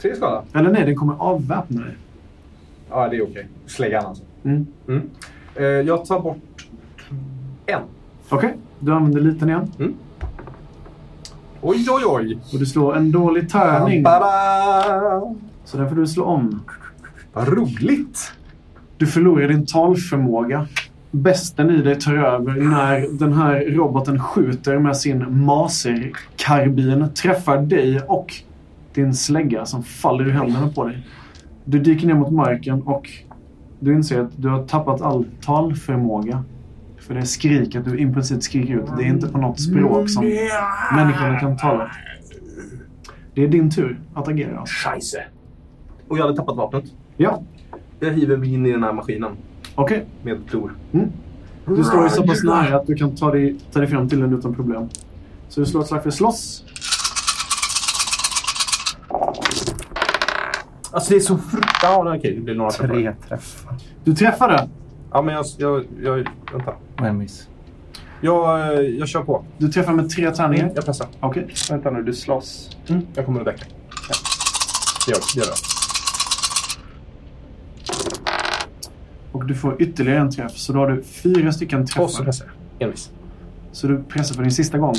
Tre 0.01 0.15
skada? 0.15 0.43
Eller 0.53 0.71
nej, 0.71 0.85
den 0.85 0.95
kommer 0.95 1.13
avväpna 1.13 1.81
dig. 1.81 1.95
Ja, 2.93 3.07
det 3.07 3.17
är 3.17 3.23
okej. 3.23 3.47
Släggan 3.65 4.05
alltså. 4.05 4.23
Mm. 4.43 4.67
Mm. 4.87 5.09
Eh, 5.55 5.63
jag 5.65 6.05
tar 6.05 6.19
bort 6.19 6.67
en. 7.65 7.81
Okej, 8.29 8.57
du 8.79 8.93
använder 8.93 9.21
liten 9.21 9.49
igen. 9.49 9.71
Oj, 11.61 11.85
oj, 11.89 12.03
oj! 12.05 12.39
Och 12.53 12.59
du 12.59 12.65
slår 12.65 12.95
en 12.95 13.11
dålig 13.11 13.49
tärning. 13.49 14.03
Så 15.65 15.77
den 15.77 15.89
får 15.89 15.95
du 15.95 16.07
slå 16.07 16.23
om. 16.23 16.63
Vad 17.33 17.47
roligt! 17.47 18.33
Du 18.97 19.07
förlorar 19.07 19.47
din 19.47 19.65
talförmåga. 19.65 20.67
Besten 21.11 21.69
i 21.69 21.81
dig 21.81 21.99
tar 21.99 22.13
över 22.13 22.53
när 22.53 23.19
den 23.19 23.33
här 23.33 23.65
roboten 23.69 24.19
skjuter 24.19 24.77
med 24.79 24.97
sin 24.97 25.45
maserkarbin, 25.45 27.07
träffar 27.15 27.57
dig 27.57 28.01
och 28.07 28.33
din 28.93 29.13
slägga 29.13 29.65
som 29.65 29.83
faller 29.83 30.25
ur 30.25 30.31
händerna 30.31 30.69
på 30.75 30.87
dig. 30.87 31.03
Du 31.65 31.79
dyker 31.79 32.07
ner 32.07 32.13
mot 32.13 32.31
marken 32.33 32.81
och 32.81 33.09
Du 33.79 33.93
inser 33.93 34.19
att 34.21 34.31
du 34.41 34.49
har 34.49 34.63
tappat 34.63 35.01
all 35.01 35.25
talförmåga. 35.45 36.43
För 36.99 37.13
det 37.13 37.25
skriket 37.25 37.85
du 37.85 37.97
impulsivt 37.97 38.43
skriker 38.43 38.73
ut, 38.75 38.85
det 38.97 39.03
är 39.03 39.07
inte 39.07 39.27
på 39.27 39.37
något 39.37 39.59
språk 39.59 40.09
som 40.09 40.23
människorna 40.95 41.39
kan 41.39 41.57
tala. 41.57 41.91
Det 43.33 43.43
är 43.43 43.47
din 43.47 43.69
tur 43.71 43.99
att 44.13 44.27
agera. 44.27 44.65
Scheisse. 44.65 45.23
Och 46.07 46.17
jag 46.17 46.23
hade 46.23 46.37
tappat 46.37 46.55
vapnet. 46.57 46.83
Ja, 47.17 47.41
Jag 47.99 48.11
hiver 48.13 48.37
mig 48.37 48.53
in 48.53 48.65
i 48.65 48.71
den 48.71 48.83
här 48.83 48.93
maskinen 48.93 49.31
okej. 49.75 50.05
med 50.23 50.37
klor. 50.49 50.73
Du 51.67 51.83
står 51.83 52.03
ju 52.03 52.09
så 52.09 52.23
pass 52.27 52.43
nära 52.43 52.75
att 52.75 52.87
du 52.87 52.95
kan 52.95 53.15
ta 53.15 53.31
dig, 53.31 53.55
ta 53.71 53.79
dig 53.79 53.87
fram 53.87 54.09
till 54.09 54.19
den 54.19 54.33
utan 54.33 54.55
problem. 54.55 54.89
Så 55.49 55.59
du 55.59 55.65
slår 55.65 55.81
ett 55.81 55.87
slag 55.87 56.03
för 56.03 56.09
slåss. 56.11 56.65
Alltså 60.93 61.09
det 61.09 61.15
är 61.15 61.19
så 61.19 61.37
fruktansvärt... 61.37 61.83
Ja, 61.83 62.15
okej, 62.17 62.35
det 62.35 62.41
blir 62.41 62.55
några 62.55 62.71
träffar. 62.71 62.93
Tre 62.93 63.13
träffar. 63.29 63.75
Du 64.03 64.15
träffade. 64.15 64.69
Ja, 65.11 65.21
men 65.21 65.35
jag... 65.35 65.45
jag, 65.57 65.85
jag 66.03 66.13
vänta. 66.53 66.73
Och 66.99 67.05
en 67.07 67.17
miss. 67.17 67.47
Jag, 68.21 68.59
eh, 68.73 68.79
jag 68.79 69.07
kör 69.07 69.23
på. 69.23 69.45
Du 69.57 69.67
träffar 69.67 69.93
med 69.93 70.09
tre 70.09 70.31
tärningar. 70.31 70.71
Jag 70.75 70.85
pressar. 70.85 71.07
Okej. 71.19 71.47
Vänta 71.69 71.91
nu, 71.91 72.03
du 72.03 72.13
slåss. 72.13 72.77
Jag 73.15 73.25
kommer 73.25 73.39
att 73.39 73.45
däcka. 73.45 73.65
Ja. 74.09 74.15
Det 75.05 75.11
gör 75.11 75.19
det. 75.19 75.39
Gör 75.39 75.45
det. 75.45 75.53
Och 79.31 79.45
du 79.45 79.55
får 79.55 79.81
ytterligare 79.81 80.19
en 80.19 80.31
träff. 80.31 80.51
Så 80.57 80.73
då 80.73 80.79
har 80.79 80.87
du 80.89 81.03
fyra 81.03 81.51
stycken 81.51 81.81
Och 81.81 81.89
så 81.89 81.95
träffar. 82.07 82.23
pressar 82.23 82.45
jag. 82.79 82.87
Envis. 82.87 83.11
Så 83.71 83.87
du 83.87 84.03
pressar 84.03 84.35
för 84.35 84.41
din 84.43 84.51
sista 84.51 84.77
gång. 84.77 84.95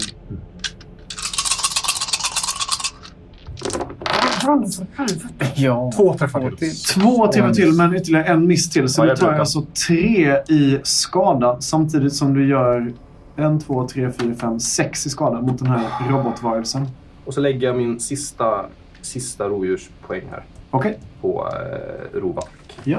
Ja. 5.55 5.93
Två 5.97 6.15
träffar 6.15 6.51
till. 6.51 6.75
Två 6.77 7.27
träffar 7.33 7.53
till 7.53 7.73
men 7.73 7.97
ytterligare 7.97 8.25
en 8.25 8.47
miss 8.47 8.71
till. 8.71 8.89
Så 8.89 9.03
Ja, 9.07 9.11
du 9.11 9.17
tar 9.17 9.33
alltså 9.33 9.63
tre 9.89 10.37
i 10.49 10.79
skada 10.83 11.61
samtidigt 11.61 12.13
som 12.13 12.35
du 12.35 12.49
gör 12.49 12.93
en, 13.37 13.61
två, 13.61 13.89
tre, 13.89 14.11
fyra, 14.13 14.35
fem, 14.35 14.61
sex 14.61 15.07
i 15.07 15.11
skada 15.11 15.41
mot 15.41 15.59
den 15.59 15.69
här 15.69 15.85
robotvarelsen. 16.11 16.87
Och 17.25 17.35
så 17.35 17.41
lägger 17.41 17.67
jag 17.67 17.77
min 17.77 18.01
sista, 18.01 18.65
sista 19.03 19.49
rovdjurspoäng 19.49 20.23
här 20.31 20.45
Okej. 20.71 20.99
på 21.21 21.49
eh, 21.53 22.19
rovattack. 22.21 22.79
Ja. 22.85 22.99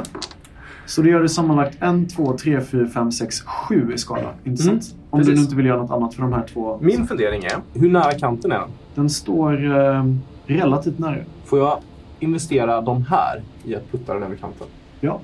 Så 0.86 1.02
då 1.02 1.10
gör 1.10 1.22
du 1.22 1.30
sammanlagt 1.30 1.78
en, 1.80 2.08
två, 2.08 2.38
tre, 2.38 2.62
fyra, 2.62 2.88
fem, 2.88 3.12
sex, 3.12 3.42
sju 3.42 3.92
i 3.94 3.98
skada. 3.98 4.30
Inte 4.44 4.64
Mm, 4.64 4.82
sant? 4.82 4.96
Om 5.10 5.22
du 5.22 5.36
nu 5.36 5.42
inte 5.42 5.56
vill 5.56 5.66
göra 5.66 5.82
något 5.82 5.92
annat 5.92 6.14
för 6.14 6.22
de 6.22 6.34
här 6.34 6.46
två. 6.54 6.78
Min 6.82 7.08
fundering 7.08 7.44
är, 7.44 7.56
hur 7.74 7.90
nära 7.90 8.12
kanten 8.14 8.52
är 8.52 8.60
den? 8.60 8.70
Den 8.96 9.10
står 9.10 9.80
eh, 9.80 10.04
relativt 10.46 11.00
nära. 11.00 11.18
Får 11.46 11.60
jag 11.60 11.80
investera 12.20 12.82
de 12.82 13.06
här 13.06 13.42
i 13.66 13.76
att 13.76 13.92
putta 13.92 14.14
den 14.14 14.24
över 14.24 14.36
kanten? 14.36 14.68
Ja, 15.02 15.20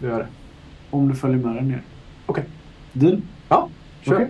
Det 0.00 0.06
gör 0.06 0.18
det. 0.18 0.26
om 0.90 1.08
du 1.08 1.14
följer 1.14 1.38
med 1.46 1.54
den 1.56 1.68
ner. 1.68 1.82
Okej. 2.26 2.44
Deal? 2.92 3.20
Ja, 3.48 3.68
kör. 4.02 4.14
Okej. 4.14 4.28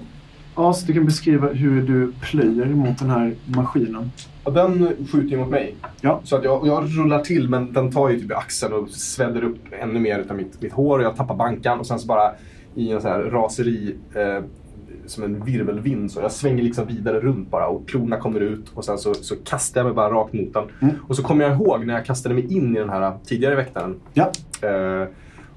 As, 0.55 0.83
du 0.83 0.93
kan 0.95 1.05
beskriva 1.05 1.49
hur 1.49 1.83
du 1.83 2.13
plöjer 2.21 2.67
mot 2.67 2.99
den 2.99 3.11
här 3.11 3.35
maskinen. 3.47 4.11
Och 4.45 4.53
den 4.53 4.93
skjuter 5.13 5.29
ju 5.29 5.37
mot 5.39 5.49
mig. 5.49 5.75
Ja. 6.01 6.21
Så 6.25 6.37
att 6.37 6.45
jag, 6.45 6.67
jag 6.67 6.85
rullar 6.99 7.21
till 7.21 7.49
men 7.49 7.73
den 7.73 7.93
tar 7.93 8.09
ju 8.09 8.21
typ 8.21 8.31
i 8.31 8.35
axeln 8.35 8.73
och 8.73 8.91
sväller 8.91 9.45
upp 9.45 9.59
ännu 9.81 10.01
mer 10.01 10.19
utav 10.19 10.37
mitt, 10.37 10.63
mitt 10.63 10.73
hår 10.73 10.99
och 10.99 11.05
jag 11.05 11.17
tappar 11.17 11.35
bankan 11.37 11.79
och 11.81 11.87
sen 11.87 11.99
så 11.99 12.07
bara 12.07 12.33
i 12.75 12.93
en 12.93 13.01
så 13.03 13.09
här 13.09 13.19
raseri 13.21 13.95
eh, 14.15 14.45
som 15.11 15.25
en 15.25 15.45
virvelvind 15.45 16.11
så 16.13 16.21
jag 16.21 16.33
svänger 16.33 16.63
liksom 16.63 16.87
vidare 16.87 17.21
runt 17.21 17.51
bara 17.51 17.67
och 17.67 17.89
klorna 17.89 18.17
kommer 18.17 18.41
ut 18.41 18.65
och 18.75 18.85
sen 18.85 18.99
så, 18.99 19.15
så 19.15 19.35
kastar 19.37 19.81
jag 19.81 19.85
mig 19.87 19.95
bara 19.95 20.11
rakt 20.11 20.33
mot 20.33 20.53
den. 20.55 20.65
Mm. 20.81 20.95
Och 21.09 21.17
så 21.17 21.23
kommer 21.23 21.45
jag 21.45 21.55
ihåg 21.55 21.87
när 21.87 21.95
jag 21.95 22.05
kastade 22.05 22.35
mig 22.35 22.57
in 22.57 22.77
i 22.77 22.79
den 22.79 22.89
här 22.91 23.13
tidigare 23.27 23.55
väktaren 23.55 23.95
Ja. 24.15 24.31
eh, 24.63 25.09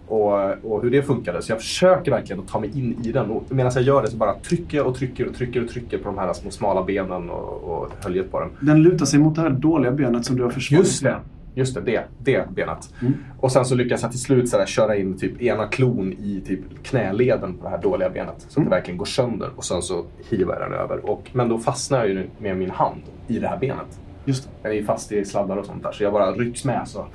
och, 0.07 0.51
och 0.63 0.83
hur 0.83 0.91
det 0.91 1.03
funkade. 1.03 1.41
Så 1.41 1.51
jag 1.51 1.59
försöker 1.59 2.11
verkligen 2.11 2.39
att 2.39 2.47
ta 2.47 2.59
mig 2.59 2.69
in 2.79 2.97
i 3.03 3.11
den. 3.11 3.29
Och 3.31 3.43
medan 3.49 3.71
jag 3.75 3.83
gör 3.83 4.01
det 4.01 4.07
så 4.11 4.17
bara 4.17 4.33
trycker 4.33 4.77
jag 4.77 4.87
och 4.87 4.95
trycker 4.95 5.27
och 5.27 5.35
trycker 5.35 5.63
och 5.63 5.69
trycker 5.69 5.97
på 5.97 6.03
de 6.03 6.17
här 6.17 6.33
små 6.33 6.51
smala 6.51 6.83
benen 6.83 7.29
och, 7.29 7.63
och 7.63 7.89
höljet 8.03 8.31
på 8.31 8.39
den. 8.39 8.49
Den 8.59 8.81
lutar 8.83 9.05
sig 9.05 9.19
mot 9.19 9.35
det 9.35 9.41
här 9.41 9.49
dåliga 9.49 9.91
benet 9.91 10.25
som 10.25 10.35
du 10.35 10.43
har 10.43 10.49
försvarat. 10.49 10.85
Just 10.85 11.03
det. 11.03 11.15
Just 11.55 11.75
det, 11.75 11.81
det, 11.81 12.03
det 12.19 12.49
benet. 12.55 12.89
Mm. 13.01 13.13
Och 13.39 13.51
sen 13.51 13.65
så 13.65 13.75
lyckas 13.75 14.01
jag 14.01 14.11
till 14.11 14.21
slut 14.21 14.49
så 14.49 14.57
där, 14.57 14.65
köra 14.65 14.95
in 14.95 15.17
typ 15.17 15.41
ena 15.41 15.67
klon 15.67 16.13
i 16.13 16.41
typ 16.47 16.59
knäleden 16.83 17.57
på 17.57 17.63
det 17.63 17.69
här 17.69 17.77
dåliga 17.81 18.09
benet. 18.09 18.35
Så 18.37 18.47
att 18.47 18.57
Mm. 18.57 18.69
det 18.69 18.75
verkligen 18.75 18.97
går 18.97 19.05
sönder. 19.05 19.49
Och 19.55 19.65
sen 19.65 19.81
så 19.81 20.05
hivar 20.29 20.57
jag 20.59 20.71
den 20.71 20.79
över. 20.79 21.09
Och, 21.09 21.29
men 21.33 21.49
då 21.49 21.57
fastnar 21.59 21.97
jag 21.99 22.07
ju 22.09 22.29
med 22.39 22.57
min 22.57 22.71
hand 22.71 23.01
i 23.27 23.39
det 23.39 23.47
här 23.47 23.57
benet. 23.57 23.99
Just 24.25 24.43
det. 24.43 24.69
Den 24.69 24.77
är 24.77 24.83
fast 24.83 25.11
i 25.11 25.25
sladdar 25.25 25.57
och 25.57 25.65
sånt 25.65 25.83
där. 25.83 25.91
Så 25.91 26.03
jag 26.03 26.13
bara 26.13 26.31
rycks 26.31 26.65
med 26.65 26.87
så. 26.87 27.05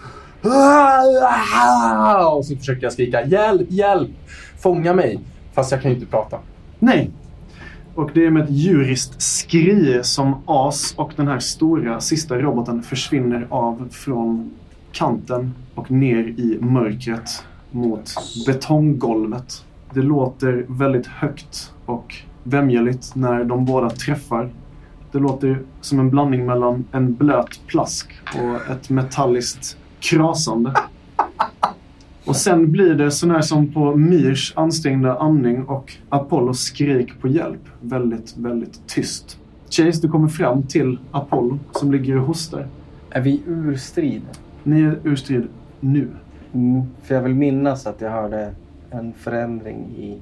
Och 2.37 2.45
så 2.47 2.57
försöker 2.57 2.83
jag 2.83 2.93
skrika 2.93 3.25
hjälp, 3.27 3.67
hjälp, 3.71 4.11
fånga 4.59 4.95
mig. 4.95 5.21
Fast 5.53 5.73
jag 5.73 5.83
kan 5.83 5.91
ju 5.91 5.95
inte 5.97 6.11
prata. 6.11 6.39
Nej. 6.79 7.11
Och 7.97 8.11
det 8.15 8.27
är 8.27 8.31
med 8.31 8.45
ett 8.45 8.51
djuriskt 8.51 9.23
skri 9.23 10.01
som 10.03 10.35
As 10.47 10.95
och 10.97 11.13
den 11.17 11.29
här 11.29 11.39
stora 11.39 12.01
sista 12.01 12.39
roboten 12.39 12.83
försvinner 12.83 13.47
av 13.51 13.89
från 13.91 14.51
kanten 14.93 15.55
och 15.75 15.91
ner 15.91 16.25
i 16.25 16.59
mörkret 16.61 17.45
mot 17.71 18.15
betonggolvet. 18.47 19.65
Det 19.95 20.03
låter 20.03 20.67
väldigt 20.69 21.07
högt 21.07 21.73
och 21.87 22.15
vämjeligt 22.43 23.15
när 23.15 23.45
de 23.45 23.65
båda 23.65 23.91
träffar. 23.91 24.51
Det 25.13 25.19
låter 25.19 25.59
som 25.81 26.01
en 26.01 26.11
blandning 26.11 26.47
mellan 26.47 26.85
en 26.93 27.15
blöt 27.15 27.61
plask 27.67 28.09
och 28.35 28.71
ett 28.71 28.91
metalliskt 28.91 29.77
krasande. 30.01 30.73
Och 32.27 32.37
sen 32.37 32.73
blir 32.73 32.95
det 32.95 33.11
sånär 33.11 33.41
som 33.41 33.73
på 33.73 33.97
Mirs 33.97 34.53
ansträngda 34.57 35.17
andning 35.19 35.65
och 35.65 35.93
Apollos 36.09 36.61
skrik 36.61 37.21
på 37.21 37.29
hjälp. 37.29 37.61
Väldigt, 37.81 38.37
väldigt 38.37 38.87
tyst. 38.87 39.39
Chase, 39.71 40.03
du 40.03 40.09
kommer 40.09 40.29
fram 40.29 40.63
till 40.63 40.99
Apollo 41.11 41.59
som 41.73 41.93
ligger 41.93 42.19
och 42.19 42.27
hostar. 42.27 42.67
Är 43.11 43.21
vi 43.21 43.43
ur 43.47 43.77
strid? 43.77 44.23
Ni 44.63 44.83
är 44.83 44.99
ur 45.05 45.17
strid 45.17 45.49
nu. 45.81 46.09
Mm. 46.55 46.83
För 47.03 47.15
jag 47.15 47.23
vill 47.23 47.35
minnas 47.35 47.87
att 47.87 48.01
jag 48.01 48.11
hörde 48.11 48.55
en 48.91 49.13
förändring 49.13 49.79
i 49.99 50.19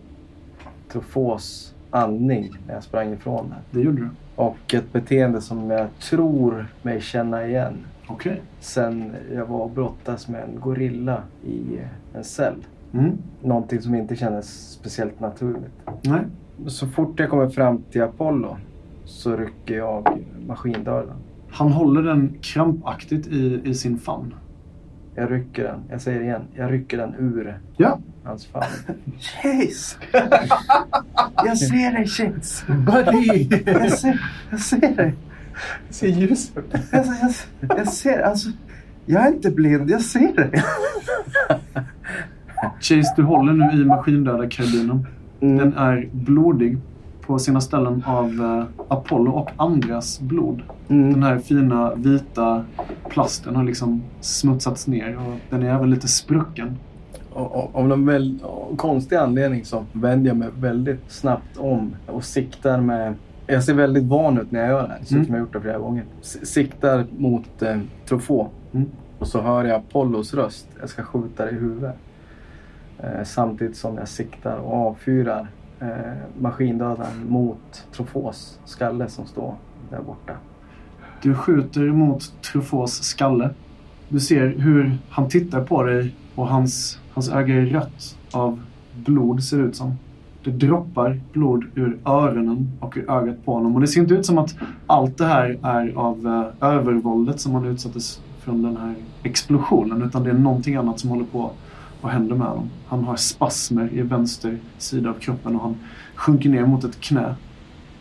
Trofos 0.92 1.74
andning 1.90 2.52
när 2.66 2.74
jag 2.74 2.82
sprang 2.82 3.12
ifrån 3.12 3.48
där. 3.48 3.58
Det 3.70 3.84
gjorde 3.84 4.02
du. 4.02 4.08
Och 4.36 4.74
ett 4.74 4.92
beteende 4.92 5.40
som 5.40 5.70
jag 5.70 5.86
tror 6.00 6.66
mig 6.82 7.00
känna 7.00 7.46
igen 7.46 7.74
Okej. 8.08 8.42
sen 8.60 9.12
jag 9.34 9.46
var 9.46 9.58
och 9.60 9.70
brottas 9.70 10.28
med 10.28 10.42
en 10.42 10.60
gorilla 10.60 11.22
i 11.46 11.78
en 12.14 12.24
cell. 12.24 12.54
Mm. 12.94 13.12
Någonting 13.42 13.80
som 13.82 13.94
inte 13.94 14.16
kändes 14.16 14.70
speciellt 14.72 15.20
naturligt. 15.20 15.72
Nej. 16.02 16.20
Så 16.66 16.86
fort 16.88 17.20
jag 17.20 17.30
kommer 17.30 17.48
fram 17.48 17.82
till 17.90 18.02
Apollo 18.02 18.56
så 19.04 19.36
rycker 19.36 19.76
jag 19.76 20.18
maskindörren. 20.46 21.16
Han 21.50 21.72
håller 21.72 22.02
den 22.02 22.34
krampaktigt 22.40 23.26
i, 23.26 23.60
i 23.64 23.74
sin 23.74 23.98
famn. 23.98 24.34
Jag 25.14 25.32
rycker 25.32 25.64
den. 25.64 25.80
Jag 25.90 26.00
säger 26.00 26.18
det 26.18 26.24
igen. 26.24 26.42
Jag 26.54 26.72
rycker 26.72 26.96
den 26.98 27.14
ur 27.18 27.58
Ja. 27.76 27.98
hans 28.24 28.46
famn. 28.46 28.64
Chase! 29.18 29.96
Jag 31.44 31.58
ser 31.58 31.92
dig 31.92 32.06
Chase! 32.06 32.64
Buddy! 32.72 33.48
Jag 33.66 33.92
ser, 33.92 34.20
jag 34.50 34.60
ser 34.60 34.96
dig! 34.96 35.14
Jag 35.86 35.94
ser 35.94 36.08
ljus 36.08 36.52
ut. 36.56 36.64
Jag, 36.92 37.06
jag, 37.06 37.78
jag 37.78 37.88
ser, 37.88 38.22
alltså. 38.22 38.48
Jag 39.06 39.26
är 39.26 39.32
inte 39.32 39.50
blind, 39.50 39.90
jag 39.90 40.00
ser 40.00 40.34
dig. 40.36 40.50
Chase, 42.80 43.14
du 43.16 43.22
håller 43.22 43.52
nu 43.52 43.82
i 43.82 43.84
maskindödarkarbinen. 43.84 45.06
Mm. 45.40 45.58
Den 45.58 45.74
är 45.74 46.08
blodig 46.12 46.78
på 47.20 47.38
sina 47.38 47.60
ställen 47.60 48.02
av 48.06 48.28
eh, 48.28 48.84
Apollo 48.88 49.30
och 49.30 49.50
andras 49.56 50.20
blod. 50.20 50.62
Mm. 50.88 51.12
Den 51.12 51.22
här 51.22 51.38
fina 51.38 51.94
vita 51.94 52.64
plasten 53.08 53.56
har 53.56 53.64
liksom 53.64 54.02
smutsats 54.20 54.86
ner 54.86 55.16
och 55.16 55.36
den 55.50 55.62
är 55.62 55.74
även 55.74 55.90
lite 55.90 56.08
sprucken. 56.08 56.76
Av 57.72 57.88
någon 57.88 58.06
väl, 58.06 58.38
och 58.42 58.78
konstig 58.78 59.16
anledning 59.16 59.64
så 59.64 59.84
vänder 59.92 60.30
jag 60.30 60.36
mig 60.36 60.48
väldigt 60.58 61.12
snabbt 61.12 61.56
om 61.56 61.96
och 62.06 62.24
siktar 62.24 62.80
med... 62.80 63.14
Jag 63.46 63.64
ser 63.64 63.74
väldigt 63.74 64.04
van 64.04 64.38
ut 64.40 64.50
när 64.52 64.60
jag 64.60 64.68
gör 64.68 64.82
det 64.82 64.88
här, 64.88 65.00
så 65.04 65.14
Mm. 65.14 65.26
som 65.26 65.34
jag 65.34 65.40
gjort 65.40 65.52
det 65.52 65.60
flera 65.60 65.78
gånger. 65.78 66.04
Siktar 66.20 67.06
mot 67.18 67.62
eh, 67.62 67.78
Truffaut 68.08 68.48
Mm. 68.72 68.88
och 69.18 69.26
så 69.28 69.40
hör 69.40 69.64
jag 69.64 69.76
Apollos 69.76 70.34
röst. 70.34 70.68
Jag 70.80 70.88
ska 70.88 71.02
skjuta 71.02 71.50
i 71.50 71.54
huvudet. 71.54 71.94
Eh, 72.98 73.24
samtidigt 73.24 73.76
som 73.76 73.96
jag 73.96 74.08
siktar 74.08 74.56
och 74.56 74.74
avfyrar 74.86 75.46
eh, 75.80 75.88
maskindödaren 76.38 77.26
mot 77.28 77.86
Trufauts 77.96 78.58
skalle 78.64 79.08
som 79.08 79.26
står 79.26 79.54
där 79.90 80.00
borta. 80.02 80.32
Du 81.22 81.34
skjuter 81.34 81.80
mot 81.80 82.42
Truffauts 82.42 83.02
skalle. 83.02 83.50
Du 84.08 84.20
ser 84.20 84.46
hur 84.58 84.98
han 85.10 85.28
tittar 85.28 85.64
på 85.64 85.82
dig 85.82 86.14
och 86.34 86.48
hans, 86.48 86.98
hans 87.12 87.30
öga 87.32 87.54
är 87.54 87.66
rött 87.66 88.16
av 88.32 88.62
blod 88.94 89.42
ser 89.44 89.56
det 89.58 89.64
ut 89.64 89.76
som. 89.76 89.94
Det 90.44 90.50
droppar 90.50 91.20
blod 91.32 91.64
ur 91.74 91.98
öronen 92.04 92.72
och 92.80 92.96
ur 92.96 93.10
ögat 93.10 93.44
på 93.44 93.54
honom. 93.54 93.74
Och 93.74 93.80
det 93.80 93.86
ser 93.86 94.00
inte 94.00 94.14
ut 94.14 94.26
som 94.26 94.38
att 94.38 94.56
allt 94.86 95.18
det 95.18 95.26
här 95.26 95.58
är 95.62 95.92
av 95.96 96.26
eh, 96.26 96.68
övervåldet 96.68 97.40
som 97.40 97.54
han 97.54 97.66
utsattes 97.66 98.20
från 98.40 98.62
den 98.62 98.76
här 98.76 98.94
explosionen. 99.22 100.02
Utan 100.02 100.24
det 100.24 100.30
är 100.30 100.34
någonting 100.34 100.74
annat 100.74 101.00
som 101.00 101.10
håller 101.10 101.24
på 101.24 101.50
vad 102.00 102.12
händer 102.12 102.36
med 102.36 102.46
honom? 102.46 102.70
Han 102.86 103.04
har 103.04 103.16
spasmer 103.16 103.88
i 103.92 104.02
vänster 104.02 104.58
sida 104.78 105.10
av 105.10 105.14
kroppen 105.14 105.56
och 105.56 105.62
han 105.62 105.76
sjunker 106.14 106.48
ner 106.48 106.66
mot 106.66 106.84
ett 106.84 107.00
knä. 107.00 107.34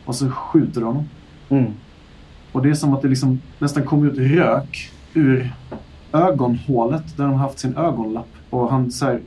Och 0.05 0.15
så 0.15 0.29
skjuter 0.29 0.79
du 0.81 0.85
honom. 0.85 1.09
Mm. 1.49 1.71
Och 2.51 2.63
det 2.63 2.69
är 2.69 2.73
som 2.73 2.93
att 2.93 3.01
det 3.01 3.07
liksom 3.07 3.41
nästan 3.59 3.83
kommer 3.83 4.07
ut 4.07 4.17
rök 4.17 4.91
ur 5.13 5.53
ögonhålet 6.11 7.17
där 7.17 7.23
han 7.23 7.35
haft 7.35 7.59
sin 7.59 7.77
ögonlapp. 7.77 8.29
Och 8.49 8.71
han 8.71 8.91
säger 8.91 9.21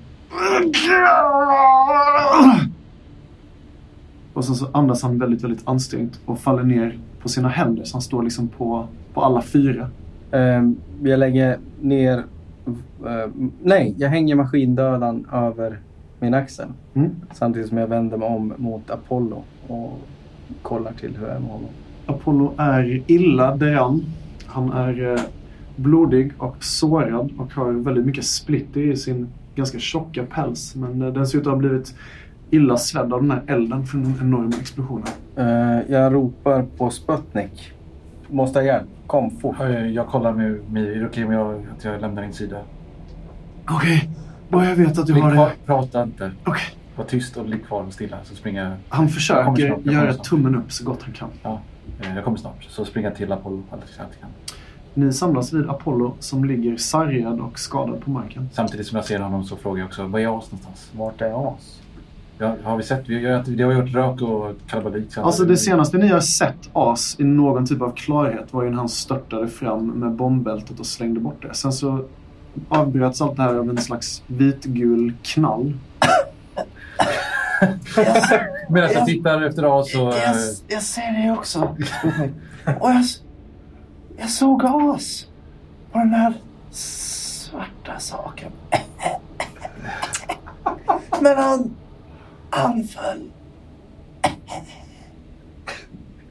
Och 4.36 4.44
sen 4.44 4.54
så 4.54 4.68
andas 4.72 5.02
han 5.02 5.18
väldigt, 5.18 5.44
väldigt 5.44 5.68
ansträngt 5.68 6.20
och 6.24 6.38
faller 6.38 6.62
ner 6.62 6.98
på 7.22 7.28
sina 7.28 7.48
händer. 7.48 7.84
Så 7.84 7.94
han 7.94 8.02
står 8.02 8.22
liksom 8.22 8.48
på, 8.48 8.88
på 9.14 9.20
alla 9.20 9.42
fyra. 9.42 9.90
Eh, 10.30 10.62
jag 11.02 11.18
lägger 11.18 11.58
ner... 11.80 12.24
eh, 13.06 13.30
nej, 13.62 13.94
jag 13.98 14.08
hänger 14.08 14.34
maskindödaren 14.34 15.26
över 15.32 15.78
min 16.20 16.34
axel. 16.34 16.66
Mm. 16.94 17.10
Samtidigt 17.32 17.68
som 17.68 17.78
jag 17.78 17.86
vänder 17.86 18.16
mig 18.16 18.28
om 18.28 18.52
mot 18.56 18.90
Apollo 18.90 19.42
och 19.66 20.00
kollar 20.62 20.92
till 20.92 21.16
hur 21.16 21.26
det 21.26 21.32
är 21.32 21.40
med 21.40 21.50
honom. 21.50 21.70
Apollo 22.06 22.54
är 22.56 23.02
illa 23.06 23.56
däran. 23.56 24.04
Han 24.46 24.72
är 24.72 25.12
eh, 25.12 25.20
blodig 25.76 26.32
och 26.38 26.64
sårad 26.64 27.30
och 27.38 27.52
har 27.52 27.72
väldigt 27.72 28.06
mycket 28.06 28.24
splitter 28.24 28.80
i 28.80 28.96
sin 28.96 29.28
ganska 29.54 29.78
tjocka 29.78 30.24
päls. 30.24 30.74
Men 30.74 31.02
eh, 31.02 31.12
den 31.12 31.26
ser 31.26 31.38
ut 31.38 31.46
att 31.46 31.52
ha 31.52 31.58
blivit 31.58 31.94
illa 32.50 32.76
svedd 32.76 33.12
av 33.12 33.22
den 33.22 33.30
här 33.30 33.42
elden 33.46 33.86
från 33.86 34.02
den 34.02 34.14
enorma 34.20 34.52
explosionen. 34.60 35.08
Eh, 35.36 35.80
jag 35.92 36.14
ropar 36.14 36.62
på 36.76 36.90
Sputnik. 36.90 37.72
Måste 38.28 38.58
ha 38.58 38.64
hjälp. 38.66 38.86
Kom 39.06 39.30
fort. 39.30 39.60
Eh, 39.60 39.86
Jag 39.86 40.06
kollar 40.06 40.32
med 40.32 40.70
mig. 40.72 40.94
Är 40.98 41.06
okej 41.06 41.24
om 41.24 41.32
jag, 41.32 41.66
att 41.78 41.84
jag 41.84 42.00
lämnar 42.00 42.22
din 42.22 42.32
sida? 42.32 42.56
Okej, 43.70 44.10
bara 44.48 44.64
jag 44.68 44.76
vet 44.76 44.98
att 44.98 45.06
du 45.06 45.12
har 45.20 45.34
det. 45.34 45.50
prata 45.66 46.02
inte. 46.02 46.30
Okej. 46.44 46.62
Var 46.96 47.04
tyst 47.04 47.36
och 47.36 47.48
ligg 47.48 47.66
kvar 47.66 47.82
och 47.82 47.92
stilla 47.92 48.16
så 48.24 48.34
springer 48.34 48.64
jag. 48.64 48.72
Han 48.88 49.08
försöker 49.08 49.66
snart, 49.66 49.94
göra 49.94 50.12
snart. 50.12 50.26
tummen 50.26 50.54
upp 50.54 50.72
så 50.72 50.84
gott 50.84 51.02
han 51.02 51.12
kan. 51.12 51.28
Ja, 51.42 51.60
eh, 52.02 52.14
jag 52.14 52.24
kommer 52.24 52.38
snart. 52.38 52.64
Så 52.68 52.84
springer 52.84 53.08
jag 53.08 53.16
till 53.16 53.32
Apollo 53.32 53.62
alldeles 53.70 53.98
allt 54.00 54.08
jag 54.12 54.20
kan. 54.20 54.30
Ni 54.94 55.12
samlas 55.12 55.52
vid 55.52 55.70
Apollo 55.70 56.14
som 56.18 56.44
ligger 56.44 56.76
sargad 56.76 57.40
och 57.40 57.58
skadad 57.58 58.00
på 58.04 58.10
marken. 58.10 58.48
Samtidigt 58.52 58.86
som 58.86 58.96
jag 58.96 59.04
ser 59.04 59.18
honom 59.18 59.44
så 59.44 59.56
frågar 59.56 59.78
jag 59.80 59.86
också, 59.86 60.06
var 60.06 60.20
är 60.20 60.38
As 60.38 60.44
någonstans? 60.52 60.90
Vart 60.96 61.20
är 61.20 61.54
As? 61.54 61.82
Ja, 62.38 62.54
har 62.64 62.76
vi 62.76 62.82
sett? 62.82 63.08
Vi 63.08 63.30
har, 63.30 63.42
det 63.46 63.62
har 63.62 63.72
gjort 63.72 63.94
rök 63.94 64.22
och 64.22 64.52
kalabalik. 64.66 65.12
så- 65.12 65.22
Alltså 65.22 65.44
det 65.44 65.56
senaste 65.56 65.98
ni 65.98 66.08
har 66.08 66.20
sett 66.20 66.70
As 66.72 67.16
i 67.20 67.24
någon 67.24 67.66
typ 67.66 67.82
av 67.82 67.90
klarhet 67.96 68.52
var 68.52 68.62
ju 68.64 68.70
när 68.70 68.76
han 68.76 68.88
störtade 68.88 69.48
fram 69.48 69.86
med 69.86 70.12
bombbältet 70.12 70.80
och 70.80 70.86
slängde 70.86 71.20
bort 71.20 71.42
det. 71.42 71.54
Sen 71.54 71.72
så 71.72 72.04
avbröts 72.68 73.20
allt 73.22 73.36
det 73.36 73.42
här 73.42 73.54
av 73.54 73.70
en 73.70 73.78
slags 73.78 74.22
vitgul 74.26 75.12
knall. 75.22 75.72
Medan 78.68 78.92
jag 78.92 79.06
tittar 79.06 79.42
efter 79.42 79.80
As 79.80 79.92
så... 79.92 80.08
eh, 80.08 80.14
jag 80.68 80.82
ser 80.82 81.22
det 81.26 81.32
också. 81.38 81.76
Och 82.80 82.90
jag, 82.90 83.04
jag 84.18 84.30
såg 84.30 84.62
as 84.64 85.26
på 85.92 85.98
den 85.98 86.14
här 86.14 86.34
svarta 86.70 87.98
saken. 87.98 88.52
Men 91.20 91.36
han, 91.38 91.74
han 92.56 92.84
föll. 92.84 93.30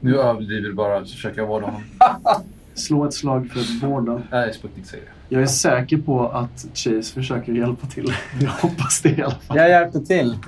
Nu 0.00 0.16
överdriver 0.18 0.68
du 0.68 0.74
bara 0.74 1.00
försöker 1.00 1.40
jag 1.40 1.48
vårda 1.48 1.66
honom. 1.66 1.82
Slå 2.74 3.04
ett 3.04 3.14
slag 3.14 3.50
för 3.50 3.86
båda. 3.86 4.22
Nej, 4.30 4.54
Sputnik 4.54 4.86
säger 4.86 5.04
det. 5.04 5.10
Jag 5.28 5.42
är 5.42 5.46
säker 5.46 5.96
på 5.96 6.28
att 6.28 6.66
Chase 6.74 7.14
försöker 7.14 7.52
hjälpa 7.52 7.86
till. 7.86 8.12
Jag 8.40 8.50
hoppas 8.50 9.02
det 9.02 9.08
i 9.08 9.22
alla 9.22 9.34
fall. 9.34 9.56
Jag 9.56 9.68
hjälper 9.68 10.00
till. 10.00 10.38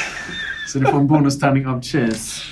Så 0.68 0.78
du 0.78 0.86
får 0.86 0.98
en 0.98 1.06
bonustärning 1.06 1.66
av 1.66 1.82
Chase. 1.82 2.42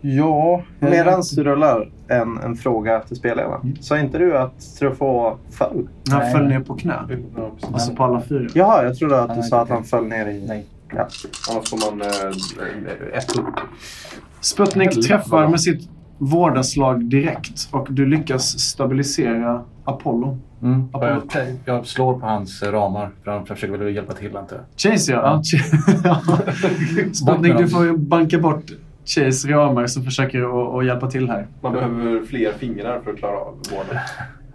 Ja. 0.00 0.62
jag 0.80 0.90
Medan 0.90 1.22
du 1.36 1.44
rullar 1.44 1.90
en, 2.08 2.38
en 2.38 2.56
fråga 2.56 3.00
till 3.00 3.16
spelledaren. 3.16 3.78
Sa 3.80 3.98
inte 3.98 4.18
du 4.18 4.38
att 4.38 4.76
Truffaut 4.78 5.38
föll? 5.50 5.88
Han 6.10 6.32
föll 6.32 6.48
ner 6.48 6.60
på 6.60 6.74
knä. 6.74 6.98
Alltså 7.72 7.94
på 7.94 8.04
alla 8.04 8.20
fyra. 8.20 8.48
Jaha, 8.54 8.84
jag 8.84 8.98
trodde 8.98 9.22
att 9.22 9.36
du 9.36 9.42
sa 9.42 9.60
att 9.60 9.68
han 9.68 9.84
föll 9.84 10.06
ner 10.06 10.26
i... 10.26 10.44
Nej. 10.46 10.66
Ja. 10.96 11.08
Annars 11.50 11.70
får 11.70 11.90
man 11.90 12.00
eh, 12.00 13.18
ett 13.18 13.36
upp. 13.36 13.60
Sputnik 14.40 15.06
träffar 15.06 15.48
med 15.48 15.60
sitt 15.60 15.88
vårdarslag 16.18 17.04
direkt 17.04 17.68
och 17.70 17.86
du 17.90 18.06
lyckas 18.06 18.58
stabilisera 18.58 19.64
Apollo. 19.84 20.38
Mm. 20.62 20.88
Och 20.92 21.04
Jag, 21.04 21.22
jag 21.64 21.86
slår 21.86 22.20
på 22.20 22.26
hans 22.26 22.62
ramar. 22.62 23.10
För 23.24 23.30
han 23.30 23.46
försöker 23.46 23.76
väl 23.76 23.94
hjälpa 23.94 24.12
till 24.12 24.36
antar 24.36 24.56
jag. 24.56 24.92
Chase 24.92 25.12
ja. 25.12 25.42
ja. 26.04 26.22
Sputnik, 27.12 27.58
du 27.58 27.68
får 27.68 27.84
ju 27.84 27.96
banka 27.96 28.38
bort 28.38 28.64
Chase 29.04 29.48
ramar 29.48 29.86
som 29.86 30.04
försöker 30.04 30.42
att, 30.42 30.74
att 30.74 30.86
hjälpa 30.86 31.10
till 31.10 31.28
här. 31.28 31.46
Man 31.60 31.72
behöver 31.72 32.26
fler 32.26 32.52
fingrar 32.52 33.00
för 33.00 33.10
att 33.10 33.18
klara 33.18 33.36
av 33.36 33.54
vården. 33.70 33.98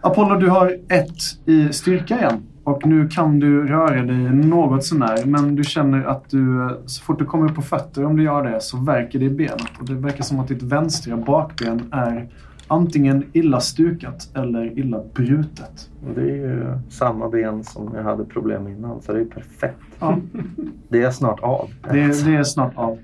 Apollo, 0.01 0.35
du 0.35 0.49
har 0.49 0.77
ett 0.89 1.17
i 1.45 1.73
styrka 1.73 2.17
igen. 2.17 2.43
Och 2.67 2.87
nu 2.87 3.07
kan 3.09 3.39
du 3.39 3.67
röra 3.67 4.03
dig 4.03 4.17
något 4.33 4.83
sånär. 4.85 5.25
Men 5.25 5.55
du 5.55 5.63
känner 5.63 6.03
att 6.05 6.29
du, 6.29 6.69
så 6.85 7.03
fort 7.03 7.19
du 7.19 7.25
kommer 7.25 7.49
upp 7.49 7.55
på 7.55 7.61
fötter, 7.61 8.05
om 8.05 8.15
du 8.17 8.23
gör 8.23 8.43
det, 8.43 8.61
så 8.61 8.77
verkar 8.77 9.19
det 9.19 9.25
i 9.25 9.29
benet. 9.29 9.79
Och 9.79 9.85
det 9.85 9.93
verkar 9.93 10.23
som 10.23 10.39
att 10.39 10.47
ditt 10.47 10.63
vänstra 10.63 11.17
bakben 11.17 11.81
är 11.91 12.27
antingen 12.67 13.23
illa 13.33 13.59
stukat 13.59 14.29
eller 14.33 14.79
illa 14.79 15.01
brutet. 15.13 15.89
Och 16.07 16.15
Det 16.15 16.21
är 16.21 16.35
ju 16.35 16.77
samma 16.89 17.29
ben 17.29 17.63
som 17.63 17.91
jag 17.95 18.03
hade 18.03 18.25
problem 18.25 18.63
med 18.63 18.73
innan, 18.77 19.01
så 19.01 19.13
det 19.13 19.19
är 19.21 19.25
perfekt. 19.25 19.77
Ja, 19.99 20.17
Det 20.89 21.03
är 21.03 21.11
snart 21.11 21.39
av. 21.39 21.69
det, 21.91 22.25
det 22.25 22.35
är 22.35 22.43
snart 22.43 22.71
av. 22.75 22.97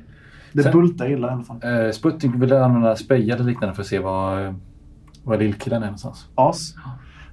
Det 0.53 0.63
Sen- 0.63 0.71
bultar 0.71 1.11
illa 1.11 1.27
i 1.27 1.31
alla 1.31 1.43
fall. 1.43 1.57
Eh, 1.63 1.91
Sputnik 1.91 2.31
vill 2.35 2.53
använda 2.53 2.95
spray 2.95 3.29
eller 3.31 3.43
liknande 3.43 3.75
för 3.75 3.81
att 3.81 3.87
se 3.87 3.99
var, 3.99 4.55
var 5.23 5.37
lillkillen 5.37 5.81
är 5.81 5.85
någonstans. 5.85 6.27
As. 6.35 6.75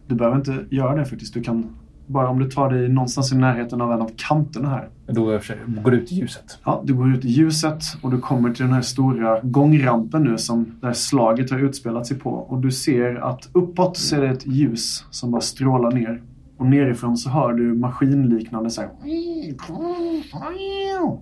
Du 0.06 0.14
behöver 0.14 0.36
inte 0.36 0.64
göra 0.70 0.96
det 0.96 1.04
faktiskt. 1.04 1.34
Du 1.34 1.42
kan, 1.42 1.76
bara 2.11 2.28
om 2.28 2.38
du 2.38 2.50
tar 2.50 2.70
dig 2.70 2.88
någonstans 2.88 3.32
i 3.32 3.36
närheten 3.36 3.80
av 3.80 3.92
en 3.92 4.00
av 4.00 4.11
kanterna 4.16 4.68
här. 4.68 4.88
Då 5.66 5.80
går 5.82 5.90
det 5.90 5.96
ut 5.96 6.12
i 6.12 6.14
ljuset. 6.14 6.58
Ja, 6.64 6.82
du 6.84 6.94
går 6.94 7.14
ut 7.14 7.24
i 7.24 7.28
ljuset 7.28 7.82
och 8.02 8.11
du 8.11 8.20
kommer 8.20 8.54
till 8.54 8.64
den 8.64 8.74
här 8.74 8.82
stora 8.82 9.40
gångrampen 9.42 10.22
nu 10.22 10.38
som 10.38 10.76
det 10.80 10.86
här 10.86 10.94
slaget 10.94 11.50
har 11.50 11.58
utspelat 11.58 12.06
sig 12.06 12.18
på. 12.18 12.30
Och 12.30 12.58
du 12.58 12.70
ser 12.70 13.14
att 13.14 13.48
uppåt 13.52 13.96
så 13.96 14.16
är 14.16 14.20
det 14.20 14.28
ett 14.28 14.46
ljus 14.46 15.04
som 15.11 15.30
bara 15.30 15.40
strålar 15.40 15.92
ner. 15.92 16.22
Och 16.56 16.66
nerifrån 16.66 17.16
så 17.16 17.30
hör 17.30 17.52
du 17.52 17.74
maskinliknande 17.74 18.70
så 18.70 18.80
här. 18.80 18.90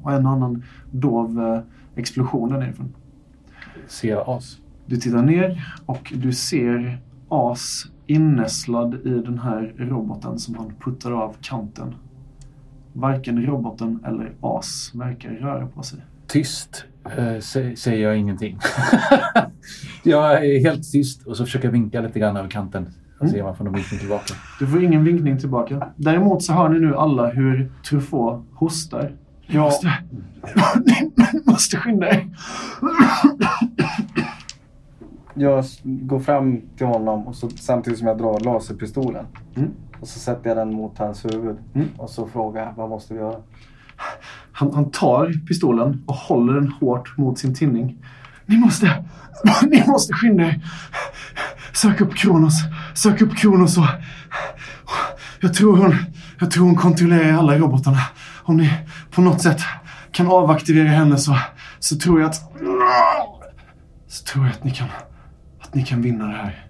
Och 0.03 0.13
en 0.13 0.27
annan 0.27 0.65
dov 0.91 1.41
eh, 1.41 1.61
explosion 2.01 2.49
där 2.49 2.59
nerifrån. 2.59 2.95
Ser 3.87 4.09
jag 4.09 4.29
As. 4.29 4.59
Du 4.87 4.97
tittar 4.97 5.23
ner 5.23 5.75
och 5.87 6.13
du 6.17 6.33
ser 6.33 7.01
As 7.29 7.85
innässlad 8.09 8.95
i 8.95 9.09
den 9.11 9.39
här 9.39 9.75
roboten 9.79 10.39
som 10.39 10.55
han 10.55 10.73
puttar 10.81 11.13
av 11.13 11.37
kanten. 11.41 11.95
Varken 12.93 13.43
roboten 13.47 14.01
eller 14.07 14.33
As 14.41 14.91
verkar 14.95 15.31
röra 15.31 15.67
på 15.67 15.83
sig. 15.83 15.99
Tyst 16.27 16.85
eh, 17.05 17.19
sä- 17.21 17.75
säger 17.77 18.03
jag 18.09 18.17
ingenting. 18.19 18.59
jag 20.03 20.47
är 20.47 20.61
helt 20.61 20.93
tyst 20.93 21.27
och 21.27 21.37
så 21.37 21.45
försöker 21.45 21.67
jag 21.69 21.73
vinka 21.73 22.01
lite 22.01 22.19
grann 22.19 22.37
över 22.37 22.49
kanten. 22.49 22.87
Och 23.21 23.29
se 23.31 23.41
om 23.43 23.47
jag 23.47 23.57
får 23.57 23.65
någon 23.65 23.75
vinkning 23.75 24.01
tillbaka. 24.01 24.35
Du 24.59 24.67
får 24.67 24.85
ingen 24.85 25.05
vinkning 25.05 25.39
tillbaka. 25.39 25.89
Däremot 25.97 26.43
så 26.43 26.53
hör 26.53 26.69
ni 26.69 26.79
nu 26.81 26.97
alla 26.97 27.31
hur 27.31 27.73
Truffaut 27.89 28.45
hostar. 28.55 29.13
Ni 29.49 29.59
måste, 29.59 29.87
ni 30.87 31.41
måste 31.45 31.77
skynda 31.77 32.09
er. 32.11 32.27
Jag 35.39 35.65
går 35.85 36.21
fram 36.21 36.61
till 36.77 36.87
honom 36.87 37.27
och 37.27 37.37
så, 37.37 37.49
samtidigt 37.51 37.99
som 37.99 38.09
jag 38.09 38.19
drar 38.19 38.41
laserpistolen. 38.41 39.27
Mm. 39.57 39.71
Och 40.01 40.09
så 40.09 40.19
sätter 40.19 40.49
jag 40.49 40.57
den 40.57 40.75
mot 40.75 40.99
hans 40.99 41.25
huvud. 41.25 41.57
Mm. 41.75 41.89
Och 41.97 42.11
så 42.11 42.27
frågar 42.27 42.67
jag, 42.67 42.73
vad 42.77 42.89
måste 42.89 43.15
vi 43.15 43.21
göra? 43.21 43.37
Han, 44.53 44.75
han 44.75 44.91
tar 44.91 45.47
pistolen 45.49 46.05
och 46.07 46.15
håller 46.15 46.53
den 46.53 46.73
hårt 46.81 47.17
mot 47.19 47.39
sin 47.39 47.55
tinning. 47.55 48.05
Ni 48.47 48.57
måste, 48.57 49.05
ni 49.71 49.85
måste 49.87 50.15
skynda 50.15 50.45
er. 50.45 50.61
Sök 51.73 52.01
upp 52.01 52.15
Kronos. 52.15 52.55
Sök 52.95 53.21
upp 53.23 53.37
Kronos 53.37 53.79
och... 53.79 53.87
Jag 55.41 55.55
tror 55.55 55.77
hon, 55.77 55.95
jag 56.41 56.51
tror 56.51 56.65
hon 56.65 56.77
kontrollerar 56.77 57.39
alla 57.39 57.59
robotarna. 57.59 58.01
Om 58.43 58.57
ni 58.57 58.73
på 59.11 59.21
något 59.21 59.41
sätt 59.41 59.61
kan 60.13 60.27
avaktivera 60.27 60.89
henne 60.89 61.19
så, 61.19 61.39
så 61.79 61.97
tror 61.97 62.21
jag 62.21 62.31
att... 62.31 62.53
Så 64.09 64.25
tror 64.25 64.45
jag 64.45 64.53
att 64.53 64.65
ni 64.65 64.71
kan, 64.71 64.89
ni 65.75 65.83
kan 65.83 66.03
vinna 66.03 66.27
det 66.27 66.33
här. 66.33 66.65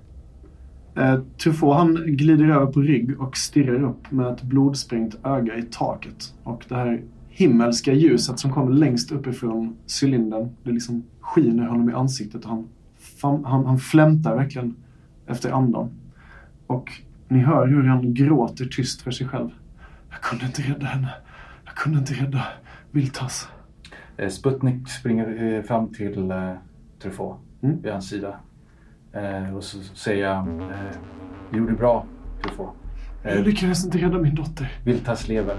Eh, 0.96 1.20
Truffaut 1.42 1.76
han 1.76 1.94
glider 2.06 2.48
över 2.48 2.66
på 2.66 2.80
rygg 2.80 3.20
och 3.20 3.36
stirrar 3.36 3.82
upp 3.82 4.10
med 4.10 4.26
ett 4.26 4.42
blodsprängt 4.42 5.16
öga 5.24 5.56
i 5.56 5.62
taket. 5.62 6.34
Och 6.42 6.64
det 6.68 6.74
här 6.74 7.02
himmelska 7.28 7.92
ljuset 7.92 8.38
som 8.38 8.52
kommer 8.52 8.72
längst 8.72 9.12
uppifrån 9.12 9.76
cylindern, 10.02 10.48
det 10.62 10.70
liksom 10.70 11.02
skiner 11.20 11.66
honom 11.66 11.90
i 11.90 11.92
ansiktet 11.92 12.44
och 12.44 12.50
han, 12.50 13.44
han, 13.44 13.66
han 13.66 13.78
flämtar 13.78 14.36
verkligen 14.36 14.74
efter 15.26 15.50
andan. 15.50 15.90
Och 16.66 16.92
ni 17.28 17.38
hör 17.38 17.66
hur 17.66 17.82
han 17.84 18.14
gråter 18.14 18.64
tyst 18.64 19.02
för 19.02 19.10
sig 19.10 19.26
själv. 19.28 19.50
Jag 20.10 20.20
kunde 20.20 20.46
inte 20.46 20.62
rädda 20.62 20.86
henne. 20.86 21.08
Jag 21.64 21.74
kunde 21.74 21.98
inte 21.98 22.14
rädda 22.14 22.44
Viltas. 22.90 23.48
Eh, 24.16 24.28
Sputnik 24.28 24.88
springer 24.88 25.54
eh, 25.54 25.62
fram 25.62 25.88
till 25.88 26.30
eh, 26.30 26.52
Truffaut 27.02 27.36
Mm. 27.62 27.82
vid 27.82 27.92
hans 27.92 28.08
sida. 28.08 28.36
Eh, 29.18 29.56
och 29.56 29.64
så 29.64 29.78
säger 29.94 30.24
jag, 30.26 30.36
eh, 30.48 30.76
du 31.50 31.58
gjorde 31.58 31.72
bra 31.72 32.06
Truffaut. 32.42 32.70
Jag 33.22 33.36
Eh, 33.36 33.42
lyckades 33.42 33.84
inte 33.84 33.98
rädda 33.98 34.18
min 34.18 34.34
dotter. 34.34 34.72
Viltas 34.84 35.28
lever. 35.28 35.56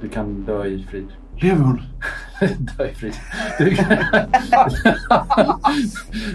Du 0.00 0.08
kan 0.08 0.44
dö 0.44 0.64
i 0.64 0.86
frid. 0.90 1.08
Lever 1.36 1.64
hon? 1.64 1.82
dö 2.58 2.86
i 2.86 2.94
frid. 2.94 3.14
Du 3.58 3.76
kan... 3.76 3.86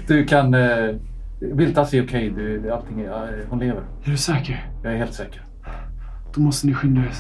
du 0.08 0.26
kan 0.26 0.54
eh, 0.54 0.96
Viltas 1.40 1.94
är 1.94 2.06
okej. 2.06 2.30
Du, 2.30 2.72
allting 2.72 3.02
är, 3.02 3.06
ja, 3.06 3.28
hon 3.50 3.60
lever. 3.60 3.82
Är 4.04 4.12
du 4.12 4.18
säker? 4.18 4.70
Jag 4.84 4.94
är 4.94 4.98
helt 4.98 5.14
säker. 5.14 5.42
Då 6.34 6.42
måste 6.42 6.68
ni 6.68 6.74
skynda 6.74 7.02
er. 7.02 7.12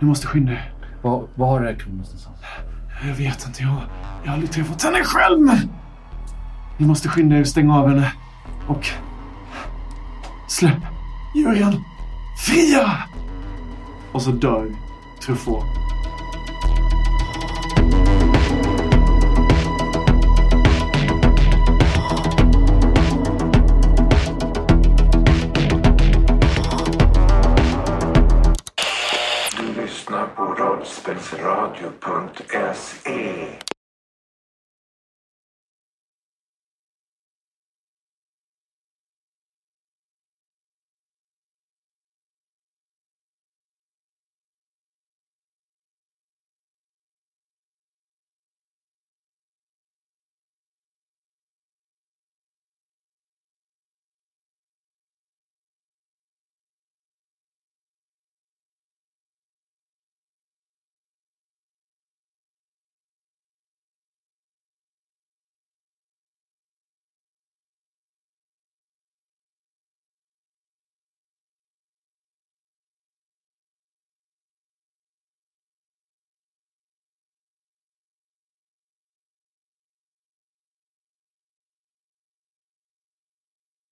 Ni 0.00 0.06
måste 0.06 0.26
skynda 0.26 0.52
er. 0.52 0.72
Var, 1.02 1.26
var 1.34 1.60
är 1.60 1.74
Kronos 1.74 2.06
någonstans? 2.06 2.36
Jag 3.06 3.14
vet 3.14 3.46
inte. 3.46 3.62
Jag, 3.62 3.76
jag 4.22 4.28
har 4.30 4.34
aldrig 4.34 4.50
träffat 4.50 4.82
henne 4.82 5.04
själv. 5.04 5.40
Men... 5.40 5.56
Ni 6.78 6.86
måste 6.86 7.08
skynda 7.08 7.36
er 7.36 7.40
och 7.40 7.46
stänga 7.46 7.78
av 7.78 7.88
henne. 7.88 8.12
Och... 8.66 8.86
Släpp 10.46 10.82
djuren. 11.34 11.84
fria! 12.46 13.02
Och 14.12 14.22
så 14.22 14.30
dör 14.30 14.74
Truffaut. 15.20 15.83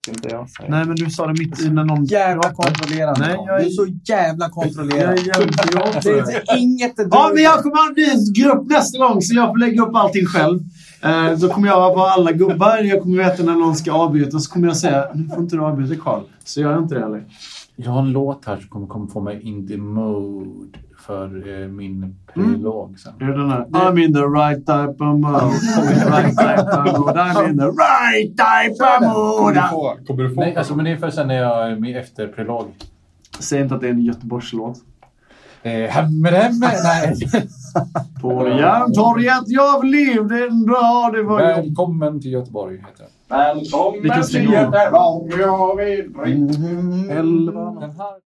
Inte 0.09 0.29
jag 0.29 0.51
säger. 0.51 0.71
Nej, 0.71 0.85
men 0.85 0.97
du 0.97 1.11
sa 1.11 1.27
det 1.27 1.33
mitt 1.33 1.61
i 1.61 1.71
när 1.71 1.85
någon 1.85 2.05
Jävla 2.05 2.53
kontrollerande. 2.53 3.21
Nej, 3.21 3.37
jag 3.47 3.57
är- 3.61 3.65
Du 3.65 3.67
är 3.67 3.71
så 3.71 3.87
jävla 4.05 4.49
kontrollerande. 4.51 5.21
Jag 5.27 5.37
är 5.37 5.47
på 5.47 6.01
Det 6.03 6.53
är 6.53 6.59
inget 6.59 6.97
du 6.97 7.09
Ja, 7.11 7.31
men 7.35 7.43
jag 7.43 7.63
kommer 7.63 7.89
att 7.89 7.95
bli 7.95 8.11
en 8.11 8.33
grupp 8.33 8.67
nästa 8.71 8.99
gång 8.99 9.23
så 9.23 9.35
jag 9.35 9.49
får 9.49 9.59
lägga 9.59 9.83
upp 9.83 9.95
allting 9.95 10.27
själv. 10.27 10.61
Eh, 11.03 11.39
då 11.39 11.49
kommer 11.49 11.69
jag 11.69 11.95
vara 11.95 12.11
alla 12.11 12.33
gubbar. 12.33 12.79
Jag 12.79 13.03
kommer 13.03 13.19
veta 13.19 13.43
när 13.43 13.55
någon 13.55 13.77
ska 13.77 13.93
avbryta. 13.93 14.39
Så 14.39 14.53
kommer 14.53 14.67
jag 14.69 14.77
säga, 14.77 15.05
nu 15.15 15.29
får 15.29 15.39
inte 15.39 15.57
du 15.57 15.63
avbryta 15.63 16.03
Karl. 16.03 16.23
Så 16.45 16.61
gör 16.61 16.73
jag 16.73 16.83
inte 16.83 16.95
det 16.95 17.01
heller. 17.01 17.25
Jag 17.77 17.91
har 17.91 18.01
en 18.01 18.13
låt 18.13 18.45
här 18.47 18.57
som 18.57 18.69
kommer, 18.69 18.87
kommer 18.87 19.07
få 19.07 19.21
mig 19.21 19.41
in 19.43 19.69
the 19.69 19.77
mode 19.77 20.79
för 21.07 21.63
eh, 21.63 21.69
min 21.69 22.17
prolog 22.35 22.99
sen. 22.99 23.13
Det 23.19 23.25
är 23.25 23.29
den 23.29 23.51
här. 23.51 23.65
I'm 23.65 24.05
in 24.05 24.15
the 24.15 24.21
right 24.21 24.59
type 24.59 25.05
of 25.05 25.19
mode. 25.19 25.39
I'm 25.77 25.93
in 25.93 25.99
the 25.99 26.11
right 26.11 26.37
type 26.37 26.79
of 26.79 26.99
mode. 26.99 27.21
I'm 27.21 27.51
in 27.51 27.59
the 27.59 27.67
right 27.67 28.37
type 28.37 28.85
of 28.85 28.99
Kommer 29.39 29.55
du 29.55 29.69
få, 29.71 29.97
kommer 30.07 30.23
du 30.23 30.35
få 30.35 30.41
Nej, 30.41 30.57
alltså, 30.57 30.77
men 30.77 30.85
det 30.85 30.91
är 30.91 30.97
för 30.97 31.11
sen 31.11 31.29
när 31.29 31.35
jag 31.35 31.71
är 31.71 31.77
med 31.77 31.97
efter 31.97 32.29
prolog. 32.29 32.67
Säg 33.39 33.61
inte 33.61 33.75
att 33.75 33.81
det 33.81 33.87
är 33.87 33.91
en 33.91 34.01
Göteborgslåt. 34.01 34.79
Eh, 35.63 35.73
hämmer, 35.73 36.51
nej. 36.61 37.17
På 38.23 38.49
Järntorget 38.49 39.43
jag 39.47 39.85
levde 39.85 40.45
en 40.45 40.67
dag. 40.67 41.13
Det 41.13 41.23
var. 41.23 41.39
Välkommen 41.39 42.21
till 42.21 42.33
Göteborg 42.33 42.77
heter 42.77 42.93
den. 42.99 43.09
Välkommen 43.29 44.23
till. 44.23 44.51
Göteborg. 44.51 46.01
Elva. 47.11 47.81
Den 47.81 47.91
här 47.91 48.32